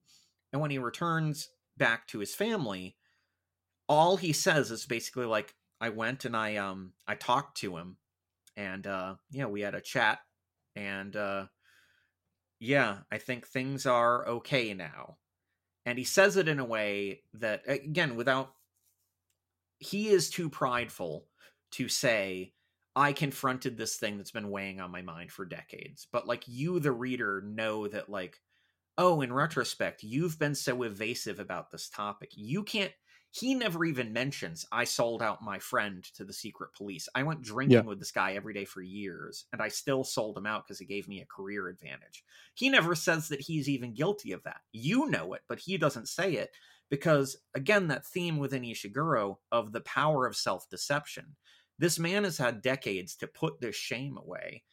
and 0.52 0.62
when 0.62 0.72
he 0.72 0.78
returns 0.78 1.50
back 1.78 2.08
to 2.08 2.20
his 2.20 2.36
family 2.36 2.96
all 3.88 4.18
he 4.18 4.34
says 4.34 4.72
is 4.72 4.86
basically 4.86 5.26
like 5.26 5.54
i 5.80 5.90
went 5.90 6.26
and 6.26 6.36
i 6.36 6.56
um 6.56 6.94
i 7.08 7.16
talked 7.16 7.58
to 7.58 7.78
him 7.78 7.98
and 8.56 8.88
uh 8.88 9.16
yeah 9.32 9.46
we 9.46 9.62
had 9.62 9.76
a 9.76 9.82
chat 9.82 10.20
and 10.76 11.16
uh 11.16 11.46
yeah 12.60 12.98
i 13.12 13.18
think 13.18 13.46
things 13.48 13.86
are 13.86 14.28
okay 14.28 14.74
now 14.74 15.18
and 15.86 15.98
he 15.98 16.04
says 16.04 16.38
it 16.38 16.48
in 16.48 16.60
a 16.60 16.66
way 16.66 17.24
that 17.34 17.62
again 17.68 18.16
without 18.16 18.54
he 19.80 20.10
is 20.10 20.30
too 20.30 20.50
prideful 20.50 21.26
to 21.72 21.88
say 21.90 22.54
i 22.96 23.14
confronted 23.14 23.78
this 23.78 23.96
thing 23.96 24.18
that's 24.18 24.32
been 24.32 24.50
weighing 24.50 24.80
on 24.80 24.92
my 24.92 25.02
mind 25.02 25.32
for 25.32 25.46
decades. 25.46 26.08
But 26.12 26.28
like 26.28 26.44
you 26.48 26.80
the 26.80 26.92
reader 26.92 27.42
know 27.46 27.88
that 27.88 28.10
like 28.10 28.40
oh 28.98 29.22
in 29.22 29.32
retrospect 29.32 30.04
you've 30.04 30.38
been 30.38 30.56
so 30.56 30.84
evasive 30.84 31.40
about 31.40 31.72
this 31.72 31.90
topic. 31.90 32.32
You 32.36 32.64
can't 32.64 32.92
he 33.32 33.56
never 33.56 33.86
even 33.86 34.12
mentions 34.12 34.66
I 34.74 34.84
sold 34.84 35.22
out 35.22 35.42
my 35.42 35.58
friend 35.58 36.04
to 36.16 36.26
the 36.26 36.34
secret 36.34 36.74
police. 36.76 37.08
I 37.16 37.24
went 37.24 37.42
drinking 37.42 37.78
yeah. 37.78 37.84
with 37.84 38.00
this 38.00 38.12
guy 38.12 38.34
every 38.34 38.54
day 38.54 38.66
for 38.66 38.82
years, 38.82 39.46
and 39.54 39.62
I 39.62 39.70
still 39.70 40.04
sold 40.04 40.38
him 40.38 40.46
out 40.46 40.66
because 40.66 40.80
he 40.80 40.86
gave 40.86 41.08
me 41.08 41.22
a 41.22 41.26
career 41.26 41.70
advantage. 41.70 42.26
He 42.56 42.70
never 42.70 42.94
says 42.94 43.30
that 43.30 43.40
he's 43.40 43.70
even 43.70 43.94
guilty 43.94 44.34
of 44.34 44.44
that. 44.44 44.62
You 44.74 45.10
know 45.10 45.34
it, 45.34 45.42
but 45.48 45.60
he 45.60 45.78
doesn't 45.78 46.10
say 46.10 46.34
it 46.34 46.52
because, 46.90 47.38
again, 47.56 47.88
that 47.88 48.06
theme 48.06 48.38
within 48.38 48.64
Ishiguro 48.64 49.38
of 49.50 49.72
the 49.72 49.82
power 49.82 50.28
of 50.28 50.36
self 50.36 50.70
deception. 50.70 51.38
This 51.80 51.98
man 51.98 52.26
has 52.26 52.38
had 52.38 52.62
decades 52.62 53.16
to 53.16 53.28
put 53.28 53.62
this 53.62 53.76
shame 53.76 54.18
away. 54.18 54.64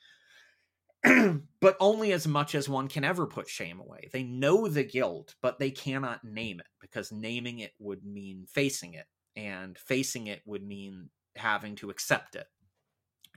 but 1.61 1.77
only 1.81 2.13
as 2.13 2.27
much 2.27 2.55
as 2.55 2.69
one 2.69 2.89
can 2.89 3.05
ever 3.05 3.27
put 3.27 3.49
shame 3.49 3.81
away. 3.81 4.09
They 4.13 4.23
know 4.25 4.69
the 4.69 4.85
guilt, 4.85 5.35
but 5.41 5.59
they 5.59 5.71
cannot 5.71 6.25
name 6.25 6.61
it 6.61 6.67
because 6.81 7.13
naming 7.13 7.61
it 7.61 7.73
would 7.79 8.05
mean 8.05 8.47
facing 8.49 8.95
it, 8.95 9.07
and 9.37 9.79
facing 9.79 10.27
it 10.27 10.43
would 10.45 10.63
mean 10.63 11.11
having 11.37 11.77
to 11.77 11.91
accept 11.91 12.35
it. 12.35 12.47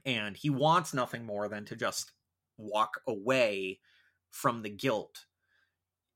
And 0.05 0.35
he 0.35 0.49
wants 0.49 0.93
nothing 0.93 1.25
more 1.25 1.47
than 1.47 1.65
to 1.65 1.75
just 1.75 2.11
walk 2.57 3.01
away 3.07 3.79
from 4.31 4.63
the 4.63 4.69
guilt. 4.69 5.25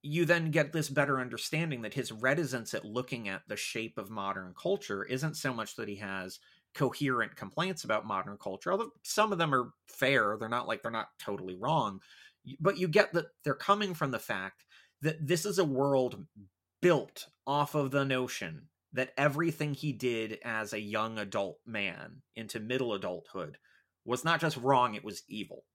You 0.01 0.25
then 0.25 0.51
get 0.51 0.73
this 0.73 0.89
better 0.89 1.19
understanding 1.19 1.81
that 1.81 1.93
his 1.93 2.11
reticence 2.11 2.73
at 2.73 2.85
looking 2.85 3.27
at 3.27 3.41
the 3.47 3.55
shape 3.55 3.97
of 3.97 4.09
modern 4.09 4.53
culture 4.59 5.03
isn't 5.03 5.35
so 5.35 5.53
much 5.53 5.75
that 5.75 5.87
he 5.87 5.95
has 5.95 6.39
coherent 6.75 7.35
complaints 7.35 7.83
about 7.83 8.05
modern 8.05 8.37
culture 8.37 8.71
although 8.71 8.91
some 9.03 9.31
of 9.31 9.37
them 9.37 9.53
are 9.55 9.71
fair 9.87 10.37
they're 10.39 10.49
not 10.49 10.67
like 10.67 10.81
they're 10.81 10.91
not 10.91 11.07
totally 11.19 11.55
wrong 11.55 11.99
but 12.59 12.77
you 12.77 12.87
get 12.87 13.13
that 13.13 13.25
they're 13.43 13.55
coming 13.55 13.93
from 13.93 14.11
the 14.11 14.19
fact 14.19 14.65
that 15.01 15.25
this 15.25 15.45
is 15.45 15.57
a 15.57 15.65
world 15.65 16.25
built 16.81 17.27
off 17.47 17.75
of 17.75 17.91
the 17.91 18.05
notion 18.05 18.67
that 18.93 19.11
everything 19.17 19.73
he 19.73 19.91
did 19.91 20.39
as 20.43 20.71
a 20.71 20.79
young 20.79 21.19
adult 21.19 21.59
man 21.65 22.21
into 22.35 22.59
middle 22.59 22.93
adulthood 22.93 23.57
was 24.05 24.23
not 24.23 24.39
just 24.39 24.57
wrong 24.57 24.95
it 24.95 25.03
was 25.03 25.23
evil. 25.27 25.65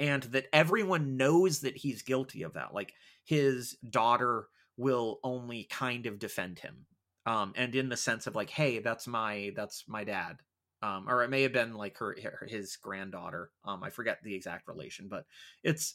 And 0.00 0.24
that 0.24 0.46
everyone 0.52 1.16
knows 1.16 1.60
that 1.60 1.76
he's 1.76 2.02
guilty 2.02 2.42
of 2.42 2.54
that 2.54 2.74
like 2.74 2.92
his 3.24 3.76
daughter 3.88 4.48
will 4.76 5.20
only 5.22 5.64
kind 5.70 6.06
of 6.06 6.18
defend 6.18 6.58
him 6.58 6.86
um, 7.26 7.52
and 7.56 7.74
in 7.74 7.88
the 7.88 7.96
sense 7.96 8.26
of 8.26 8.34
like, 8.34 8.50
hey, 8.50 8.80
that's 8.80 9.06
my 9.06 9.52
that's 9.56 9.84
my 9.88 10.04
dad, 10.04 10.36
um, 10.82 11.06
or 11.08 11.22
it 11.22 11.30
may 11.30 11.42
have 11.42 11.52
been 11.52 11.74
like 11.74 11.96
her, 11.98 12.16
her 12.22 12.46
his 12.48 12.76
granddaughter. 12.76 13.50
Um, 13.64 13.82
I 13.82 13.90
forget 13.90 14.18
the 14.22 14.34
exact 14.34 14.68
relation, 14.68 15.08
but 15.08 15.24
it's 15.62 15.94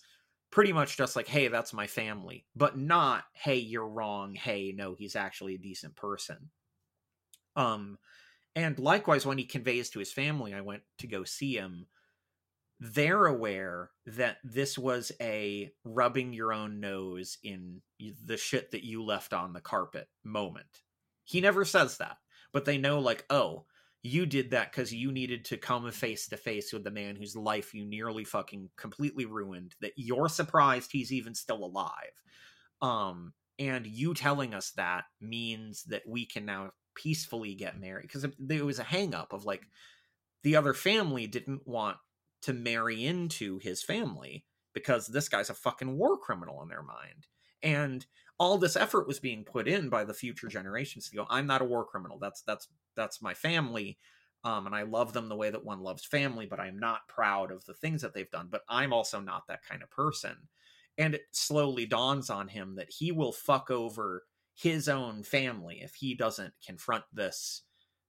pretty 0.52 0.74
much 0.74 0.98
just 0.98 1.16
like, 1.16 1.28
hey, 1.28 1.48
that's 1.48 1.74
my 1.74 1.88
family, 1.88 2.46
but 2.56 2.78
not, 2.78 3.26
hey, 3.34 3.58
you're 3.58 3.88
wrong. 3.88 4.34
Hey, 4.34 4.74
no, 4.76 4.96
he's 4.96 5.16
actually 5.16 5.56
a 5.56 5.60
decent 5.60 5.96
person. 5.96 6.50
Um, 7.56 8.00
and 8.56 8.80
likewise, 8.80 9.26
when 9.26 9.38
he 9.38 9.46
conveys 9.46 9.92
to 9.92 10.00
his 10.00 10.12
family, 10.12 10.54
I 10.54 10.62
went 10.62 10.82
to 11.00 11.08
go 11.08 11.24
see 11.24 11.54
him. 11.54 11.86
They're 12.80 13.26
aware 13.26 13.92
that 14.06 14.38
this 14.44 14.78
was 14.78 15.12
a 15.22 15.72
rubbing 15.84 16.34
your 16.34 16.54
own 16.54 16.80
nose 16.80 17.38
in 17.44 17.82
the 18.26 18.38
shit 18.38 18.72
that 18.72 18.86
you 18.86 19.04
left 19.04 19.34
on 19.34 19.54
the 19.54 19.62
carpet 19.62 20.08
moment 20.24 20.82
he 21.30 21.42
never 21.42 21.64
says 21.64 21.98
that, 21.98 22.18
but 22.52 22.66
they 22.66 22.80
know, 22.80 23.00
like, 23.00 23.24
oh, 23.30 23.66
you 24.02 24.26
did 24.26 24.50
that 24.50 24.72
because 24.72 24.92
you 24.92 25.12
needed 25.12 25.46
to 25.46 25.58
come 25.58 25.92
face 25.92 26.28
to 26.30 26.38
face 26.38 26.74
with 26.74 26.84
the 26.84 26.90
man 26.90 27.16
whose 27.16 27.36
life 27.36 27.72
you 27.72 27.86
nearly 27.86 28.24
fucking 28.24 28.70
completely 28.78 29.26
ruined. 29.26 29.76
That 29.80 29.92
you're 29.96 30.28
surprised 30.28 30.92
he's 30.92 31.14
even 31.14 31.36
still 31.36 31.64
alive. 31.64 31.94
Um, 32.82 33.34
and 33.60 33.86
you 33.86 34.16
telling 34.16 34.56
us 34.56 34.72
that 34.72 35.04
means 35.22 35.84
that 35.84 36.02
we 36.08 36.26
can 36.26 36.46
now 36.46 36.72
peacefully 36.96 37.54
get 37.54 37.80
married 37.80 38.08
because 38.12 38.26
there 38.40 38.66
was 38.66 38.80
a 38.80 38.84
hangup 38.84 39.32
of 39.32 39.46
like 39.46 39.68
the 40.42 40.56
other 40.56 40.74
family 40.74 41.28
didn't 41.28 41.68
want 41.68 41.98
to 42.42 42.54
marry 42.54 43.06
into 43.06 43.60
his 43.60 43.84
family 43.84 44.46
because 44.74 45.06
this 45.06 45.30
guy's 45.30 45.52
a 45.52 45.54
fucking 45.54 45.96
war 45.96 46.18
criminal 46.18 46.64
in 46.64 46.70
their 46.70 46.82
mind. 46.82 47.28
And 47.62 48.04
all 48.40 48.58
this 48.58 48.76
effort 48.76 49.08
was 49.08 49.20
being 49.20 49.44
put 49.44 49.68
in 49.68 49.90
by 49.90 50.04
the 50.06 50.14
future 50.14 50.48
generations 50.48 51.10
to 51.10 51.16
go 51.16 51.26
i'm 51.30 51.48
not 51.48 51.62
a 51.62 51.66
war 51.66 51.86
criminal. 51.86 52.18
That's 52.20 52.42
that's 52.42 52.68
that's 52.96 53.22
my 53.22 53.34
family 53.34 53.98
um, 54.44 54.66
and 54.66 54.76
i 54.76 54.84
love 54.84 55.14
them 55.14 55.30
the 55.30 55.36
way 55.36 55.50
that 55.50 55.66
one 55.66 55.82
loves 55.82 56.06
family 56.06 56.46
but 56.46 56.60
i'm 56.60 56.80
not 56.80 57.08
proud 57.08 57.52
of 57.52 57.66
the 57.66 57.74
things 57.74 58.02
that 58.02 58.14
they've 58.14 58.32
done 58.32 58.48
but 58.50 58.62
i'm 58.70 58.94
also 58.94 59.20
not 59.20 59.48
that 59.48 59.64
kind 59.64 59.84
of 59.84 59.90
person. 59.90 60.36
And 60.98 61.16
it 61.16 61.22
slowly 61.32 61.86
dawns 61.86 62.30
on 62.30 62.50
him 62.50 62.76
that 62.76 62.90
he 62.90 63.14
will 63.14 63.32
fuck 63.32 63.72
over 63.72 64.24
his 64.54 64.90
own 64.90 65.24
family 65.24 65.80
if 65.82 65.96
he 65.96 66.14
doesn't 66.14 66.54
confront 66.66 67.06
this 67.14 67.64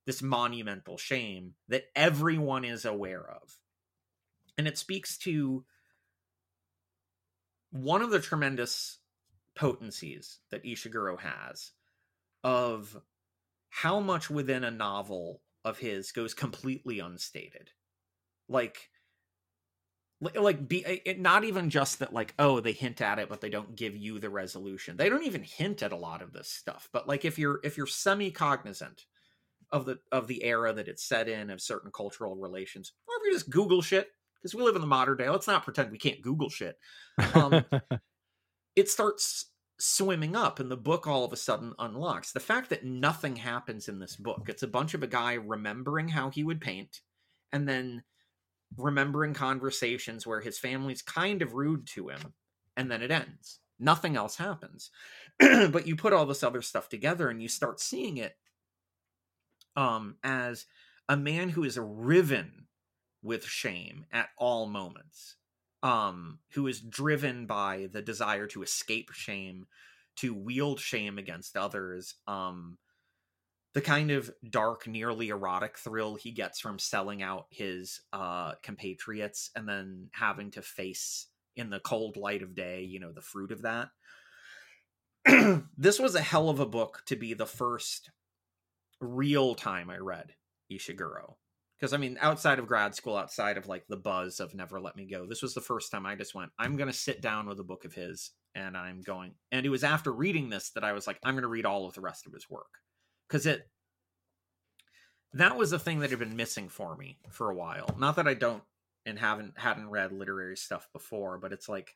this 0.07 0.23
monumental 0.23 0.99
shame 0.99 1.55
that 1.69 1.85
everyone 1.95 2.65
is 2.65 2.85
aware 2.85 3.31
of. 3.31 3.59
And 4.59 4.67
it 4.67 4.77
speaks 4.77 5.17
to 5.19 5.65
one 7.71 8.03
of 8.03 8.11
the 8.11 8.19
tremendous 8.19 8.99
potencies 9.55 10.39
that 10.51 10.65
Ishiguro 10.65 11.19
has 11.21 11.73
of 12.43 12.97
how 13.69 14.01
much 14.01 14.31
within 14.31 14.65
a 14.65 14.71
novel 14.71 15.43
of 15.65 15.79
his 15.79 16.13
goes 16.13 16.35
completely 16.35 17.01
unstated. 17.01 17.71
Like 18.49 18.91
like 20.21 20.69
be 20.69 20.79
it, 20.81 21.19
not 21.19 21.45
even 21.45 21.71
just 21.71 22.01
that 22.01 22.13
like 22.13 22.35
oh 22.39 22.61
they 22.61 22.73
hint 22.73 23.01
at 23.01 23.19
it 23.19 23.31
but 23.31 23.41
they 23.41 23.49
don't 23.49 23.75
give 23.77 23.97
you 23.97 24.19
the 24.19 24.29
resolution. 24.29 24.97
They 24.97 25.09
don't 25.09 25.25
even 25.25 25.43
hint 25.43 25.83
at 25.83 25.93
a 25.93 25.97
lot 25.97 26.23
of 26.23 26.33
this 26.33 26.49
stuff 26.49 26.89
but 26.93 27.09
like 27.09 27.25
if 27.25 27.39
you're 27.39 27.61
if 27.65 27.77
you're 27.77 27.87
semi 27.87 28.31
cognizant 28.31 29.07
of 29.73 29.87
the 29.87 29.99
of 30.11 30.27
the 30.27 30.43
era 30.45 30.73
that 30.73 30.89
it's 30.89 31.05
set 31.05 31.29
in 31.29 31.51
of 31.51 31.61
certain 31.61 31.91
cultural 31.93 32.37
relations 32.37 32.93
or 33.07 33.15
if 33.21 33.27
you 33.27 33.33
just 33.33 33.51
google 33.51 33.83
shit? 33.83 34.09
Because 34.37 34.55
we 34.55 34.63
live 34.63 34.75
in 34.75 34.81
the 34.81 34.87
modern 34.87 35.19
day. 35.19 35.29
Let's 35.29 35.47
not 35.47 35.65
pretend 35.65 35.91
we 35.91 35.99
can't 35.99 36.23
google 36.23 36.49
shit. 36.49 36.79
Um, 37.35 37.63
it 38.81 38.89
starts 38.89 39.45
swimming 39.79 40.35
up 40.35 40.59
and 40.59 40.71
the 40.71 40.77
book 40.77 41.07
all 41.07 41.23
of 41.23 41.35
a 41.35 41.37
sudden 41.37 41.75
unlocks. 41.79 42.33
The 42.33 42.41
fact 42.41 42.71
that 42.71 42.85
nothing 42.85 43.37
happens 43.37 43.89
in 43.89 43.99
this 43.99 44.17
book 44.17 44.49
it's 44.49 44.63
a 44.63 44.69
bunch 44.69 44.95
of 44.95 45.03
a 45.03 45.07
guy 45.07 45.35
remembering 45.35 46.09
how 46.09 46.31
he 46.31 46.43
would 46.43 46.63
paint 46.63 47.01
and 47.53 47.69
then 47.69 48.03
remembering 48.79 49.35
conversations 49.35 50.27
where 50.27 50.41
his 50.41 50.59
family's 50.59 51.03
kind 51.03 51.43
of 51.43 51.55
rude 51.55 51.87
to 51.89 52.09
him 52.09 52.33
and 52.77 52.91
then 52.91 53.03
it 53.03 53.11
ends. 53.11 53.61
Nothing 53.79 54.17
else 54.17 54.37
happens. 54.37 54.91
But 55.39 55.87
you 55.87 55.95
put 55.95 56.15
all 56.15 56.27
this 56.27 56.43
other 56.43 56.63
stuff 56.63 56.89
together 56.89 57.29
and 57.29 57.43
you 57.43 57.49
start 57.49 57.81
seeing 57.81 58.17
it 58.17 58.35
um 59.77 60.17
as 60.25 60.67
a 61.09 61.17
man 61.17 61.51
who 61.51 61.65
is 61.65 61.79
riven 61.79 62.67
with 63.23 63.45
shame 63.45 64.07
at 64.11 64.31
all 64.39 64.67
moments 64.67 65.37
um, 65.83 66.39
who 66.53 66.67
is 66.67 66.81
driven 66.81 67.47
by 67.47 67.89
the 67.93 68.03
desire 68.03 68.47
to 68.49 68.63
escape 68.63 69.11
shame, 69.13 69.67
to 70.17 70.35
wield 70.35 70.81
shame 70.81 71.19
against 71.19 71.57
others. 71.57 72.15
Um, 72.27 72.79
the 73.73 73.81
kind 73.81 74.11
of 74.11 74.31
dark, 74.49 74.87
nearly 74.87 75.29
erotic 75.29 75.79
thrill 75.79 76.17
he 76.17 76.33
gets 76.33 76.61
from 76.61 76.79
selling 76.79 77.23
out 77.23 77.47
his 77.51 78.01
uh, 78.13 78.55
compatriots 78.63 79.51
and 79.55 79.69
then 79.69 80.09
having 80.13 80.51
to 80.53 80.63
face 80.63 81.27
in 81.57 81.71
the 81.71 81.81
cold 81.81 82.17
light 82.17 82.43
of 82.43 82.55
day, 82.55 82.83
you 82.83 82.99
know, 82.99 83.13
the 83.13 83.23
fruit 83.23 83.53
of 83.53 83.63
that. 83.63 83.89
this 85.77 85.99
was 85.99 86.15
a 86.15 86.21
hell 86.21 86.49
of 86.49 86.61
a 86.61 86.67
book 86.67 87.03
to 87.07 87.17
be 87.17 87.35
the 87.35 87.47
first 87.47 88.11
real 89.01 89.55
time 89.55 89.89
I 89.89 89.99
read 89.99 90.35
Ishiguro 90.71 91.35
because 91.81 91.95
I 91.95 91.97
mean, 91.97 92.19
outside 92.21 92.59
of 92.59 92.67
grad 92.67 92.95
school, 92.95 93.17
outside 93.17 93.57
of 93.57 93.67
like 93.67 93.87
the 93.89 93.97
buzz 93.97 94.39
of 94.39 94.55
Never 94.55 94.81
Let 94.81 94.97
Me 94.97 95.07
Go, 95.07 95.27
this 95.27 95.41
was 95.41 95.55
the 95.55 95.63
first 95.63 95.91
time 95.91 96.05
I 96.05 96.15
just 96.15 96.35
went, 96.35 96.51
I'm 96.59 96.77
going 96.77 96.91
to 96.91 96.97
sit 96.97 97.23
down 97.23 97.49
with 97.49 97.59
a 97.59 97.65
book 97.65 97.87
of 97.87 97.95
his 97.95 98.33
and 98.55 98.77
I'm 98.77 99.01
going. 99.01 99.33
And 99.51 99.65
it 99.65 99.71
was 99.71 99.83
after 99.83 100.13
reading 100.13 100.51
this 100.51 100.71
that 100.71 100.85
I 100.85 100.93
was 100.93 101.07
like, 101.07 101.19
I'm 101.25 101.35
going 101.35 101.43
to 101.43 101.49
read 101.49 101.65
all 101.65 101.87
of 101.87 101.95
the 101.95 102.03
rest 102.03 102.27
of 102.27 102.35
his 102.35 102.51
work 102.51 102.79
because 103.27 103.47
it 103.47 103.63
that 105.33 105.57
was 105.57 105.73
a 105.73 105.79
thing 105.79 106.01
that 106.01 106.11
had 106.11 106.19
been 106.19 106.37
missing 106.37 106.69
for 106.69 106.97
me 106.97 107.19
for 107.31 107.51
a 107.51 107.55
while. 107.55 107.95
Not 107.99 108.17
that 108.17 108.29
I 108.29 108.35
don't 108.35 108.63
and 109.07 109.19
haven't 109.19 109.59
hadn't 109.59 109.89
read 109.89 110.13
literary 110.13 110.57
stuff 110.57 110.87
before, 110.93 111.39
but 111.39 111.53
it's 111.53 111.69
like 111.69 111.95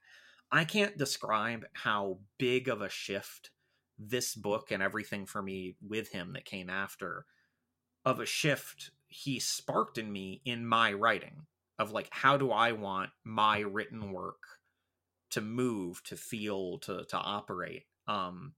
I 0.51 0.64
can't 0.64 0.97
describe 0.97 1.66
how 1.74 2.20
big 2.39 2.68
of 2.68 2.80
a 2.80 2.89
shift 2.89 3.51
this 3.99 4.35
book 4.35 4.70
and 4.70 4.82
everything 4.82 5.26
for 5.26 5.43
me 5.43 5.76
with 5.87 6.11
him 6.11 6.32
that 6.32 6.47
came 6.47 6.70
after 6.70 7.26
of 8.05 8.20
a 8.20 8.26
shift 8.26 8.91
he 9.14 9.38
sparked 9.38 9.96
in 9.96 10.10
me 10.10 10.42
in 10.44 10.66
my 10.66 10.92
writing 10.92 11.46
of 11.78 11.92
like 11.92 12.08
how 12.10 12.36
do 12.36 12.50
I 12.50 12.72
want 12.72 13.10
my 13.22 13.60
written 13.60 14.10
work 14.12 14.42
to 15.30 15.40
move, 15.40 16.02
to 16.04 16.16
feel, 16.16 16.78
to 16.80 17.04
to 17.04 17.16
operate. 17.16 17.84
Um 18.08 18.54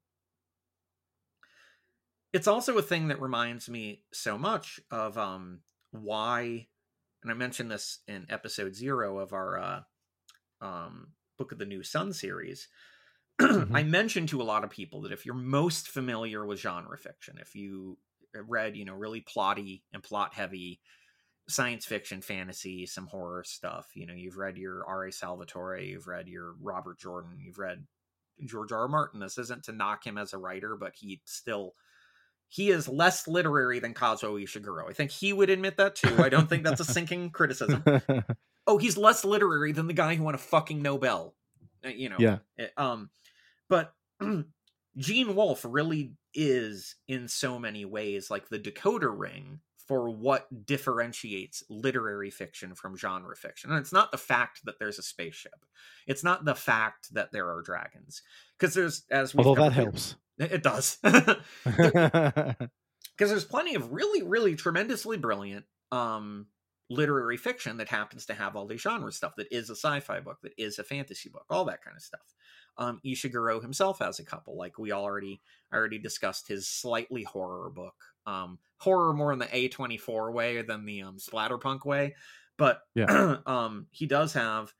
it's 2.32 2.46
also 2.46 2.76
a 2.78 2.82
thing 2.82 3.08
that 3.08 3.20
reminds 3.20 3.68
me 3.68 4.04
so 4.14 4.38
much 4.38 4.80
of 4.90 5.18
um 5.18 5.60
why 5.90 6.68
and 7.22 7.30
I 7.30 7.34
mentioned 7.34 7.70
this 7.70 7.98
in 8.08 8.26
episode 8.30 8.74
0 8.74 9.18
of 9.18 9.34
our 9.34 9.58
uh 9.58 9.80
um 10.62 11.08
Book 11.36 11.52
of 11.52 11.58
the 11.58 11.66
New 11.66 11.82
Sun 11.82 12.14
series. 12.14 12.68
mm-hmm. 13.40 13.76
I 13.76 13.82
mentioned 13.82 14.30
to 14.30 14.40
a 14.40 14.44
lot 14.44 14.64
of 14.64 14.70
people 14.70 15.02
that 15.02 15.12
if 15.12 15.26
you're 15.26 15.34
most 15.34 15.88
familiar 15.88 16.46
with 16.46 16.60
genre 16.60 16.96
fiction, 16.96 17.36
if 17.38 17.54
you 17.54 17.98
read, 18.46 18.76
you 18.76 18.84
know, 18.84 18.94
really 18.94 19.22
plotty 19.22 19.82
and 19.92 20.02
plot 20.02 20.34
heavy 20.34 20.80
science 21.48 21.86
fiction, 21.86 22.20
fantasy, 22.20 22.86
some 22.86 23.06
horror 23.06 23.44
stuff, 23.44 23.86
you 23.94 24.06
know, 24.06 24.14
you've 24.14 24.36
read 24.36 24.56
your 24.56 24.84
R.A. 24.86 25.12
Salvatore, 25.12 25.78
you've 25.78 26.08
read 26.08 26.28
your 26.28 26.54
Robert 26.60 26.98
Jordan, 26.98 27.38
you've 27.38 27.58
read 27.58 27.86
George 28.44 28.72
R. 28.72 28.80
R. 28.80 28.88
Martin. 28.88 29.20
This 29.20 29.38
isn't 29.38 29.64
to 29.64 29.72
knock 29.72 30.06
him 30.06 30.18
as 30.18 30.32
a 30.32 30.38
writer, 30.38 30.76
but 30.76 30.94
he 30.96 31.20
still 31.24 31.74
he 32.48 32.70
is 32.70 32.88
less 32.88 33.26
literary 33.26 33.80
than 33.80 33.94
Kazuo 33.94 34.40
Ishiguro. 34.42 34.88
I 34.88 34.92
think 34.92 35.10
he 35.10 35.32
would 35.32 35.50
admit 35.50 35.76
that 35.78 35.96
too. 35.96 36.22
I 36.22 36.28
don't 36.28 36.48
think 36.48 36.62
that's 36.62 36.80
a 36.80 36.84
sinking 36.92 37.30
criticism. 37.30 37.84
Oh, 38.68 38.78
he's 38.78 38.96
less 38.96 39.24
literary 39.24 39.70
than 39.70 39.86
the 39.86 39.92
guy 39.92 40.16
who 40.16 40.24
won 40.24 40.34
a 40.34 40.38
fucking 40.38 40.82
Nobel. 40.82 41.36
Uh, 41.84 41.90
you 41.90 42.08
know. 42.08 42.16
Yeah. 42.18 42.38
Eh, 42.58 42.66
um, 42.76 43.10
but 43.68 43.94
Gene 44.96 45.36
Wolfe 45.36 45.64
really 45.68 46.14
is 46.36 46.94
in 47.08 47.26
so 47.26 47.58
many 47.58 47.84
ways 47.84 48.30
like 48.30 48.48
the 48.48 48.58
decoder 48.58 49.12
ring 49.16 49.60
for 49.86 50.10
what 50.10 50.66
differentiates 50.66 51.62
literary 51.70 52.30
fiction 52.30 52.74
from 52.74 52.96
genre 52.96 53.36
fiction. 53.36 53.70
And 53.70 53.78
it's 53.78 53.92
not 53.92 54.10
the 54.10 54.18
fact 54.18 54.64
that 54.64 54.78
there's 54.78 54.98
a 54.98 55.02
spaceship. 55.02 55.64
It's 56.06 56.24
not 56.24 56.44
the 56.44 56.54
fact 56.54 57.14
that 57.14 57.32
there 57.32 57.48
are 57.50 57.62
dragons. 57.62 58.22
Because 58.58 58.74
there's 58.74 59.04
as 59.10 59.34
we 59.34 59.44
Although 59.44 59.62
that 59.62 59.72
helps. 59.72 60.16
It 60.38 60.62
does. 60.62 60.98
Because 63.16 63.30
there's 63.30 63.46
plenty 63.46 63.74
of 63.76 63.92
really, 63.92 64.22
really 64.22 64.56
tremendously 64.56 65.16
brilliant 65.16 65.64
um 65.90 66.46
literary 66.88 67.36
fiction 67.36 67.76
that 67.78 67.88
happens 67.88 68.26
to 68.26 68.34
have 68.34 68.56
all 68.56 68.66
the 68.66 68.76
genre 68.76 69.12
stuff 69.12 69.34
that 69.36 69.48
is 69.50 69.70
a 69.70 69.76
sci-fi 69.76 70.20
book, 70.20 70.38
that 70.42 70.52
is 70.56 70.78
a 70.78 70.84
fantasy 70.84 71.28
book, 71.28 71.44
all 71.50 71.64
that 71.64 71.82
kind 71.82 71.96
of 71.96 72.02
stuff. 72.02 72.34
Um, 72.78 73.00
Ishiguro 73.04 73.62
himself 73.62 73.98
has 74.00 74.18
a 74.18 74.24
couple, 74.24 74.56
like 74.56 74.78
we 74.78 74.92
already 74.92 75.40
already 75.72 75.98
discussed 75.98 76.48
his 76.48 76.68
slightly 76.68 77.22
horror 77.22 77.70
book, 77.70 77.94
um, 78.26 78.58
horror 78.78 79.12
more 79.12 79.32
in 79.32 79.38
the 79.38 79.46
A24 79.46 80.32
way 80.32 80.62
than 80.62 80.84
the 80.84 81.02
um, 81.02 81.16
splatterpunk 81.16 81.84
way, 81.84 82.14
but 82.58 82.82
yeah. 82.94 83.38
um, 83.46 83.86
he 83.90 84.06
does 84.06 84.34
have 84.34 84.72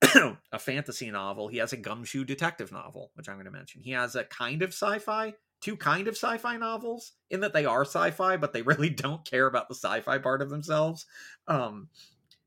a 0.52 0.58
fantasy 0.58 1.10
novel. 1.10 1.48
He 1.48 1.58
has 1.58 1.72
a 1.72 1.76
gumshoe 1.76 2.24
detective 2.24 2.72
novel, 2.72 3.10
which 3.14 3.28
I'm 3.28 3.36
going 3.36 3.46
to 3.46 3.50
mention. 3.50 3.82
He 3.82 3.92
has 3.92 4.14
a 4.14 4.24
kind 4.24 4.62
of 4.62 4.70
sci-fi, 4.70 5.34
two 5.60 5.76
kind 5.76 6.08
of 6.08 6.14
sci-fi 6.14 6.56
novels 6.56 7.12
in 7.30 7.40
that 7.40 7.52
they 7.52 7.64
are 7.64 7.82
sci-fi, 7.82 8.36
but 8.36 8.52
they 8.52 8.62
really 8.62 8.90
don't 8.90 9.24
care 9.24 9.46
about 9.46 9.68
the 9.68 9.74
sci-fi 9.74 10.18
part 10.18 10.42
of 10.42 10.50
themselves. 10.50 11.06
Um, 11.46 11.88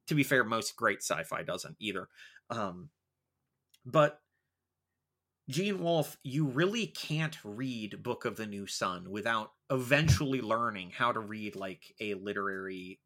to 0.07 0.15
be 0.15 0.23
fair, 0.23 0.43
most 0.43 0.75
great 0.75 1.01
sci-fi 1.01 1.43
doesn't 1.43 1.75
either. 1.79 2.07
Um, 2.49 2.89
but 3.85 4.19
Gene 5.49 5.79
Wolfe, 5.79 6.17
you 6.23 6.45
really 6.45 6.87
can't 6.87 7.37
read 7.43 8.03
Book 8.03 8.25
of 8.25 8.37
the 8.37 8.45
New 8.45 8.67
Sun 8.67 9.09
without 9.09 9.51
eventually 9.69 10.41
learning 10.41 10.91
how 10.91 11.11
to 11.11 11.19
read 11.19 11.55
like 11.55 11.93
a 11.99 12.13
literary, 12.13 12.99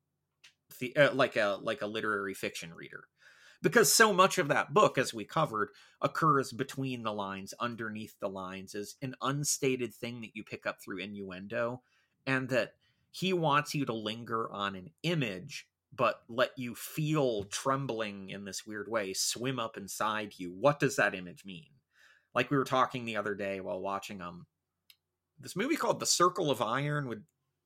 the, 0.80 0.96
uh, 0.96 1.14
like 1.14 1.38
a 1.38 1.60
like 1.62 1.82
a 1.82 1.88
literary 1.88 2.34
fiction 2.34 2.74
reader, 2.74 3.06
because 3.62 3.92
so 3.92 4.14
much 4.14 4.38
of 4.38 4.48
that 4.48 4.74
book, 4.74 4.98
as 4.98 5.14
we 5.14 5.26
covered, 5.26 5.70
occurs 6.02 6.52
between 6.52 7.04
the 7.04 7.14
lines, 7.14 7.54
underneath 7.60 8.16
the 8.20 8.30
lines, 8.30 8.76
is 8.76 8.96
an 9.02 9.16
unstated 9.22 9.94
thing 9.94 10.22
that 10.22 10.36
you 10.36 10.44
pick 10.44 10.66
up 10.66 10.82
through 10.82 11.00
innuendo, 11.00 11.82
and 12.26 12.50
that 12.50 12.74
he 13.12 13.34
wants 13.34 13.74
you 13.74 13.86
to 13.86 13.94
linger 13.94 14.52
on 14.52 14.76
an 14.76 14.90
image 15.04 15.68
but 15.98 16.24
let 16.28 16.52
you 16.58 16.76
feel 16.76 17.46
trembling 17.46 18.30
in 18.30 18.44
this 18.44 18.68
weird 18.68 18.90
way 18.90 19.14
swim 19.14 19.60
up 19.60 19.78
inside 19.78 20.34
you. 20.36 20.52
What 20.52 20.78
does 20.78 20.98
that 20.98 21.16
image 21.16 21.46
mean? 21.46 21.68
like 22.36 22.52
we 22.52 22.58
were 22.58 22.66
talking 22.66 23.06
the 23.06 23.16
other 23.16 23.34
day 23.34 23.62
while 23.62 23.80
watching 23.80 24.22
um 24.22 24.46
this 25.40 25.56
movie 25.56 25.76
called 25.76 26.00
The 26.00 26.06
Circle 26.06 26.50
of 26.50 26.62
Iron 26.62 27.10
with 27.10 27.22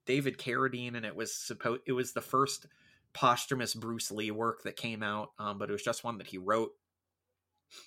David 0.07 0.39
Carradine, 0.39 0.95
and 0.95 1.05
it 1.05 1.15
was 1.15 1.35
supposed 1.35 1.81
it 1.85 1.91
was 1.91 2.13
the 2.13 2.21
first 2.21 2.67
posthumous 3.13 3.73
Bruce 3.73 4.11
Lee 4.11 4.31
work 4.31 4.63
that 4.63 4.75
came 4.75 5.03
out, 5.03 5.29
um, 5.39 5.57
but 5.57 5.69
it 5.69 5.73
was 5.73 5.83
just 5.83 6.03
one 6.03 6.17
that 6.17 6.27
he 6.27 6.37
wrote 6.37 6.71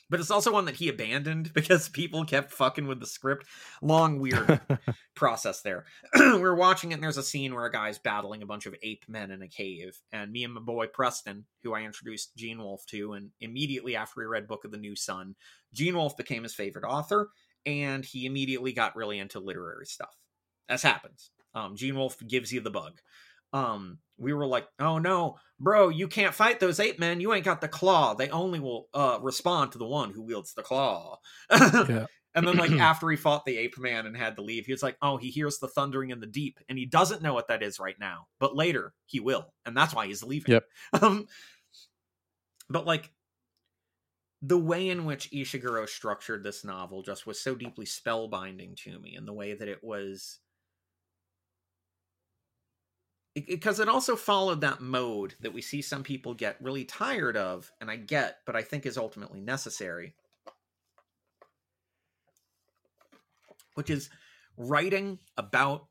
but 0.09 0.21
it's 0.21 0.31
also 0.31 0.53
one 0.53 0.67
that 0.67 0.77
he 0.77 0.89
abandoned 0.89 1.53
because 1.55 1.89
people 1.89 2.25
kept 2.25 2.53
fucking 2.53 2.87
with 2.87 3.01
the 3.01 3.07
script. 3.07 3.47
Long, 3.81 4.19
weird 4.19 4.61
process 5.15 5.63
there. 5.63 5.85
we're 6.15 6.55
watching 6.55 6.93
it, 6.93 6.95
and 6.95 7.03
there's 7.03 7.17
a 7.17 7.23
scene 7.23 7.55
where 7.55 7.67
a 7.67 7.73
guy's 7.73 7.99
battling 7.99 8.43
a 8.43 8.47
bunch 8.47 8.67
of 8.67 8.75
ape 8.83 9.05
men 9.09 9.31
in 9.31 9.43
a 9.43 9.49
cave. 9.49 10.01
And 10.13 10.33
me 10.33 10.45
and 10.45 10.55
my 10.55 10.61
boy 10.61 10.87
Preston, 10.87 11.47
who 11.63 11.75
I 11.75 11.83
introduced 11.83 12.37
Gene 12.37 12.59
Wolfe 12.59 12.87
to, 12.87 13.13
and 13.15 13.31
immediately 13.41 13.97
after 13.97 14.21
he 14.21 14.27
read 14.27 14.49
Book 14.49 14.65
of 14.65 14.71
the 14.71 14.77
New 14.77 14.97
Sun, 14.97 15.35
Gene 15.73 15.97
Wolfe 15.97 16.17
became 16.17 16.43
his 16.43 16.55
favorite 16.55 16.87
author, 16.87 17.31
and 17.67 18.05
he 18.05 18.27
immediately 18.27 18.73
got 18.73 18.97
really 18.97 19.19
into 19.19 19.41
literary 19.41 19.87
stuff. 19.87 20.17
As 20.69 20.83
happens. 20.83 21.31
Um, 21.55 21.77
Gene 21.77 21.97
Wolfe 21.97 22.17
gives 22.27 22.51
you 22.51 22.63
the 22.63 22.71
bug 22.71 23.01
um 23.53 23.99
we 24.19 24.33
were 24.33 24.47
like 24.47 24.67
oh 24.79 24.99
no 24.99 25.37
bro 25.59 25.89
you 25.89 26.09
can't 26.09 26.35
fight 26.35 26.61
those 26.61 26.81
ape 26.81 26.99
men. 26.99 27.21
You 27.21 27.33
ain't 27.35 27.45
got 27.45 27.61
the 27.61 27.69
claw. 27.69 28.15
They 28.15 28.29
only 28.31 28.61
will 28.61 28.89
uh 28.95 29.19
respond 29.21 29.73
to 29.73 29.79
the 29.79 29.87
one 29.87 30.11
who 30.11 30.23
wields 30.23 30.55
the 30.55 30.63
claw. 30.63 31.19
Yeah. 31.51 32.07
and 32.35 32.47
then 32.47 32.57
like 32.57 32.71
after 32.81 33.09
he 33.11 33.17
fought 33.17 33.45
the 33.45 33.59
ape 33.59 33.79
man 33.79 34.07
and 34.07 34.17
had 34.17 34.37
to 34.37 34.43
leave 34.43 34.67
he 34.67 34.73
was 34.73 34.83
like 34.83 34.97
oh 35.03 35.17
he 35.17 35.31
hears 35.31 35.59
the 35.59 35.69
thundering 35.69 36.11
in 36.11 36.21
the 36.21 36.27
deep 36.27 36.59
and 36.69 36.79
he 36.79 36.87
doesn't 36.87 37.23
know 37.23 37.35
what 37.35 37.49
that 37.49 37.63
is 37.63 37.79
right 37.79 37.97
now 38.01 38.27
but 38.41 38.57
later 38.57 38.95
he 39.07 39.21
will 39.21 39.53
and 39.67 39.77
that's 39.77 39.95
why 39.95 40.07
he's 40.07 40.23
leaving. 40.23 40.53
Yep. 40.53 40.65
Um 41.03 41.27
but 42.71 42.87
like 42.87 43.11
the 44.43 44.59
way 44.59 44.89
in 44.89 45.05
which 45.05 45.31
Ishiguro 45.31 45.89
structured 45.89 46.43
this 46.43 46.65
novel 46.65 47.03
just 47.03 47.27
was 47.27 47.41
so 47.41 47.55
deeply 47.55 47.87
spellbinding 47.87 48.77
to 48.83 48.99
me 48.99 49.15
and 49.15 49.27
the 49.27 49.33
way 49.33 49.55
that 49.55 49.69
it 49.69 49.83
was 49.85 50.41
because 53.35 53.81
it, 53.81 53.85
it 53.85 53.89
also 53.89 54.17
followed 54.17 54.61
that 54.61 54.81
mode 54.81 55.35
that 55.41 55.53
we 55.53 55.63
see 55.63 55.81
some 55.81 56.03
people 56.03 56.35
get 56.35 56.61
really 56.61 56.85
tired 56.85 57.37
of 57.37 57.71
and 57.81 57.91
i 57.91 57.97
get 57.97 58.39
but 58.47 58.57
i 58.57 58.63
think 58.63 58.87
is 58.87 58.99
ultimately 58.99 59.41
necessary. 59.41 60.15
Which 63.75 63.89
is 63.89 64.11
writing 64.59 65.19
about 65.39 65.87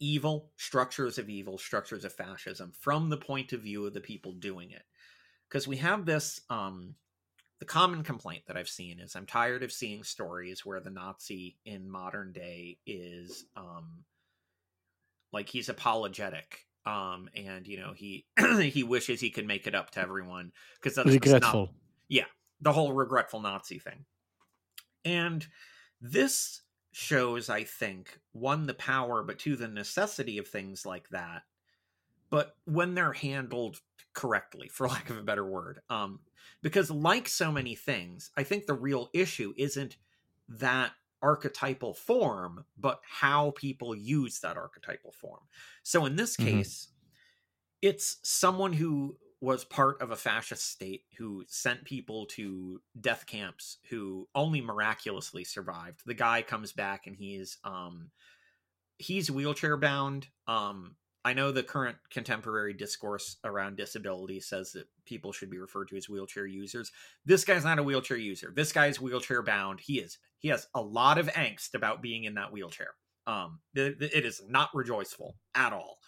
evil 0.00 0.50
structures 0.56 1.18
of 1.18 1.28
evil 1.28 1.58
structures 1.58 2.04
of 2.04 2.12
fascism 2.12 2.72
from 2.80 3.10
the 3.10 3.18
point 3.18 3.52
of 3.52 3.60
view 3.60 3.84
of 3.84 3.92
the 3.92 4.00
people 4.00 4.32
doing 4.32 4.70
it. 4.70 4.82
Because 5.48 5.68
we 5.68 5.76
have 5.76 6.06
this 6.06 6.40
um 6.48 6.94
the 7.60 7.64
common 7.64 8.02
complaint 8.02 8.42
that 8.46 8.56
i've 8.56 8.68
seen 8.68 8.98
is 8.98 9.14
i'm 9.14 9.26
tired 9.26 9.62
of 9.62 9.72
seeing 9.72 10.02
stories 10.02 10.66
where 10.66 10.80
the 10.80 10.90
nazi 10.90 11.56
in 11.64 11.88
modern 11.88 12.32
day 12.32 12.76
is 12.86 13.46
um 13.56 14.04
like 15.34 15.48
he's 15.48 15.68
apologetic 15.68 16.60
um 16.86 17.28
and 17.34 17.66
you 17.66 17.78
know 17.78 17.92
he 17.94 18.24
he 18.60 18.82
wishes 18.82 19.20
he 19.20 19.30
could 19.30 19.46
make 19.46 19.66
it 19.66 19.74
up 19.74 19.90
to 19.90 20.00
everyone 20.00 20.52
because 20.76 20.94
that's 20.94 21.10
regretful 21.10 21.60
not, 21.60 21.70
yeah 22.08 22.24
the 22.60 22.72
whole 22.72 22.92
regretful 22.92 23.40
nazi 23.40 23.78
thing. 23.78 24.06
And 25.04 25.46
this 26.00 26.62
shows 26.92 27.50
i 27.50 27.64
think 27.64 28.20
one 28.32 28.66
the 28.66 28.74
power 28.74 29.24
but 29.24 29.38
two 29.38 29.56
the 29.56 29.66
necessity 29.66 30.38
of 30.38 30.46
things 30.46 30.86
like 30.86 31.08
that 31.08 31.42
but 32.30 32.54
when 32.66 32.94
they're 32.94 33.12
handled 33.12 33.80
correctly 34.12 34.68
for 34.68 34.86
lack 34.88 35.10
of 35.10 35.18
a 35.18 35.22
better 35.22 35.44
word 35.44 35.80
um 35.90 36.20
because 36.62 36.92
like 36.92 37.28
so 37.28 37.50
many 37.50 37.74
things 37.74 38.30
i 38.36 38.44
think 38.44 38.66
the 38.66 38.74
real 38.74 39.10
issue 39.12 39.52
isn't 39.56 39.96
that 40.48 40.92
archetypal 41.24 41.94
form, 41.94 42.66
but 42.78 43.00
how 43.02 43.52
people 43.56 43.96
use 43.96 44.40
that 44.40 44.58
archetypal 44.58 45.12
form. 45.12 45.40
So 45.82 46.04
in 46.04 46.16
this 46.16 46.36
mm-hmm. 46.36 46.58
case, 46.58 46.88
it's 47.80 48.18
someone 48.22 48.74
who 48.74 49.16
was 49.40 49.64
part 49.64 50.00
of 50.00 50.10
a 50.10 50.16
fascist 50.16 50.70
state 50.70 51.02
who 51.16 51.44
sent 51.48 51.84
people 51.84 52.26
to 52.26 52.80
death 53.00 53.26
camps 53.26 53.78
who 53.90 54.28
only 54.34 54.60
miraculously 54.60 55.44
survived. 55.44 56.00
The 56.06 56.14
guy 56.14 56.42
comes 56.42 56.72
back 56.72 57.06
and 57.06 57.16
he's 57.16 57.58
um 57.64 58.10
he's 58.98 59.30
wheelchair 59.30 59.76
bound 59.76 60.28
um 60.46 60.96
I 61.24 61.32
know 61.32 61.52
the 61.52 61.62
current 61.62 61.96
contemporary 62.10 62.74
discourse 62.74 63.38
around 63.44 63.76
disability 63.76 64.40
says 64.40 64.72
that 64.72 64.88
people 65.06 65.32
should 65.32 65.50
be 65.50 65.58
referred 65.58 65.88
to 65.88 65.96
as 65.96 66.08
wheelchair 66.08 66.46
users. 66.46 66.92
This 67.24 67.44
guy's 67.44 67.64
not 67.64 67.78
a 67.78 67.82
wheelchair 67.82 68.18
user. 68.18 68.52
This 68.54 68.72
guy's 68.72 69.00
wheelchair 69.00 69.42
bound. 69.42 69.80
He 69.80 69.98
is. 70.00 70.18
He 70.38 70.48
has 70.48 70.66
a 70.74 70.82
lot 70.82 71.16
of 71.16 71.28
angst 71.28 71.74
about 71.74 72.02
being 72.02 72.24
in 72.24 72.34
that 72.34 72.52
wheelchair. 72.52 72.90
Um, 73.26 73.60
it, 73.74 73.96
it 74.00 74.26
is 74.26 74.42
not 74.46 74.68
rejoiceful 74.74 75.36
at 75.54 75.72
all. 75.72 75.98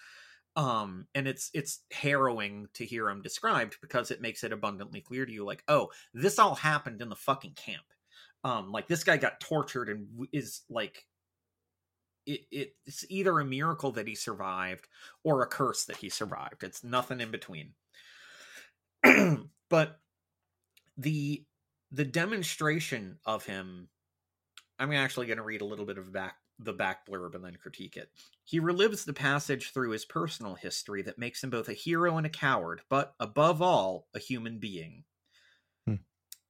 Um, 0.54 1.06
and 1.14 1.26
it's 1.26 1.50
it's 1.52 1.80
harrowing 1.92 2.68
to 2.74 2.84
hear 2.84 3.08
him 3.08 3.22
described 3.22 3.76
because 3.82 4.10
it 4.10 4.22
makes 4.22 4.42
it 4.42 4.52
abundantly 4.52 5.02
clear 5.02 5.26
to 5.26 5.32
you, 5.32 5.44
like, 5.44 5.62
oh, 5.68 5.88
this 6.14 6.38
all 6.38 6.54
happened 6.54 7.02
in 7.02 7.08
the 7.08 7.16
fucking 7.16 7.54
camp. 7.54 7.84
Um, 8.44 8.70
like 8.70 8.86
this 8.86 9.04
guy 9.04 9.16
got 9.16 9.40
tortured 9.40 9.88
and 9.88 10.06
is 10.32 10.62
like 10.70 11.04
it, 12.26 12.74
it's 12.84 13.04
either 13.08 13.38
a 13.38 13.44
miracle 13.44 13.92
that 13.92 14.08
he 14.08 14.14
survived 14.14 14.88
or 15.24 15.42
a 15.42 15.46
curse 15.46 15.84
that 15.84 15.98
he 15.98 16.08
survived. 16.08 16.62
It's 16.62 16.84
nothing 16.84 17.20
in 17.20 17.30
between. 17.30 17.72
but 19.70 20.00
the 20.96 21.44
the 21.92 22.04
demonstration 22.04 23.18
of 23.24 23.46
him, 23.46 23.88
I'm 24.78 24.92
actually 24.92 25.26
going 25.26 25.38
to 25.38 25.44
read 25.44 25.60
a 25.60 25.66
little 25.66 25.86
bit 25.86 25.98
of 25.98 26.12
back 26.12 26.36
the 26.58 26.72
back 26.72 27.06
blurb 27.06 27.34
and 27.34 27.44
then 27.44 27.56
critique 27.60 27.96
it. 27.96 28.10
He 28.44 28.60
relives 28.60 29.04
the 29.04 29.12
passage 29.12 29.72
through 29.72 29.90
his 29.90 30.04
personal 30.04 30.54
history 30.54 31.02
that 31.02 31.18
makes 31.18 31.44
him 31.44 31.50
both 31.50 31.68
a 31.68 31.74
hero 31.74 32.16
and 32.16 32.26
a 32.26 32.30
coward, 32.30 32.80
but 32.88 33.14
above 33.20 33.60
all, 33.60 34.06
a 34.14 34.18
human 34.18 34.58
being. 34.58 35.04
Hmm. 35.86 35.96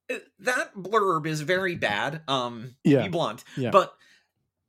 Uh, 0.09 0.19
that 0.39 0.75
blurb 0.77 1.27
is 1.27 1.41
very 1.41 1.75
bad. 1.75 2.23
Um, 2.29 2.77
yeah. 2.85 3.03
be 3.03 3.09
blunt. 3.09 3.43
Yeah. 3.57 3.71
But 3.71 3.95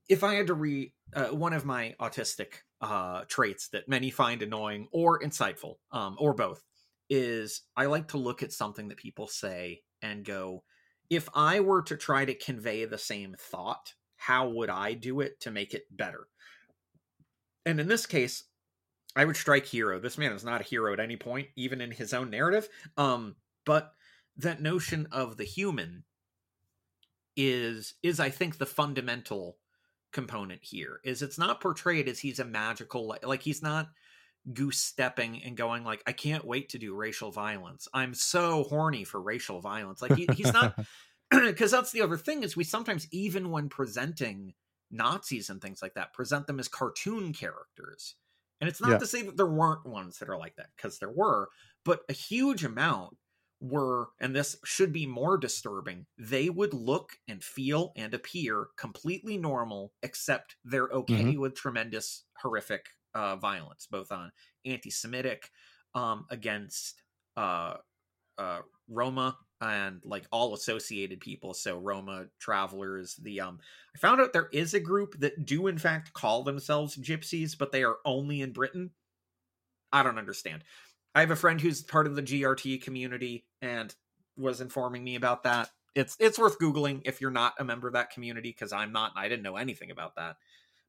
if 0.09 0.23
I 0.23 0.35
had 0.35 0.47
to 0.47 0.53
read 0.53 0.93
uh, 1.13 1.27
one 1.27 1.53
of 1.53 1.65
my 1.65 1.95
autistic 1.99 2.61
uh, 2.81 3.23
traits 3.27 3.69
that 3.69 3.89
many 3.89 4.09
find 4.09 4.41
annoying 4.41 4.87
or 4.91 5.19
insightful, 5.19 5.75
um, 5.91 6.15
or 6.19 6.33
both, 6.33 6.63
is 7.09 7.61
I 7.75 7.85
like 7.85 8.09
to 8.09 8.17
look 8.17 8.43
at 8.43 8.53
something 8.53 8.89
that 8.89 8.97
people 8.97 9.27
say 9.27 9.81
and 10.01 10.25
go, 10.25 10.63
if 11.09 11.29
I 11.33 11.61
were 11.61 11.81
to 11.83 11.95
try 11.95 12.25
to 12.25 12.33
convey 12.35 12.85
the 12.85 12.97
same 12.97 13.35
thought, 13.39 13.93
how 14.17 14.49
would 14.49 14.69
I 14.69 14.93
do 14.93 15.21
it 15.21 15.39
to 15.41 15.51
make 15.51 15.73
it 15.73 15.83
better? 15.89 16.27
And 17.65 17.79
in 17.79 17.87
this 17.87 18.05
case, 18.05 18.43
I 19.15 19.25
would 19.25 19.35
strike 19.35 19.65
hero. 19.65 19.99
This 19.99 20.17
man 20.17 20.31
is 20.33 20.43
not 20.43 20.61
a 20.61 20.65
hero 20.65 20.93
at 20.93 20.99
any 20.99 21.17
point, 21.17 21.47
even 21.55 21.81
in 21.81 21.91
his 21.91 22.13
own 22.13 22.29
narrative. 22.29 22.69
Um, 22.97 23.35
but 23.65 23.93
that 24.37 24.61
notion 24.61 25.07
of 25.11 25.37
the 25.37 25.43
human 25.43 26.03
is 27.35 27.93
is 28.01 28.19
I 28.19 28.29
think 28.29 28.57
the 28.57 28.65
fundamental 28.65 29.57
component 30.11 30.63
here 30.63 30.99
is 31.03 31.21
it's 31.21 31.37
not 31.37 31.61
portrayed 31.61 32.07
as 32.07 32.19
he's 32.19 32.39
a 32.39 32.45
magical 32.45 33.15
like 33.23 33.41
he's 33.41 33.61
not 33.61 33.89
goose 34.53 34.79
stepping 34.79 35.43
and 35.43 35.57
going 35.57 35.83
like 35.83 36.01
i 36.07 36.13
can't 36.13 36.45
wait 36.45 36.69
to 36.69 36.79
do 36.79 36.95
racial 36.95 37.31
violence. 37.31 37.87
I'm 37.93 38.13
so 38.13 38.63
horny 38.63 39.03
for 39.03 39.21
racial 39.21 39.59
violence. 39.59 40.01
Like 40.01 40.15
he, 40.15 40.27
he's 40.33 40.53
not 40.53 40.79
because 41.31 41.71
that's 41.71 41.91
the 41.91 42.01
other 42.01 42.17
thing 42.17 42.43
is 42.43 42.55
we 42.55 42.63
sometimes 42.63 43.07
even 43.11 43.51
when 43.51 43.69
presenting 43.69 44.53
nazis 44.89 45.49
and 45.49 45.61
things 45.61 45.81
like 45.81 45.95
that 45.95 46.13
present 46.13 46.47
them 46.47 46.59
as 46.59 46.67
cartoon 46.67 47.33
characters. 47.33 48.15
And 48.59 48.69
it's 48.69 48.81
not 48.81 48.91
yeah. 48.91 48.97
to 48.97 49.05
say 49.05 49.21
that 49.23 49.37
there 49.37 49.45
weren't 49.45 49.85
ones 49.85 50.17
that 50.19 50.29
are 50.29 50.37
like 50.37 50.55
that 50.55 50.69
because 50.75 50.99
there 50.99 51.11
were 51.11 51.49
but 51.83 52.01
a 52.09 52.13
huge 52.13 52.63
amount 52.63 53.17
were, 53.59 54.09
and 54.19 54.35
this 54.35 54.57
should 54.63 54.93
be 54.93 55.05
more 55.05 55.37
disturbing, 55.37 56.05
they 56.17 56.49
would 56.49 56.73
look 56.73 57.13
and 57.27 57.43
feel 57.43 57.91
and 57.95 58.13
appear 58.13 58.67
completely 58.77 59.37
normal, 59.37 59.93
except 60.03 60.55
they're 60.63 60.89
okay 60.89 61.23
mm-hmm. 61.23 61.39
with 61.39 61.55
tremendous, 61.55 62.23
horrific 62.41 62.85
uh, 63.15 63.35
violence, 63.35 63.87
both 63.89 64.11
on 64.11 64.31
anti 64.65 64.91
Semitic, 64.91 65.49
um, 65.95 66.25
against 66.29 67.01
uh, 67.35 67.75
uh, 68.37 68.59
Roma 68.87 69.37
and 69.59 70.01
like 70.03 70.25
all 70.31 70.53
associated 70.53 71.19
people. 71.19 71.53
So 71.53 71.77
roma 71.79 72.25
travelers 72.39 73.15
the 73.15 73.41
um 73.41 73.59
i 73.95 73.97
found 73.97 74.21
out 74.21 74.33
there 74.33 74.49
is 74.51 74.73
a 74.73 74.79
group 74.79 75.19
that 75.19 75.45
do 75.45 75.67
in 75.67 75.77
fact 75.77 76.13
call 76.13 76.43
themselves 76.43 76.95
gypsies 76.95 77.57
but 77.57 77.71
they 77.71 77.83
are 77.83 77.97
only 78.05 78.41
in 78.41 78.51
britain. 78.51 78.91
I 79.91 80.03
don't 80.03 80.19
understand 80.19 80.63
I 81.17 81.21
have 81.21 81.31
a 81.31 81.35
friend 81.35 81.59
who's 81.59 81.81
part 81.81 82.05
of 82.05 82.15
the 82.15 82.21
GRT 82.21 82.83
community 82.83 83.43
and 83.59 83.93
was 84.37 84.61
informing 84.61 85.03
me 85.03 85.15
about 85.15 85.45
that. 85.45 85.71
It's 85.95 86.15
it's 86.19 86.37
worth 86.37 86.59
googling 86.59 87.01
if 87.05 87.21
you're 87.21 87.31
not 87.31 87.55
a 87.57 87.63
member 87.63 87.87
of 87.87 87.95
that 87.95 88.11
community 88.11 88.51
because 88.51 88.71
I'm 88.71 88.91
not. 88.91 89.13
I 89.15 89.27
didn't 89.27 89.41
know 89.41 89.55
anything 89.55 89.89
about 89.89 90.13
that. 90.17 90.35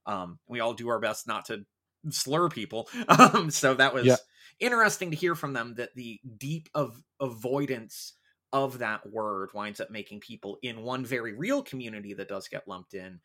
Um, 0.04 0.38
we 0.46 0.60
all 0.60 0.74
do 0.74 0.90
our 0.90 0.98
best 0.98 1.26
not 1.26 1.46
to 1.46 1.64
slur 2.10 2.50
people. 2.50 2.90
Um, 3.08 3.50
so 3.50 3.72
that 3.72 3.94
was 3.94 4.04
yeah. 4.04 4.16
interesting 4.60 5.12
to 5.12 5.16
hear 5.16 5.34
from 5.34 5.54
them 5.54 5.76
that 5.78 5.94
the 5.94 6.20
deep 6.36 6.68
of 6.74 7.02
avoidance 7.20 8.12
of 8.52 8.80
that 8.80 9.10
word 9.10 9.48
winds 9.54 9.80
up 9.80 9.90
making 9.90 10.20
people 10.20 10.58
in 10.60 10.82
one 10.82 11.06
very 11.06 11.32
real 11.32 11.62
community 11.62 12.12
that 12.12 12.28
does 12.28 12.48
get 12.48 12.68
lumped 12.68 12.92
in 12.92 13.20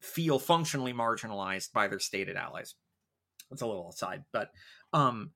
feel 0.00 0.38
functionally 0.38 0.94
marginalized 0.94 1.70
by 1.74 1.86
their 1.86 2.00
stated 2.00 2.38
allies. 2.38 2.76
That's 3.50 3.60
a 3.60 3.66
little 3.66 3.90
aside, 3.90 4.24
but 4.32 4.52
um 4.94 5.32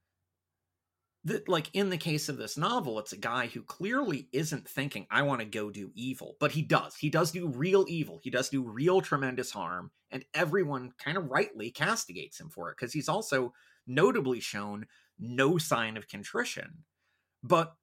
that 1.25 1.49
like 1.49 1.71
in 1.73 1.89
the 1.91 1.97
case 1.97 2.29
of 2.29 2.37
this 2.37 2.57
novel 2.57 2.99
it's 2.99 3.13
a 3.13 3.19
guy 3.19 3.47
who 3.47 3.63
clearly 3.63 4.29
isn't 4.33 4.69
thinking 4.69 5.07
i 5.11 5.23
want 5.23 5.41
to 5.41 5.47
go 5.47 5.71
do 5.71 5.91
evil 5.95 6.37
but 6.41 6.53
he 6.53 6.63
does. 6.63 6.97
He 6.97 7.11
does 7.11 7.31
do 7.33 7.49
real 7.49 7.85
evil. 7.89 8.21
He 8.23 8.31
does 8.31 8.49
do 8.49 8.63
real 8.63 9.01
tremendous 9.01 9.51
harm 9.51 9.91
and 10.11 10.25
everyone 10.35 10.93
kind 10.99 11.17
of 11.17 11.31
rightly 11.31 11.71
castigates 11.71 12.41
him 12.41 12.51
for 12.51 12.71
it 12.71 12.77
because 12.79 12.93
he's 12.93 13.09
also 13.09 13.53
notably 13.87 14.41
shown 14.41 14.87
no 15.19 15.59
sign 15.59 15.97
of 15.97 16.09
contrition. 16.09 16.85
But 17.43 17.75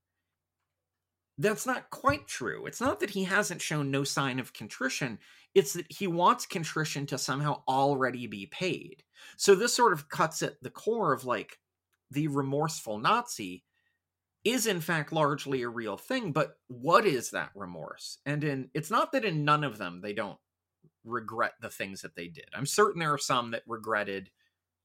that's 1.37 1.65
not 1.65 1.89
quite 1.89 2.27
true. 2.27 2.65
It's 2.65 2.81
not 2.81 2.99
that 2.99 3.11
he 3.11 3.23
hasn't 3.23 3.61
shown 3.61 3.89
no 3.89 4.03
sign 4.03 4.39
of 4.39 4.53
contrition 4.53 5.17
it's 5.53 5.73
that 5.73 5.91
he 5.91 6.07
wants 6.07 6.45
contrition 6.45 7.05
to 7.07 7.17
somehow 7.17 7.61
already 7.67 8.27
be 8.27 8.45
paid. 8.45 9.03
So 9.37 9.55
this 9.55 9.73
sort 9.73 9.93
of 9.93 10.09
cuts 10.09 10.41
at 10.41 10.61
the 10.61 10.69
core 10.69 11.13
of 11.13 11.25
like 11.25 11.59
the 12.11 12.27
remorseful 12.27 12.99
Nazi 12.99 13.63
is 14.43 14.67
in 14.67 14.81
fact 14.81 15.11
largely 15.11 15.61
a 15.61 15.69
real 15.69 15.97
thing, 15.97 16.31
but 16.31 16.53
what 16.67 17.05
is 17.05 17.31
that 17.31 17.51
remorse? 17.55 18.17
And 18.25 18.43
in 18.43 18.69
it's 18.73 18.91
not 18.91 19.11
that 19.11 19.25
in 19.25 19.45
none 19.45 19.63
of 19.63 19.77
them 19.77 20.01
they 20.01 20.13
don't 20.13 20.37
regret 21.03 21.53
the 21.61 21.69
things 21.69 22.01
that 22.01 22.15
they 22.15 22.27
did. 22.27 22.45
I'm 22.53 22.65
certain 22.65 22.99
there 22.99 23.13
are 23.13 23.19
some 23.19 23.51
that 23.51 23.63
regretted 23.67 24.29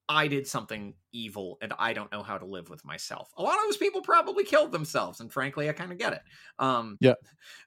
I 0.08 0.28
did 0.28 0.46
something 0.46 0.94
evil 1.12 1.58
and 1.60 1.72
I 1.78 1.92
don't 1.92 2.12
know 2.12 2.22
how 2.22 2.38
to 2.38 2.46
live 2.46 2.70
with 2.70 2.84
myself. 2.84 3.28
A 3.36 3.42
lot 3.42 3.56
of 3.56 3.64
those 3.64 3.76
people 3.76 4.02
probably 4.02 4.44
killed 4.44 4.70
themselves, 4.70 5.20
and 5.20 5.32
frankly, 5.32 5.68
I 5.68 5.72
kind 5.72 5.90
of 5.90 5.98
get 5.98 6.12
it. 6.12 6.22
Um, 6.58 6.96
yeah. 7.00 7.14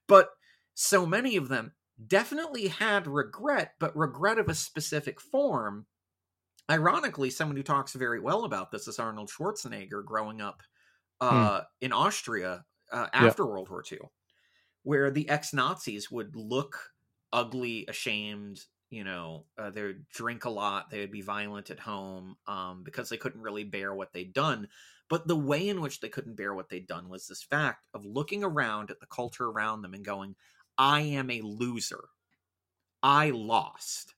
But 0.08 0.30
so 0.74 1.06
many 1.06 1.36
of 1.36 1.50
them 1.50 1.74
definitely 2.08 2.70
had 2.70 3.08
regret, 3.08 3.74
but 3.80 3.96
regret 3.98 4.40
of 4.40 4.48
a 4.48 4.56
specific 4.56 5.20
form 5.20 5.86
Ironically, 6.70 7.30
someone 7.30 7.58
who 7.58 7.64
talks 7.64 7.94
very 7.94 8.20
well 8.20 8.46
about 8.46 8.72
this 8.72 8.88
is 8.88 9.00
Arnold 9.00 9.30
Schwarzenegger 9.30 10.06
growing 10.06 10.42
up 10.42 10.62
hmm. 11.22 11.28
uh, 11.28 11.62
in 11.82 11.92
Austria 11.92 12.64
uh, 12.92 13.08
after 13.14 13.44
yeah. 13.44 13.50
World 13.50 13.70
War 13.70 13.84
II, 13.90 14.00
where 14.84 15.10
the 15.12 15.28
ex 15.30 15.54
Nazis 15.54 16.12
would 16.12 16.36
look 16.36 16.92
ugly, 17.34 17.86
ashamed. 17.88 18.62
You 18.92 19.04
know, 19.04 19.46
uh, 19.58 19.70
they 19.70 19.84
would 19.84 20.08
drink 20.10 20.46
a 20.46 20.50
lot. 20.50 20.90
They 20.90 21.00
would 21.00 21.12
be 21.12 21.22
violent 21.22 21.70
at 21.70 21.80
home 21.80 22.38
um, 22.48 22.82
because 22.84 23.10
they 23.10 23.18
couldn't 23.18 23.42
really 23.42 23.64
bear 23.64 23.94
what 23.94 24.14
they'd 24.14 24.34
done. 24.34 24.68
But 25.10 25.28
the 25.28 25.36
way 25.36 25.70
in 25.70 25.82
which 25.82 26.00
they 26.00 26.10
couldn't 26.10 26.38
bear 26.38 26.54
what 26.54 26.70
they'd 26.70 26.88
done 26.88 27.10
was 27.10 27.28
this 27.28 27.44
fact 27.44 27.86
of 27.94 28.06
looking 28.06 28.44
around 28.44 28.90
at 28.90 29.00
the 29.00 29.08
culture 29.08 29.46
around 29.46 29.82
them 29.82 29.94
and 29.94 30.06
going, 30.06 30.36
I 30.78 31.02
am 31.02 31.30
a 31.30 31.42
loser. 31.42 32.06
I 33.04 33.32
lost. 33.32 34.16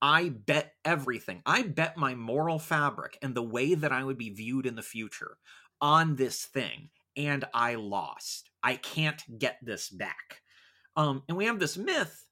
I 0.00 0.28
bet 0.28 0.72
everything. 0.84 1.42
I 1.44 1.62
bet 1.62 1.96
my 1.96 2.14
moral 2.14 2.58
fabric 2.58 3.18
and 3.22 3.34
the 3.34 3.42
way 3.42 3.74
that 3.74 3.92
I 3.92 4.04
would 4.04 4.18
be 4.18 4.30
viewed 4.30 4.66
in 4.66 4.76
the 4.76 4.82
future 4.82 5.36
on 5.80 6.16
this 6.16 6.44
thing. 6.44 6.90
And 7.16 7.44
I 7.52 7.74
lost. 7.74 8.50
I 8.62 8.76
can't 8.76 9.20
get 9.38 9.58
this 9.62 9.88
back. 9.88 10.42
Um, 10.96 11.22
and 11.28 11.36
we 11.36 11.46
have 11.46 11.58
this 11.58 11.76
myth, 11.76 12.26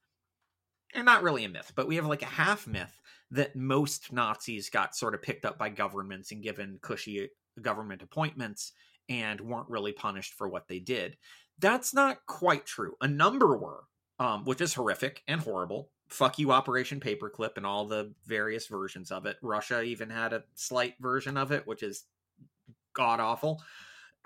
and 0.93 1.05
not 1.05 1.23
really 1.23 1.43
a 1.43 1.49
myth, 1.49 1.73
but 1.75 1.87
we 1.87 1.97
have 1.97 2.05
like 2.05 2.21
a 2.21 2.25
half 2.25 2.67
myth 2.67 2.99
that 3.31 3.55
most 3.55 4.11
Nazis 4.13 4.69
got 4.69 4.95
sort 4.95 5.13
of 5.13 5.21
picked 5.21 5.45
up 5.45 5.57
by 5.57 5.69
governments 5.69 6.31
and 6.31 6.43
given 6.43 6.79
cushy 6.81 7.29
government 7.61 8.01
appointments 8.01 8.71
and 9.09 9.41
weren't 9.41 9.69
really 9.69 9.91
punished 9.91 10.33
for 10.33 10.47
what 10.47 10.67
they 10.67 10.79
did. 10.79 11.17
That's 11.59 11.93
not 11.93 12.17
quite 12.27 12.65
true. 12.65 12.93
A 13.01 13.07
number 13.07 13.57
were, 13.57 13.83
um, 14.19 14.45
which 14.45 14.61
is 14.61 14.73
horrific 14.73 15.23
and 15.27 15.41
horrible 15.41 15.89
fuck 16.07 16.39
you 16.39 16.51
operation 16.51 16.99
paperclip 16.99 17.57
and 17.57 17.65
all 17.65 17.85
the 17.85 18.13
various 18.25 18.67
versions 18.67 19.11
of 19.11 19.25
it. 19.25 19.37
Russia 19.41 19.81
even 19.81 20.09
had 20.09 20.33
a 20.33 20.43
slight 20.55 20.95
version 20.99 21.37
of 21.37 21.51
it 21.51 21.67
which 21.67 21.83
is 21.83 22.05
god 22.93 23.19
awful. 23.19 23.61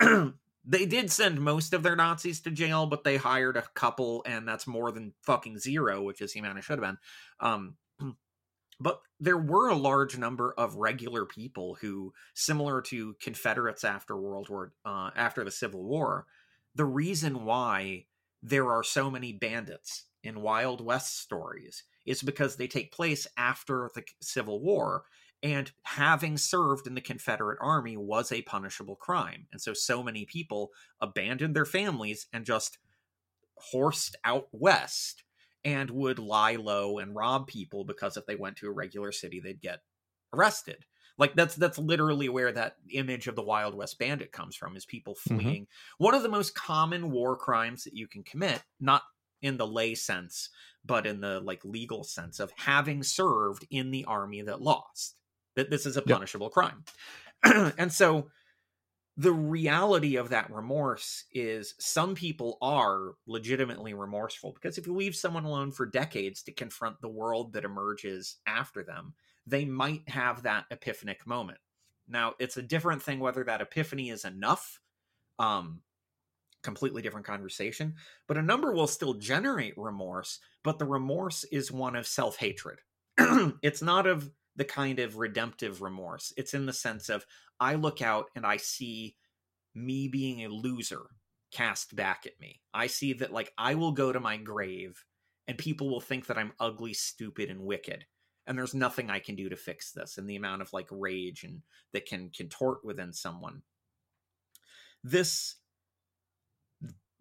They 0.64 0.86
did 0.86 1.10
send 1.10 1.40
most 1.40 1.72
of 1.72 1.82
their 1.82 1.96
nazis 1.96 2.40
to 2.42 2.50
jail 2.52 2.86
but 2.86 3.02
they 3.02 3.16
hired 3.16 3.56
a 3.56 3.64
couple 3.74 4.22
and 4.24 4.46
that's 4.46 4.64
more 4.64 4.92
than 4.92 5.12
fucking 5.22 5.58
zero 5.58 6.02
which 6.02 6.20
is 6.20 6.32
the 6.32 6.38
amount 6.38 6.58
it 6.58 6.62
should 6.62 6.78
have 6.78 6.88
been. 6.88 6.98
Um, 7.40 7.76
but 8.80 9.00
there 9.18 9.38
were 9.38 9.70
a 9.70 9.74
large 9.74 10.16
number 10.16 10.54
of 10.56 10.76
regular 10.76 11.26
people 11.26 11.76
who, 11.80 12.12
similar 12.34 12.80
to 12.82 13.16
Confederates 13.20 13.82
after 13.82 14.16
World 14.16 14.48
War, 14.48 14.72
uh, 14.84 15.10
after 15.16 15.42
the 15.42 15.50
Civil 15.50 15.82
War, 15.82 16.26
the 16.76 16.84
reason 16.84 17.44
why 17.44 18.06
there 18.42 18.70
are 18.70 18.82
so 18.82 19.10
many 19.10 19.32
bandits 19.32 20.04
in 20.22 20.40
Wild 20.42 20.80
West 20.84 21.18
stories 21.20 21.84
is 22.06 22.22
because 22.22 22.56
they 22.56 22.68
take 22.68 22.92
place 22.92 23.26
after 23.36 23.90
the 23.94 24.04
Civil 24.20 24.60
War 24.60 25.04
and 25.42 25.72
having 25.84 26.36
served 26.36 26.86
in 26.86 26.94
the 26.94 27.00
Confederate 27.00 27.58
Army 27.60 27.96
was 27.96 28.30
a 28.30 28.42
punishable 28.42 28.96
crime. 28.96 29.48
And 29.50 29.60
so, 29.60 29.72
so 29.74 30.02
many 30.02 30.24
people 30.24 30.70
abandoned 31.00 31.56
their 31.56 31.64
families 31.66 32.26
and 32.32 32.44
just 32.44 32.78
horsed 33.56 34.16
out 34.24 34.48
west 34.52 35.24
and 35.64 35.90
would 35.90 36.18
lie 36.18 36.56
low 36.56 36.98
and 36.98 37.14
rob 37.14 37.46
people 37.46 37.84
because 37.84 38.16
if 38.16 38.26
they 38.26 38.34
went 38.36 38.56
to 38.56 38.66
a 38.66 38.72
regular 38.72 39.12
city, 39.12 39.40
they'd 39.40 39.60
get 39.60 39.80
arrested. 40.32 40.84
Like 41.18 41.34
that's 41.34 41.54
that's 41.56 41.78
literally 41.78 42.28
where 42.28 42.52
that 42.52 42.76
image 42.90 43.28
of 43.28 43.36
the 43.36 43.42
Wild 43.42 43.74
West 43.74 43.98
bandit 43.98 44.32
comes 44.32 44.56
from 44.56 44.76
is 44.76 44.86
people 44.86 45.14
Mm-hmm. 45.28 45.38
fleeing. 45.40 45.68
One 45.98 46.14
of 46.14 46.22
the 46.22 46.28
most 46.28 46.54
common 46.54 47.10
war 47.10 47.36
crimes 47.36 47.84
that 47.84 47.94
you 47.94 48.08
can 48.08 48.22
commit, 48.24 48.62
not 48.80 49.02
in 49.42 49.56
the 49.56 49.66
lay 49.66 49.94
sense, 49.94 50.48
but 50.84 51.06
in 51.06 51.20
the 51.20 51.40
like 51.40 51.64
legal 51.64 52.04
sense 52.04 52.40
of 52.40 52.52
having 52.56 53.02
served 53.02 53.66
in 53.70 53.90
the 53.90 54.04
army 54.06 54.42
that 54.42 54.62
lost. 54.62 55.16
That 55.54 55.70
this 55.70 55.84
is 55.84 55.96
a 55.98 56.02
Yep. 56.06 56.18
punishable 56.18 56.48
crime. 56.48 56.84
and 57.44 57.92
so 57.92 58.30
the 59.16 59.32
reality 59.32 60.16
of 60.16 60.30
that 60.30 60.50
remorse 60.50 61.24
is 61.32 61.74
some 61.78 62.14
people 62.14 62.56
are 62.62 63.12
legitimately 63.26 63.92
remorseful 63.92 64.52
because 64.52 64.78
if 64.78 64.86
you 64.86 64.94
leave 64.94 65.14
someone 65.14 65.44
alone 65.44 65.70
for 65.70 65.84
decades 65.84 66.42
to 66.42 66.52
confront 66.52 67.00
the 67.00 67.08
world 67.08 67.52
that 67.52 67.64
emerges 67.64 68.36
after 68.46 68.82
them, 68.82 69.14
they 69.46 69.66
might 69.66 70.08
have 70.08 70.42
that 70.42 70.64
epiphanic 70.70 71.26
moment. 71.26 71.58
Now, 72.08 72.34
it's 72.38 72.56
a 72.56 72.62
different 72.62 73.02
thing 73.02 73.20
whether 73.20 73.44
that 73.44 73.60
epiphany 73.60 74.08
is 74.08 74.24
enough. 74.24 74.80
Um, 75.38 75.82
completely 76.62 77.02
different 77.02 77.26
conversation, 77.26 77.94
but 78.28 78.36
a 78.36 78.42
number 78.42 78.72
will 78.72 78.86
still 78.86 79.14
generate 79.14 79.76
remorse, 79.76 80.38
but 80.62 80.78
the 80.78 80.84
remorse 80.84 81.44
is 81.44 81.72
one 81.72 81.96
of 81.96 82.06
self 82.06 82.36
hatred. 82.36 82.78
it's 83.62 83.82
not 83.82 84.06
of 84.06 84.30
the 84.56 84.64
kind 84.64 84.98
of 84.98 85.16
redemptive 85.16 85.82
remorse. 85.82 86.32
It's 86.36 86.54
in 86.54 86.66
the 86.66 86.72
sense 86.72 87.08
of 87.08 87.26
I 87.58 87.74
look 87.74 88.02
out 88.02 88.26
and 88.36 88.44
I 88.44 88.56
see 88.58 89.16
me 89.74 90.08
being 90.08 90.44
a 90.44 90.48
loser 90.48 91.02
cast 91.52 91.94
back 91.94 92.26
at 92.26 92.38
me. 92.40 92.60
I 92.74 92.86
see 92.86 93.12
that 93.14 93.32
like 93.32 93.52
I 93.56 93.74
will 93.74 93.92
go 93.92 94.12
to 94.12 94.20
my 94.20 94.36
grave 94.36 95.04
and 95.48 95.58
people 95.58 95.90
will 95.90 96.00
think 96.00 96.26
that 96.26 96.38
I'm 96.38 96.52
ugly, 96.60 96.94
stupid, 96.94 97.50
and 97.50 97.60
wicked. 97.60 98.04
And 98.46 98.58
there's 98.58 98.74
nothing 98.74 99.10
I 99.10 99.20
can 99.20 99.36
do 99.36 99.48
to 99.48 99.56
fix 99.56 99.92
this. 99.92 100.18
And 100.18 100.28
the 100.28 100.36
amount 100.36 100.62
of 100.62 100.72
like 100.72 100.88
rage 100.90 101.44
and 101.44 101.62
that 101.92 102.06
can 102.06 102.30
contort 102.36 102.84
within 102.84 103.12
someone. 103.12 103.62
This 105.04 105.56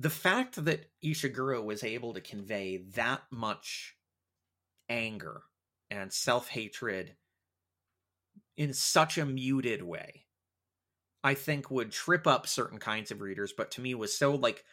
the 0.01 0.09
fact 0.09 0.65
that 0.65 0.89
Ishiguro 1.03 1.63
was 1.63 1.83
able 1.83 2.13
to 2.15 2.21
convey 2.21 2.77
that 2.95 3.21
much 3.29 3.95
anger 4.89 5.43
and 5.91 6.11
self-hatred 6.11 7.15
in 8.57 8.73
such 8.73 9.17
a 9.17 9.25
muted 9.25 9.81
way 9.81 10.25
i 11.23 11.33
think 11.33 11.71
would 11.71 11.91
trip 11.91 12.27
up 12.27 12.45
certain 12.45 12.77
kinds 12.77 13.11
of 13.11 13.21
readers 13.21 13.53
but 13.55 13.71
to 13.71 13.79
me 13.81 13.95
was 13.95 14.17
so 14.17 14.35
like 14.35 14.65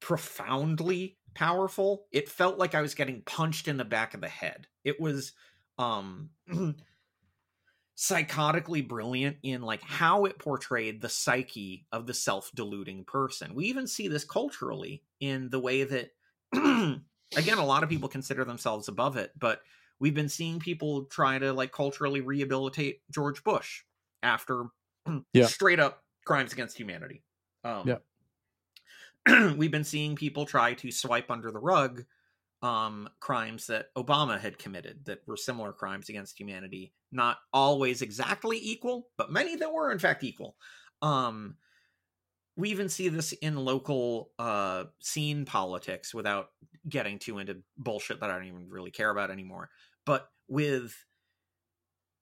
profoundly 0.00 1.18
powerful 1.34 2.06
it 2.12 2.28
felt 2.30 2.58
like 2.58 2.74
i 2.74 2.80
was 2.80 2.94
getting 2.94 3.22
punched 3.22 3.68
in 3.68 3.76
the 3.76 3.84
back 3.84 4.14
of 4.14 4.20
the 4.20 4.28
head. 4.28 4.66
It 4.84 5.00
was 5.00 5.32
um 5.78 6.30
psychotically 7.96 8.86
brilliant 8.86 9.36
in 9.42 9.62
like 9.62 9.82
how 9.82 10.24
it 10.24 10.38
portrayed 10.38 11.00
the 11.00 11.08
psyche 11.08 11.86
of 11.92 12.06
the 12.06 12.14
self-deluding 12.14 13.04
person 13.04 13.54
we 13.54 13.66
even 13.66 13.86
see 13.86 14.08
this 14.08 14.24
culturally 14.24 15.04
in 15.20 15.50
the 15.50 15.60
way 15.60 15.84
that 15.84 16.10
again 16.54 17.58
a 17.58 17.64
lot 17.64 17.82
of 17.82 17.90
people 17.90 18.08
consider 18.08 18.44
themselves 18.44 18.88
above 18.88 19.16
it 19.16 19.30
but 19.38 19.60
we've 20.02 20.14
been 20.14 20.28
seeing 20.28 20.58
people 20.58 21.04
try 21.04 21.38
to 21.38 21.52
like 21.52 21.70
culturally 21.70 22.20
rehabilitate 22.20 23.02
George 23.12 23.44
Bush 23.44 23.84
after 24.22 24.66
Yeah. 25.32 25.46
straight 25.46 25.78
up 25.78 26.02
crimes 26.24 26.52
against 26.52 26.76
humanity. 26.76 27.22
Um, 27.62 28.00
Yeah. 29.26 29.52
we've 29.56 29.70
been 29.70 29.84
seeing 29.84 30.16
people 30.16 30.44
try 30.44 30.74
to 30.74 30.90
swipe 30.90 31.30
under 31.30 31.52
the 31.52 31.60
rug 31.60 32.04
um, 32.62 33.08
crimes 33.20 33.66
that 33.66 33.86
Obama 33.96 34.40
had 34.40 34.58
committed 34.58 35.04
that 35.06 35.20
were 35.26 35.36
similar 35.36 35.72
crimes 35.72 36.08
against 36.08 36.38
humanity, 36.38 36.92
not 37.10 37.38
always 37.52 38.02
exactly 38.02 38.58
equal, 38.62 39.08
but 39.18 39.32
many 39.32 39.56
that 39.56 39.72
were 39.72 39.90
in 39.90 39.98
fact 39.98 40.22
equal. 40.22 40.56
Um, 41.02 41.56
we 42.56 42.70
even 42.70 42.88
see 42.88 43.08
this 43.08 43.32
in 43.32 43.56
local 43.56 44.30
uh, 44.38 44.84
scene 45.00 45.44
politics 45.44 46.14
without 46.14 46.50
getting 46.88 47.18
too 47.18 47.38
into 47.38 47.62
bullshit 47.76 48.20
that 48.20 48.30
I 48.30 48.36
don't 48.36 48.46
even 48.46 48.68
really 48.68 48.90
care 48.90 49.10
about 49.10 49.30
anymore. 49.30 49.70
But 50.04 50.28
with 50.48 50.94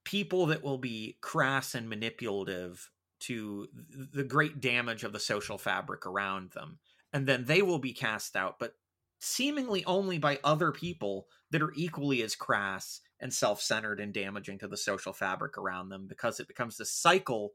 people 0.03 0.47
that 0.47 0.63
will 0.63 0.77
be 0.77 1.17
crass 1.21 1.75
and 1.75 1.89
manipulative 1.89 2.89
to 3.21 3.67
the 4.13 4.23
great 4.23 4.59
damage 4.59 5.03
of 5.03 5.13
the 5.13 5.19
social 5.19 5.57
fabric 5.57 6.05
around 6.05 6.51
them. 6.51 6.79
And 7.13 7.27
then 7.27 7.45
they 7.45 7.61
will 7.61 7.77
be 7.77 7.93
cast 7.93 8.35
out, 8.35 8.55
but 8.57 8.73
seemingly 9.21 9.85
only 9.85 10.17
by 10.17 10.39
other 10.43 10.71
people 10.71 11.27
that 11.51 11.61
are 11.61 11.73
equally 11.75 12.23
as 12.23 12.35
crass 12.35 13.01
and 13.19 13.33
self 13.33 13.61
centered 13.61 13.99
and 13.99 14.13
damaging 14.13 14.57
to 14.59 14.67
the 14.67 14.75
social 14.75 15.13
fabric 15.13 15.57
around 15.57 15.89
them 15.89 16.07
because 16.07 16.39
it 16.39 16.47
becomes 16.47 16.75
this 16.75 16.91
cycle 16.91 17.51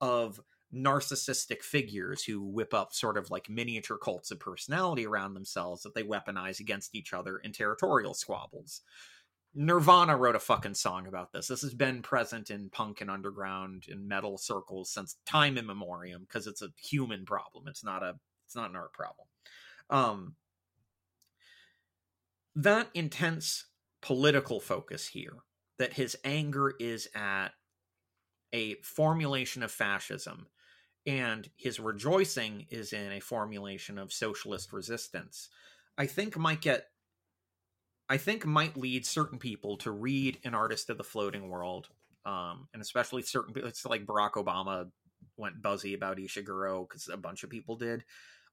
of 0.00 0.40
narcissistic 0.74 1.62
figures 1.62 2.22
who 2.24 2.42
whip 2.42 2.74
up 2.74 2.92
sort 2.92 3.16
of 3.16 3.30
like 3.30 3.48
miniature 3.48 3.96
cults 3.96 4.30
of 4.30 4.38
personality 4.38 5.06
around 5.06 5.32
themselves 5.32 5.82
that 5.82 5.94
they 5.94 6.02
weaponize 6.02 6.60
against 6.60 6.94
each 6.94 7.12
other 7.14 7.38
in 7.38 7.52
territorial 7.52 8.12
squabbles. 8.12 8.82
Nirvana 9.54 10.18
wrote 10.18 10.36
a 10.36 10.40
fucking 10.40 10.74
song 10.74 11.06
about 11.06 11.32
this. 11.32 11.48
This 11.48 11.62
has 11.62 11.72
been 11.72 12.02
present 12.02 12.50
in 12.50 12.68
punk 12.68 13.00
and 13.00 13.10
underground 13.10 13.84
and 13.88 14.06
metal 14.06 14.36
circles 14.36 14.90
since 14.90 15.16
time 15.24 15.56
immemorial 15.56 16.20
because 16.20 16.46
it's 16.46 16.60
a 16.60 16.68
human 16.78 17.24
problem. 17.24 17.64
It's 17.68 17.82
not 17.82 18.02
a 18.02 18.16
it's 18.44 18.56
not 18.56 18.68
an 18.68 18.76
art 18.76 18.92
problem. 18.92 19.28
Um 19.88 20.34
that 22.56 22.88
intense 22.94 23.66
political 24.00 24.60
focus 24.60 25.06
here 25.06 25.34
that 25.78 25.92
his 25.92 26.16
anger 26.24 26.74
is 26.80 27.08
at 27.14 27.48
a 28.52 28.74
formulation 28.76 29.62
of 29.62 29.70
fascism 29.70 30.46
and 31.06 31.50
his 31.56 31.78
rejoicing 31.78 32.66
is 32.70 32.92
in 32.92 33.12
a 33.12 33.20
formulation 33.20 33.98
of 33.98 34.12
socialist 34.12 34.72
resistance 34.72 35.50
i 35.98 36.06
think 36.06 36.36
might 36.38 36.62
get 36.62 36.86
i 38.08 38.16
think 38.16 38.46
might 38.46 38.76
lead 38.76 39.04
certain 39.04 39.38
people 39.38 39.76
to 39.76 39.90
read 39.90 40.38
an 40.44 40.54
artist 40.54 40.88
of 40.88 40.96
the 40.98 41.04
floating 41.04 41.48
world 41.48 41.88
um, 42.24 42.66
and 42.72 42.82
especially 42.82 43.22
certain 43.22 43.52
people, 43.52 43.68
it's 43.68 43.84
like 43.84 44.06
barack 44.06 44.32
obama 44.32 44.88
went 45.36 45.60
buzzy 45.60 45.92
about 45.92 46.16
ishiguro 46.16 46.88
because 46.88 47.08
a 47.12 47.16
bunch 47.16 47.44
of 47.44 47.50
people 47.50 47.76
did 47.76 48.04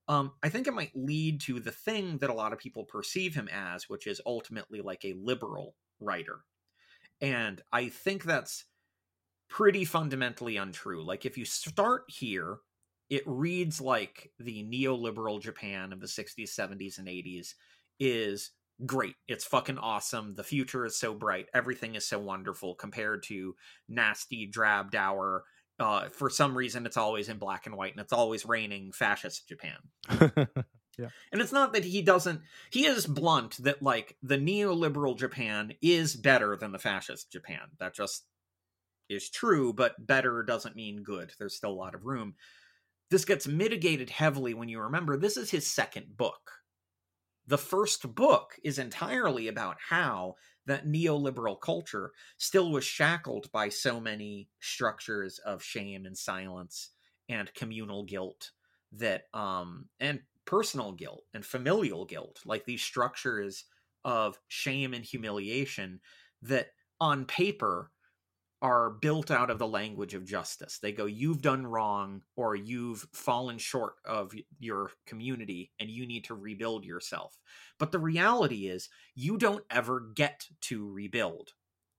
um, 0.08 0.34
I 0.41 0.49
think 0.49 0.68
it 0.68 0.74
might 0.74 0.91
lead 0.95 1.41
to 1.41 1.60
the 1.60 1.72
thing 1.72 2.18
that 2.18 2.30
a 2.30 2.34
lot 2.34 2.54
of 2.54 2.60
people 2.60 2.84
perceive 2.84 3.36
him 3.36 3.49
as, 3.51 3.89
which 3.89 4.08
is 4.08 4.22
ultimately 4.26 4.82
like 4.82 5.06
a 5.06 5.14
liberal 5.14 5.76
writer. 5.99 6.39
And 7.22 7.62
I 7.72 7.89
think 7.89 8.24
that's 8.24 8.66
pretty 9.49 9.86
fundamentally 9.86 10.58
untrue. 10.58 11.04
Like, 11.04 11.26
if 11.26 11.38
you 11.38 11.45
start 11.45 12.04
here, 12.08 12.58
it 13.10 13.24
reads 13.26 13.80
like 13.80 14.32
the 14.39 14.64
neoliberal 14.64 15.41
Japan 15.41 15.93
of 15.93 16.01
the 16.01 16.08
60s, 16.08 16.49
70s, 16.49 16.97
and 16.97 17.08
80s 17.08 17.54
is 17.99 18.51
great. 18.86 19.16
It's 19.28 19.45
fucking 19.45 19.78
awesome. 19.78 20.34
The 20.36 20.43
future 20.43 20.86
is 20.86 20.97
so 20.97 21.14
bright. 21.14 21.45
Everything 21.54 21.95
is 21.95 22.06
so 22.06 22.20
wonderful 22.20 22.76
compared 22.76 23.24
to 23.24 23.56
nasty, 23.88 24.47
drab, 24.47 24.91
dour, 24.91 25.43
uh, 25.80 26.10
for 26.10 26.30
some 26.30 26.58
reason 26.58 26.86
it's 26.86 26.98
always 26.98 27.30
in 27.30 27.38
black 27.38 27.66
and 27.66 27.76
white 27.76 27.94
and 27.94 28.02
it's 28.02 28.14
always 28.14 28.46
raining 28.46 28.92
fascist 28.92 29.48
Japan. 29.48 29.78
yeah. 30.98 31.10
And 31.32 31.42
it's 31.42 31.52
not 31.52 31.74
that 31.74 31.84
he 31.84 32.02
doesn't 32.02 32.42
he 32.70 32.86
is 32.86 33.06
blunt 33.06 33.58
that 33.64 33.82
like 33.82 34.16
the 34.22 34.38
neoliberal 34.38 35.18
Japan 35.18 35.74
is 35.82 36.16
better 36.16 36.56
than 36.56 36.72
the 36.72 36.80
fascist 36.80 37.32
Japan. 37.32 37.62
That 37.80 37.96
just 37.96 38.26
is 39.10 39.30
true, 39.30 39.74
but 39.74 40.06
better 40.06 40.44
doesn't 40.44 40.76
mean 40.76 41.04
good. 41.04 41.34
There's 41.38 41.56
still 41.56 41.72
a 41.72 41.74
lot 41.74 41.96
of 41.96 42.06
room. 42.06 42.36
This 43.10 43.26
gets 43.26 43.48
mitigated 43.48 44.10
heavily 44.10 44.54
when 44.54 44.70
you 44.70 44.80
remember 44.80 45.18
this 45.18 45.38
is 45.38 45.52
his 45.52 45.68
second 45.68 46.18
book. 46.18 46.52
The 47.48 47.58
first 47.58 48.16
book 48.16 48.56
is 48.64 48.80
entirely 48.80 49.48
about 49.48 49.78
how 49.89 50.36
that 50.66 50.88
neoliberal 50.88 51.60
culture 51.60 52.12
still 52.38 52.72
was 52.72 52.86
shackled 52.86 53.52
by 53.52 53.70
so 53.70 54.00
many 54.00 54.50
structures 54.60 55.39
of 55.39 55.62
shame 55.62 56.06
and 56.06 56.18
silence 56.18 56.91
and 57.30 57.54
communal 57.54 58.04
guilt 58.04 58.52
that 58.94 59.24
um 59.34 59.89
and 60.00 60.22
personal 60.46 60.91
guilt 60.91 61.24
and 61.34 61.46
familial 61.46 62.06
guilt 62.06 62.39
like 62.46 62.66
these 62.66 62.82
structures 62.82 63.66
of 64.06 64.39
shame 64.48 64.94
and 64.94 65.04
humiliation 65.06 66.00
that 66.41 66.68
on 67.00 67.26
paper 67.26 67.91
are 68.64 68.91
built 68.91 69.30
out 69.30 69.49
of 69.49 69.59
the 69.59 69.68
language 69.68 70.14
of 70.14 70.24
justice. 70.24 70.80
They 70.82 70.93
go, 70.93 71.05
You've 71.05 71.41
done 71.41 71.68
wrong, 71.68 72.22
or 72.38 72.55
you've 72.55 73.05
fallen 73.11 73.57
short 73.57 73.95
of 74.05 74.34
your 74.57 74.91
community, 75.05 75.72
and 75.80 75.89
you 75.89 76.07
need 76.07 76.24
to 76.26 76.34
rebuild 76.34 76.86
yourself. 76.86 77.38
But 77.78 77.91
the 77.91 77.99
reality 77.99 78.68
is, 78.68 78.89
you 79.16 79.38
don't 79.38 79.66
ever 79.70 80.07
get 80.16 80.47
to 80.61 80.89
rebuild. 80.89 81.51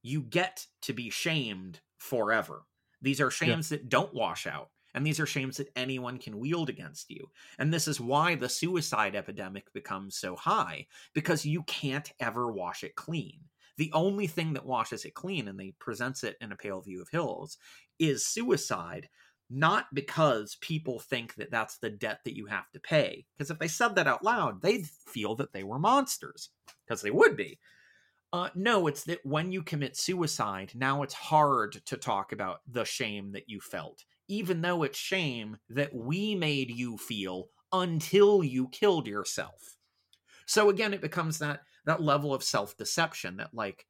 You 0.02 0.22
get 0.22 0.66
to 0.82 0.94
be 0.94 1.10
shamed 1.10 1.80
forever. 1.98 2.62
These 3.02 3.20
are 3.20 3.30
shames 3.30 3.70
yeah. 3.70 3.76
that 3.76 3.90
don't 3.90 4.14
wash 4.14 4.46
out. 4.46 4.70
And 4.94 5.04
these 5.06 5.20
are 5.20 5.26
shames 5.26 5.58
that 5.58 5.72
anyone 5.76 6.18
can 6.18 6.38
wield 6.38 6.68
against 6.70 7.10
you. 7.10 7.30
And 7.58 7.74
this 7.74 7.88
is 7.88 8.00
why 8.00 8.36
the 8.36 8.48
suicide 8.48 9.16
epidemic 9.16 9.70
becomes 9.72 10.16
so 10.16 10.36
high, 10.36 10.86
because 11.14 11.44
you 11.44 11.64
can't 11.64 12.10
ever 12.20 12.50
wash 12.50 12.84
it 12.84 12.94
clean 12.94 13.40
the 13.76 13.90
only 13.92 14.26
thing 14.26 14.52
that 14.54 14.66
washes 14.66 15.04
it 15.04 15.14
clean, 15.14 15.48
and 15.48 15.58
they 15.58 15.74
presents 15.78 16.24
it 16.24 16.36
in 16.40 16.52
a 16.52 16.56
pale 16.56 16.80
view 16.80 17.02
of 17.02 17.08
hills, 17.10 17.58
is 17.98 18.26
suicide. 18.26 19.08
Not 19.50 19.86
because 19.92 20.56
people 20.62 20.98
think 20.98 21.34
that 21.34 21.50
that's 21.50 21.76
the 21.78 21.90
debt 21.90 22.20
that 22.24 22.34
you 22.34 22.46
have 22.46 22.70
to 22.72 22.80
pay. 22.80 23.26
Because 23.36 23.50
if 23.50 23.58
they 23.58 23.68
said 23.68 23.94
that 23.94 24.06
out 24.06 24.24
loud, 24.24 24.62
they'd 24.62 24.86
feel 24.86 25.36
that 25.36 25.52
they 25.52 25.62
were 25.62 25.78
monsters, 25.78 26.48
because 26.86 27.02
they 27.02 27.10
would 27.10 27.36
be. 27.36 27.58
Uh, 28.32 28.48
no, 28.54 28.86
it's 28.86 29.04
that 29.04 29.24
when 29.24 29.52
you 29.52 29.62
commit 29.62 29.96
suicide, 29.96 30.72
now 30.74 31.02
it's 31.02 31.14
hard 31.14 31.80
to 31.86 31.96
talk 31.96 32.32
about 32.32 32.60
the 32.66 32.84
shame 32.84 33.32
that 33.32 33.48
you 33.48 33.60
felt, 33.60 34.04
even 34.28 34.62
though 34.62 34.82
it's 34.82 34.98
shame 34.98 35.56
that 35.68 35.94
we 35.94 36.34
made 36.34 36.70
you 36.70 36.96
feel 36.96 37.48
until 37.70 38.42
you 38.42 38.66
killed 38.68 39.06
yourself. 39.06 39.76
So 40.46 40.68
again, 40.68 40.94
it 40.94 41.00
becomes 41.00 41.38
that 41.38 41.60
that 41.86 42.02
level 42.02 42.34
of 42.34 42.42
self-deception 42.42 43.36
that 43.36 43.54
like 43.54 43.86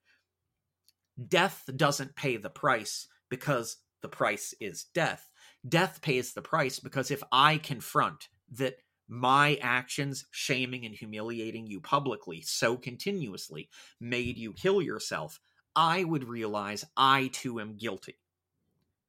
death 1.28 1.68
doesn't 1.76 2.16
pay 2.16 2.36
the 2.36 2.50
price 2.50 3.08
because 3.28 3.76
the 4.02 4.08
price 4.08 4.54
is 4.60 4.86
death 4.94 5.30
death 5.66 6.00
pays 6.02 6.32
the 6.32 6.42
price 6.42 6.78
because 6.78 7.10
if 7.10 7.22
i 7.32 7.56
confront 7.58 8.28
that 8.50 8.76
my 9.08 9.58
actions 9.60 10.26
shaming 10.30 10.84
and 10.84 10.94
humiliating 10.94 11.66
you 11.66 11.80
publicly 11.80 12.40
so 12.40 12.76
continuously 12.76 13.68
made 14.00 14.36
you 14.36 14.52
kill 14.52 14.82
yourself 14.82 15.40
i 15.76 16.04
would 16.04 16.24
realize 16.24 16.84
i 16.96 17.28
too 17.32 17.60
am 17.60 17.76
guilty 17.76 18.18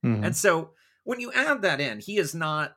mm-hmm. 0.04 0.24
and 0.24 0.36
so 0.36 0.72
when 1.04 1.20
you 1.20 1.32
add 1.34 1.62
that 1.62 1.82
in 1.82 2.00
he 2.00 2.18
is 2.18 2.36
not 2.36 2.76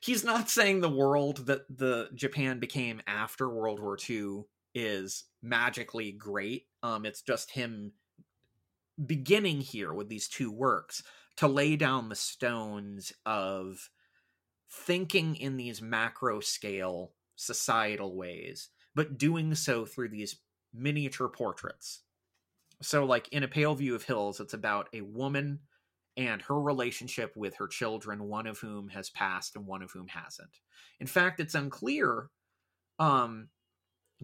he's 0.00 0.24
not 0.24 0.48
saying 0.48 0.80
the 0.80 0.90
world 0.90 1.46
that 1.46 1.62
the 1.74 2.08
japan 2.14 2.58
became 2.58 3.00
after 3.06 3.48
world 3.48 3.80
war 3.80 3.96
ii 4.08 4.42
is 4.74 5.24
magically 5.42 6.12
great. 6.12 6.66
Um, 6.82 7.04
it's 7.04 7.22
just 7.22 7.50
him 7.50 7.92
beginning 9.04 9.60
here 9.60 9.92
with 9.92 10.08
these 10.08 10.28
two 10.28 10.52
works 10.52 11.02
to 11.36 11.48
lay 11.48 11.76
down 11.76 12.08
the 12.08 12.14
stones 12.14 13.12
of 13.24 13.88
thinking 14.70 15.36
in 15.36 15.56
these 15.56 15.80
macro 15.80 16.40
scale 16.40 17.12
societal 17.34 18.14
ways, 18.14 18.68
but 18.94 19.18
doing 19.18 19.54
so 19.54 19.86
through 19.86 20.10
these 20.10 20.36
miniature 20.74 21.28
portraits. 21.28 22.02
So, 22.82 23.04
like 23.04 23.28
in 23.28 23.42
A 23.42 23.48
Pale 23.48 23.76
View 23.76 23.94
of 23.94 24.04
Hills, 24.04 24.40
it's 24.40 24.54
about 24.54 24.88
a 24.92 25.00
woman 25.00 25.60
and 26.16 26.42
her 26.42 26.60
relationship 26.60 27.36
with 27.36 27.54
her 27.56 27.66
children, 27.66 28.24
one 28.24 28.46
of 28.46 28.58
whom 28.58 28.88
has 28.88 29.10
passed 29.10 29.56
and 29.56 29.66
one 29.66 29.82
of 29.82 29.90
whom 29.92 30.08
hasn't. 30.08 30.58
In 30.98 31.06
fact, 31.06 31.40
it's 31.40 31.54
unclear 31.54 32.28
um, 32.98 33.48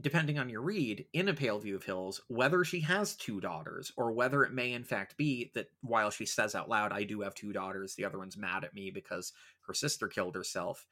depending 0.01 0.39
on 0.39 0.49
your 0.49 0.61
read, 0.61 1.07
in 1.13 1.29
a 1.29 1.35
pale 1.35 1.59
view 1.59 1.75
of 1.75 1.85
Hills, 1.85 2.21
whether 2.29 2.65
she 2.65 2.81
has 2.81 3.17
two 3.17 3.41
daughters 3.41 3.93
or 3.97 4.13
whether 4.13 4.45
it 4.45 4.53
may 4.53 4.73
in 4.73 4.85
fact 4.85 5.17
be 5.17 5.51
that 5.55 5.71
while 5.81 6.11
she 6.11 6.27
says 6.27 6.55
out 6.55 6.69
loud, 6.69 6.93
I 6.93 7.05
do 7.05 7.23
have 7.23 7.35
two 7.35 7.53
daughters, 7.53 7.95
the 7.95 8.05
other 8.05 8.19
one's 8.19 8.37
mad 8.37 8.65
at 8.65 8.75
me 8.75 8.91
because 8.91 9.33
her 9.67 9.75
sister 9.75 10.09
killed 10.09 10.35
herself. 10.35 10.87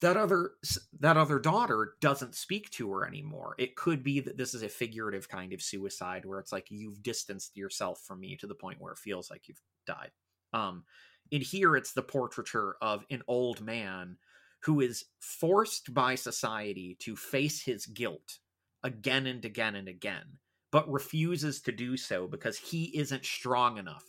That 0.00 0.16
other 0.16 0.52
that 1.00 1.16
other 1.16 1.40
daughter 1.40 1.94
doesn't 2.00 2.36
speak 2.36 2.70
to 2.70 2.90
her 2.92 3.04
anymore. 3.06 3.56
It 3.58 3.74
could 3.74 4.04
be 4.04 4.20
that 4.20 4.36
this 4.36 4.54
is 4.54 4.62
a 4.62 4.68
figurative 4.68 5.28
kind 5.28 5.52
of 5.52 5.60
suicide 5.60 6.24
where 6.24 6.38
it's 6.38 6.52
like 6.52 6.70
you've 6.70 7.02
distanced 7.02 7.56
yourself 7.56 8.00
from 8.06 8.20
me 8.20 8.36
to 8.36 8.46
the 8.46 8.54
point 8.54 8.80
where 8.80 8.92
it 8.92 8.98
feels 8.98 9.28
like 9.28 9.48
you've 9.48 9.62
died. 9.86 10.10
Um, 10.52 10.84
in 11.32 11.40
here, 11.40 11.76
it's 11.76 11.92
the 11.92 12.02
portraiture 12.02 12.76
of 12.80 13.04
an 13.10 13.22
old 13.26 13.60
man 13.60 14.18
who 14.62 14.80
is 14.80 15.04
forced 15.20 15.94
by 15.94 16.14
society 16.14 16.96
to 17.00 17.16
face 17.16 17.62
his 17.62 17.86
guilt 17.86 18.38
again 18.82 19.26
and 19.26 19.44
again 19.44 19.76
and 19.76 19.88
again, 19.88 20.24
but 20.70 20.90
refuses 20.90 21.60
to 21.62 21.72
do 21.72 21.96
so 21.96 22.26
because 22.26 22.58
he 22.58 22.96
isn't 22.96 23.24
strong 23.24 23.78
enough 23.78 24.04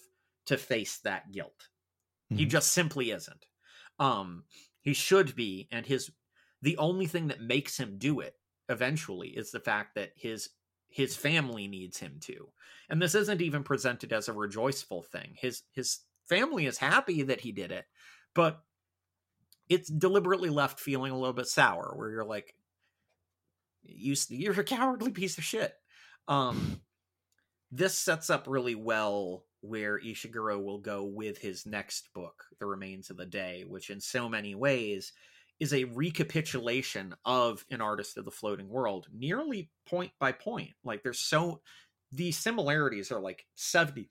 to 0.46 0.58
face 0.58 1.00
that 1.04 1.32
guilt. 1.32 1.68
Mm-hmm. 2.32 2.38
He 2.40 2.46
just 2.46 2.72
simply 2.72 3.12
isn't. 3.12 3.46
Um, 4.00 4.44
he 4.82 4.94
should 4.94 5.36
be, 5.36 5.68
and 5.72 5.86
his 5.86 6.10
the 6.62 6.78
only 6.78 7.06
thing 7.06 7.28
that 7.28 7.42
makes 7.42 7.78
him 7.78 7.98
do 7.98 8.20
it 8.20 8.36
eventually 8.70 9.30
is 9.30 9.52
the 9.52 9.60
fact 9.60 9.96
that 9.96 10.12
his 10.16 10.50
his 10.90 11.16
family 11.16 11.68
needs 11.68 11.98
him 12.00 12.18
to. 12.22 12.50
And 12.90 13.02
this 13.02 13.16
isn't 13.16 13.42
even 13.42 13.64
presented 13.64 14.12
as 14.12 14.28
a 14.28 14.34
rejoiceful 14.34 15.04
thing. 15.04 15.34
His 15.36 15.64
his 15.74 16.00
family 16.28 16.66
is 16.66 16.78
happy 16.78 17.24
that 17.24 17.42
he 17.42 17.52
did 17.52 17.72
it, 17.72 17.86
but 18.34 18.62
it's 19.70 19.90
deliberately 19.90 20.50
left 20.50 20.80
feeling 20.80 21.12
a 21.12 21.18
little 21.18 21.34
bit 21.34 21.48
sour 21.48 21.94
where 21.96 22.10
you're 22.10 22.26
like 22.26 22.56
you 23.84 24.16
you're 24.30 24.60
a 24.60 24.64
cowardly 24.64 25.12
piece 25.12 25.38
of 25.38 25.44
shit. 25.44 25.74
Um 26.28 26.82
this 27.72 27.98
sets 27.98 28.30
up 28.30 28.46
really 28.48 28.76
well 28.76 29.46
where 29.62 30.00
Ishiguro 30.00 30.64
will 30.64 30.80
go 30.80 31.04
with 31.04 31.38
his 31.38 31.66
next 31.66 32.12
book 32.14 32.46
The 32.60 32.66
Remains 32.66 33.10
of 33.10 33.18
the 33.18 33.26
Day 33.26 33.64
which 33.68 33.90
in 33.90 34.02
so 34.02 34.28
many 34.28 34.56
ways 34.56 35.14
is 35.60 35.74
a 35.74 35.84
recapitulation 35.84 37.14
of 37.26 37.66
an 37.70 37.82
artist 37.82 38.18
of 38.18 38.26
the 38.26 38.32
floating 38.32 38.70
world 38.70 39.08
nearly 39.14 39.70
point 39.86 40.12
by 40.20 40.32
point. 40.32 40.72
Like 40.84 41.04
there's 41.04 41.20
so 41.20 41.62
the 42.12 42.32
similarities 42.32 43.12
are 43.12 43.20
like 43.20 43.46
70% 43.58 44.08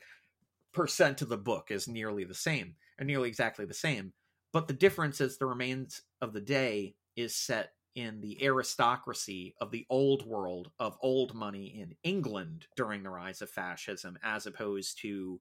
of 1.22 1.28
the 1.28 1.38
book 1.38 1.70
is 1.70 1.88
nearly 1.88 2.24
the 2.24 2.34
same 2.34 2.76
and 2.98 3.06
nearly 3.06 3.28
exactly 3.28 3.64
the 3.64 3.74
same 3.74 4.12
but 4.52 4.68
the 4.68 4.74
difference 4.74 5.20
is 5.20 5.36
the 5.36 5.46
remains 5.46 6.02
of 6.20 6.32
the 6.32 6.40
day 6.40 6.94
is 7.16 7.34
set 7.34 7.72
in 7.94 8.20
the 8.20 8.42
aristocracy 8.44 9.54
of 9.60 9.70
the 9.70 9.84
old 9.90 10.24
world 10.24 10.70
of 10.78 10.96
old 11.02 11.34
money 11.34 11.66
in 11.80 11.94
England 12.04 12.66
during 12.76 13.02
the 13.02 13.10
rise 13.10 13.42
of 13.42 13.50
fascism, 13.50 14.16
as 14.22 14.46
opposed 14.46 15.00
to 15.00 15.40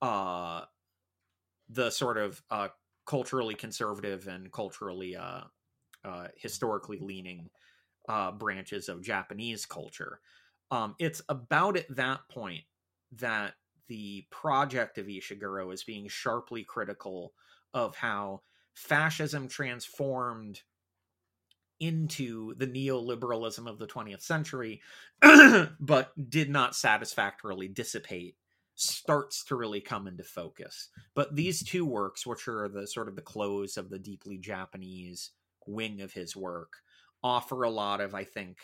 uh, 0.00 0.62
the 1.68 1.90
sort 1.90 2.16
of 2.16 2.40
uh, 2.50 2.68
culturally 3.06 3.54
conservative 3.54 4.28
and 4.28 4.52
culturally 4.52 5.16
uh, 5.16 5.40
uh 6.04 6.28
historically 6.36 6.98
leaning 7.00 7.50
uh, 8.08 8.30
branches 8.30 8.88
of 8.88 9.02
Japanese 9.02 9.66
culture. 9.66 10.20
Um, 10.70 10.94
it's 10.98 11.20
about 11.28 11.76
at 11.76 11.94
that 11.96 12.20
point 12.30 12.64
that 13.12 13.54
the 13.88 14.26
project 14.30 14.98
of 14.98 15.06
Ishiguro 15.06 15.72
is 15.72 15.82
being 15.82 16.08
sharply 16.08 16.62
critical 16.62 17.32
of 17.74 17.96
how 17.96 18.42
fascism 18.74 19.48
transformed 19.48 20.62
into 21.80 22.54
the 22.54 22.66
neoliberalism 22.66 23.68
of 23.68 23.78
the 23.78 23.86
20th 23.86 24.22
century, 24.22 24.80
but 25.80 26.12
did 26.30 26.50
not 26.50 26.74
satisfactorily 26.74 27.68
dissipate, 27.68 28.36
starts 28.74 29.44
to 29.44 29.56
really 29.56 29.80
come 29.80 30.06
into 30.06 30.24
focus. 30.24 30.88
But 31.14 31.36
these 31.36 31.62
two 31.62 31.84
works, 31.84 32.26
which 32.26 32.48
are 32.48 32.68
the 32.68 32.86
sort 32.86 33.08
of 33.08 33.16
the 33.16 33.22
close 33.22 33.76
of 33.76 33.90
the 33.90 33.98
deeply 33.98 34.38
Japanese 34.38 35.30
wing 35.66 36.00
of 36.00 36.12
his 36.12 36.34
work, 36.34 36.74
offer 37.22 37.62
a 37.62 37.70
lot 37.70 38.00
of, 38.00 38.14
I 38.14 38.24
think, 38.24 38.58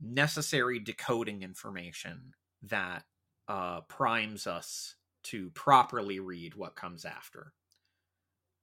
necessary 0.00 0.78
decoding 0.78 1.42
information 1.42 2.34
that 2.62 3.04
uh, 3.48 3.82
primes 3.82 4.46
us 4.46 4.96
to 5.30 5.50
properly 5.50 6.20
read 6.20 6.54
what 6.54 6.76
comes 6.76 7.04
after. 7.04 7.52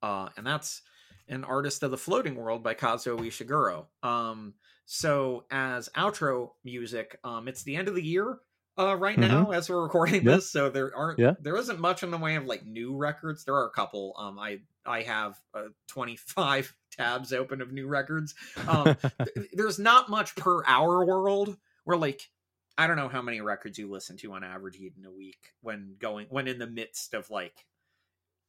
Uh, 0.01 0.30
and 0.38 0.45
that's 0.45 0.82
an 1.28 1.43
artist 1.43 1.84
of 1.84 1.91
the 1.91 1.97
floating 1.97 2.36
world 2.36 2.64
by 2.64 2.74
Kazuo 2.74 3.20
Ishiguro. 3.20 3.86
Um, 4.07 4.55
so 4.86 5.45
as 5.49 5.89
outro 5.95 6.51
music, 6.64 7.20
um, 7.24 7.47
it's 7.47 7.64
the 7.64 7.76
end 7.76 7.88
of 7.88 7.95
the 7.95 8.03
year 8.03 8.38
uh, 8.78 8.95
right 8.95 9.18
mm-hmm. 9.18 9.32
now 9.32 9.51
as 9.51 9.70
we're 9.70 9.82
recording 9.82 10.24
this. 10.24 10.49
So 10.49 10.70
there 10.70 10.95
aren't 10.95 11.20
yeah. 11.20 11.34
there 11.39 11.55
isn't 11.55 11.80
much 11.80 12.03
in 12.03 12.11
the 12.11 12.18
way 12.18 12.36
of 12.36 12.45
like 12.45 12.66
new 12.66 12.95
records. 12.95 13.45
There 13.45 13.55
are 13.55 13.68
a 13.68 13.72
couple. 13.72 14.16
Um, 14.18 14.39
I 14.39 14.59
I 14.86 15.03
have 15.03 15.39
uh, 15.53 15.70
25 15.88 16.76
tabs 16.91 17.34
open 17.34 17.61
of 17.61 17.72
new 17.72 17.88
records. 17.88 18.36
Um, 18.68 18.97
there's 19.53 19.80
not 19.80 20.09
much 20.09 20.36
per 20.36 20.66
hour 20.66 21.05
world. 21.05 21.55
We're 21.86 21.97
like 21.97 22.30
I 22.78 22.88
don't 22.88 22.97
know 22.97 23.09
how 23.09 23.21
many 23.21 23.41
records 23.41 23.78
you 23.78 23.89
listen 23.89 24.17
to 24.17 24.34
on 24.34 24.43
average 24.43 24.78
in 24.78 25.05
a 25.05 25.11
week 25.11 25.53
when 25.61 25.95
going 25.99 26.28
when 26.30 26.47
in 26.47 26.57
the 26.57 26.67
midst 26.67 27.13
of 27.13 27.30
like 27.30 27.65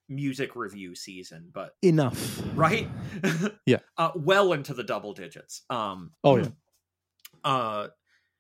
music 0.09 0.55
review 0.57 0.95
season, 0.95 1.49
but 1.53 1.77
enough, 1.83 2.43
right? 2.57 2.89
yeah, 3.67 3.79
uh, 3.99 4.11
well 4.15 4.53
into 4.53 4.75
the 4.75 4.85
double 4.85 5.13
digits. 5.13 5.63
Um, 5.71 6.13
oh 6.25 6.37
yeah. 6.37 6.49
Uh, 7.45 7.89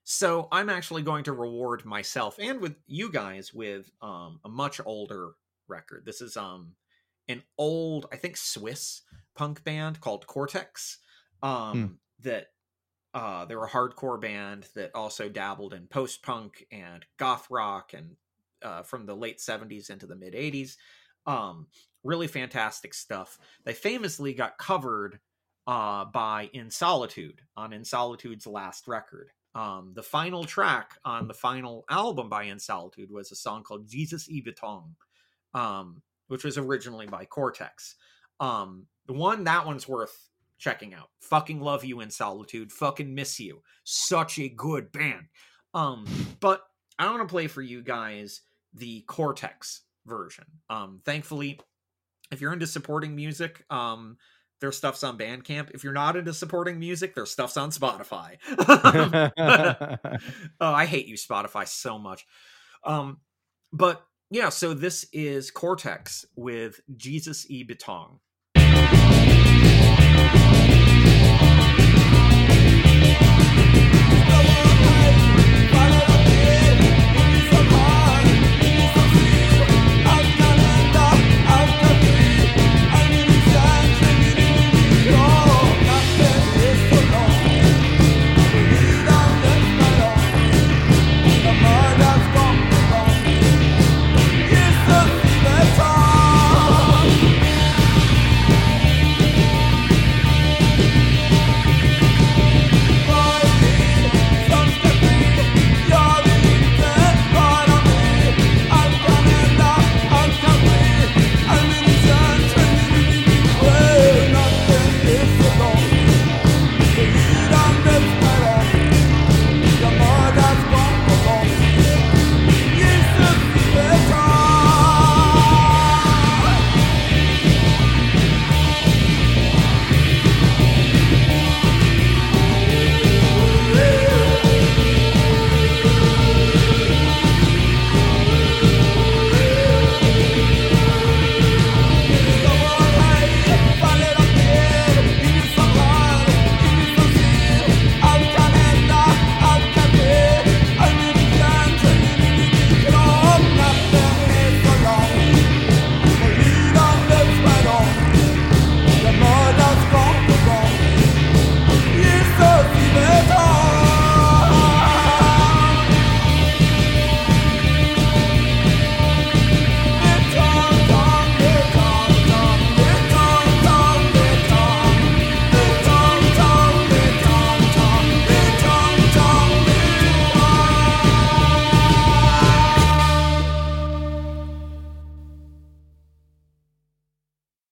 So 0.05 0.49
I'm 0.51 0.70
actually 0.70 1.03
going 1.03 1.24
to 1.24 1.32
reward 1.32 1.85
myself 1.85 2.39
and 2.39 2.61
with 2.61 2.74
you 2.87 3.11
guys 3.12 3.53
with 3.53 3.91
um, 4.01 4.41
a 4.45 4.49
much 4.49 4.80
older 4.85 5.32
record. 5.68 6.05
This 6.07 6.20
is 6.22 6.37
um 6.39 6.74
an 7.28 7.43
old, 7.59 8.07
I 8.12 8.16
think 8.16 8.37
Swiss 8.39 9.03
punk 9.35 9.62
band 9.64 10.01
called 10.01 10.26
Cortex. 10.26 10.99
Um 11.43 11.72
Hmm. 11.72 11.95
that 12.20 12.47
uh 13.14 13.44
they're 13.46 13.64
a 13.64 13.70
hardcore 13.70 14.20
band 14.20 14.66
that 14.74 14.90
also 14.94 15.28
dabbled 15.28 15.72
in 15.72 15.86
post 15.86 16.22
punk 16.22 16.66
and 16.70 17.06
goth 17.18 17.46
rock 17.50 17.92
and 17.94 18.16
uh 18.62 18.82
from 18.82 19.06
the 19.06 19.14
late 19.14 19.38
70s 19.38 19.90
into 19.90 20.06
the 20.06 20.16
mid 20.16 20.34
80s. 20.34 20.76
Um 21.26 21.68
really 22.02 22.26
fantastic 22.26 22.92
stuff. 22.92 23.38
They 23.64 23.72
famously 23.72 24.34
got 24.34 24.58
covered 24.58 25.20
uh 25.66 26.04
by 26.06 26.50
In 26.52 26.70
Solitude 26.70 27.40
on 27.56 27.72
In 27.72 27.84
Solitude's 27.84 28.46
last 28.46 28.88
record. 28.88 29.30
Um, 29.54 29.92
the 29.94 30.02
final 30.02 30.44
track 30.44 30.98
on 31.04 31.28
the 31.28 31.34
final 31.34 31.84
album 31.88 32.28
by 32.28 32.44
In 32.44 32.58
Solitude 32.58 33.10
was 33.10 33.30
a 33.30 33.36
song 33.36 33.62
called 33.62 33.88
Jesus 33.88 34.28
i 34.28 34.42
betong, 34.42 34.94
um, 35.54 36.02
which 36.26 36.42
was 36.42 36.58
originally 36.58 37.06
by 37.06 37.24
Cortex. 37.24 37.94
Um, 38.40 38.86
the 39.06 39.12
one 39.12 39.44
that 39.44 39.64
one's 39.64 39.86
worth 39.86 40.28
checking 40.64 40.94
out. 40.94 41.10
Fucking 41.20 41.60
love 41.60 41.84
you 41.84 42.00
in 42.00 42.10
solitude. 42.10 42.72
Fucking 42.72 43.14
miss 43.14 43.38
you. 43.38 43.60
Such 43.84 44.38
a 44.38 44.48
good 44.48 44.90
band. 44.90 45.26
Um, 45.74 46.06
but 46.40 46.62
I 46.98 47.10
want 47.10 47.20
to 47.20 47.30
play 47.30 47.48
for 47.48 47.60
you 47.60 47.82
guys 47.82 48.40
the 48.72 49.02
Cortex 49.02 49.82
version. 50.06 50.46
Um, 50.70 51.02
thankfully, 51.04 51.60
if 52.32 52.40
you're 52.40 52.54
into 52.54 52.66
supporting 52.66 53.14
music, 53.14 53.62
um, 53.68 54.16
their 54.62 54.72
stuff's 54.72 55.04
on 55.04 55.18
Bandcamp. 55.18 55.70
If 55.74 55.84
you're 55.84 55.92
not 55.92 56.16
into 56.16 56.32
supporting 56.32 56.78
music, 56.78 57.14
their 57.14 57.26
stuff's 57.26 57.58
on 57.58 57.70
Spotify. 57.70 58.38
oh, 60.60 60.72
I 60.72 60.86
hate 60.86 61.06
you, 61.06 61.16
Spotify, 61.16 61.68
so 61.68 61.98
much. 61.98 62.24
Um, 62.84 63.18
but 63.70 64.02
yeah, 64.30 64.48
so 64.48 64.72
this 64.72 65.06
is 65.12 65.50
Cortex 65.50 66.24
with 66.36 66.80
Jesus 66.96 67.50
E. 67.50 67.66
Betong. 67.66 68.20
Come 74.35 74.47
on. 74.47 74.74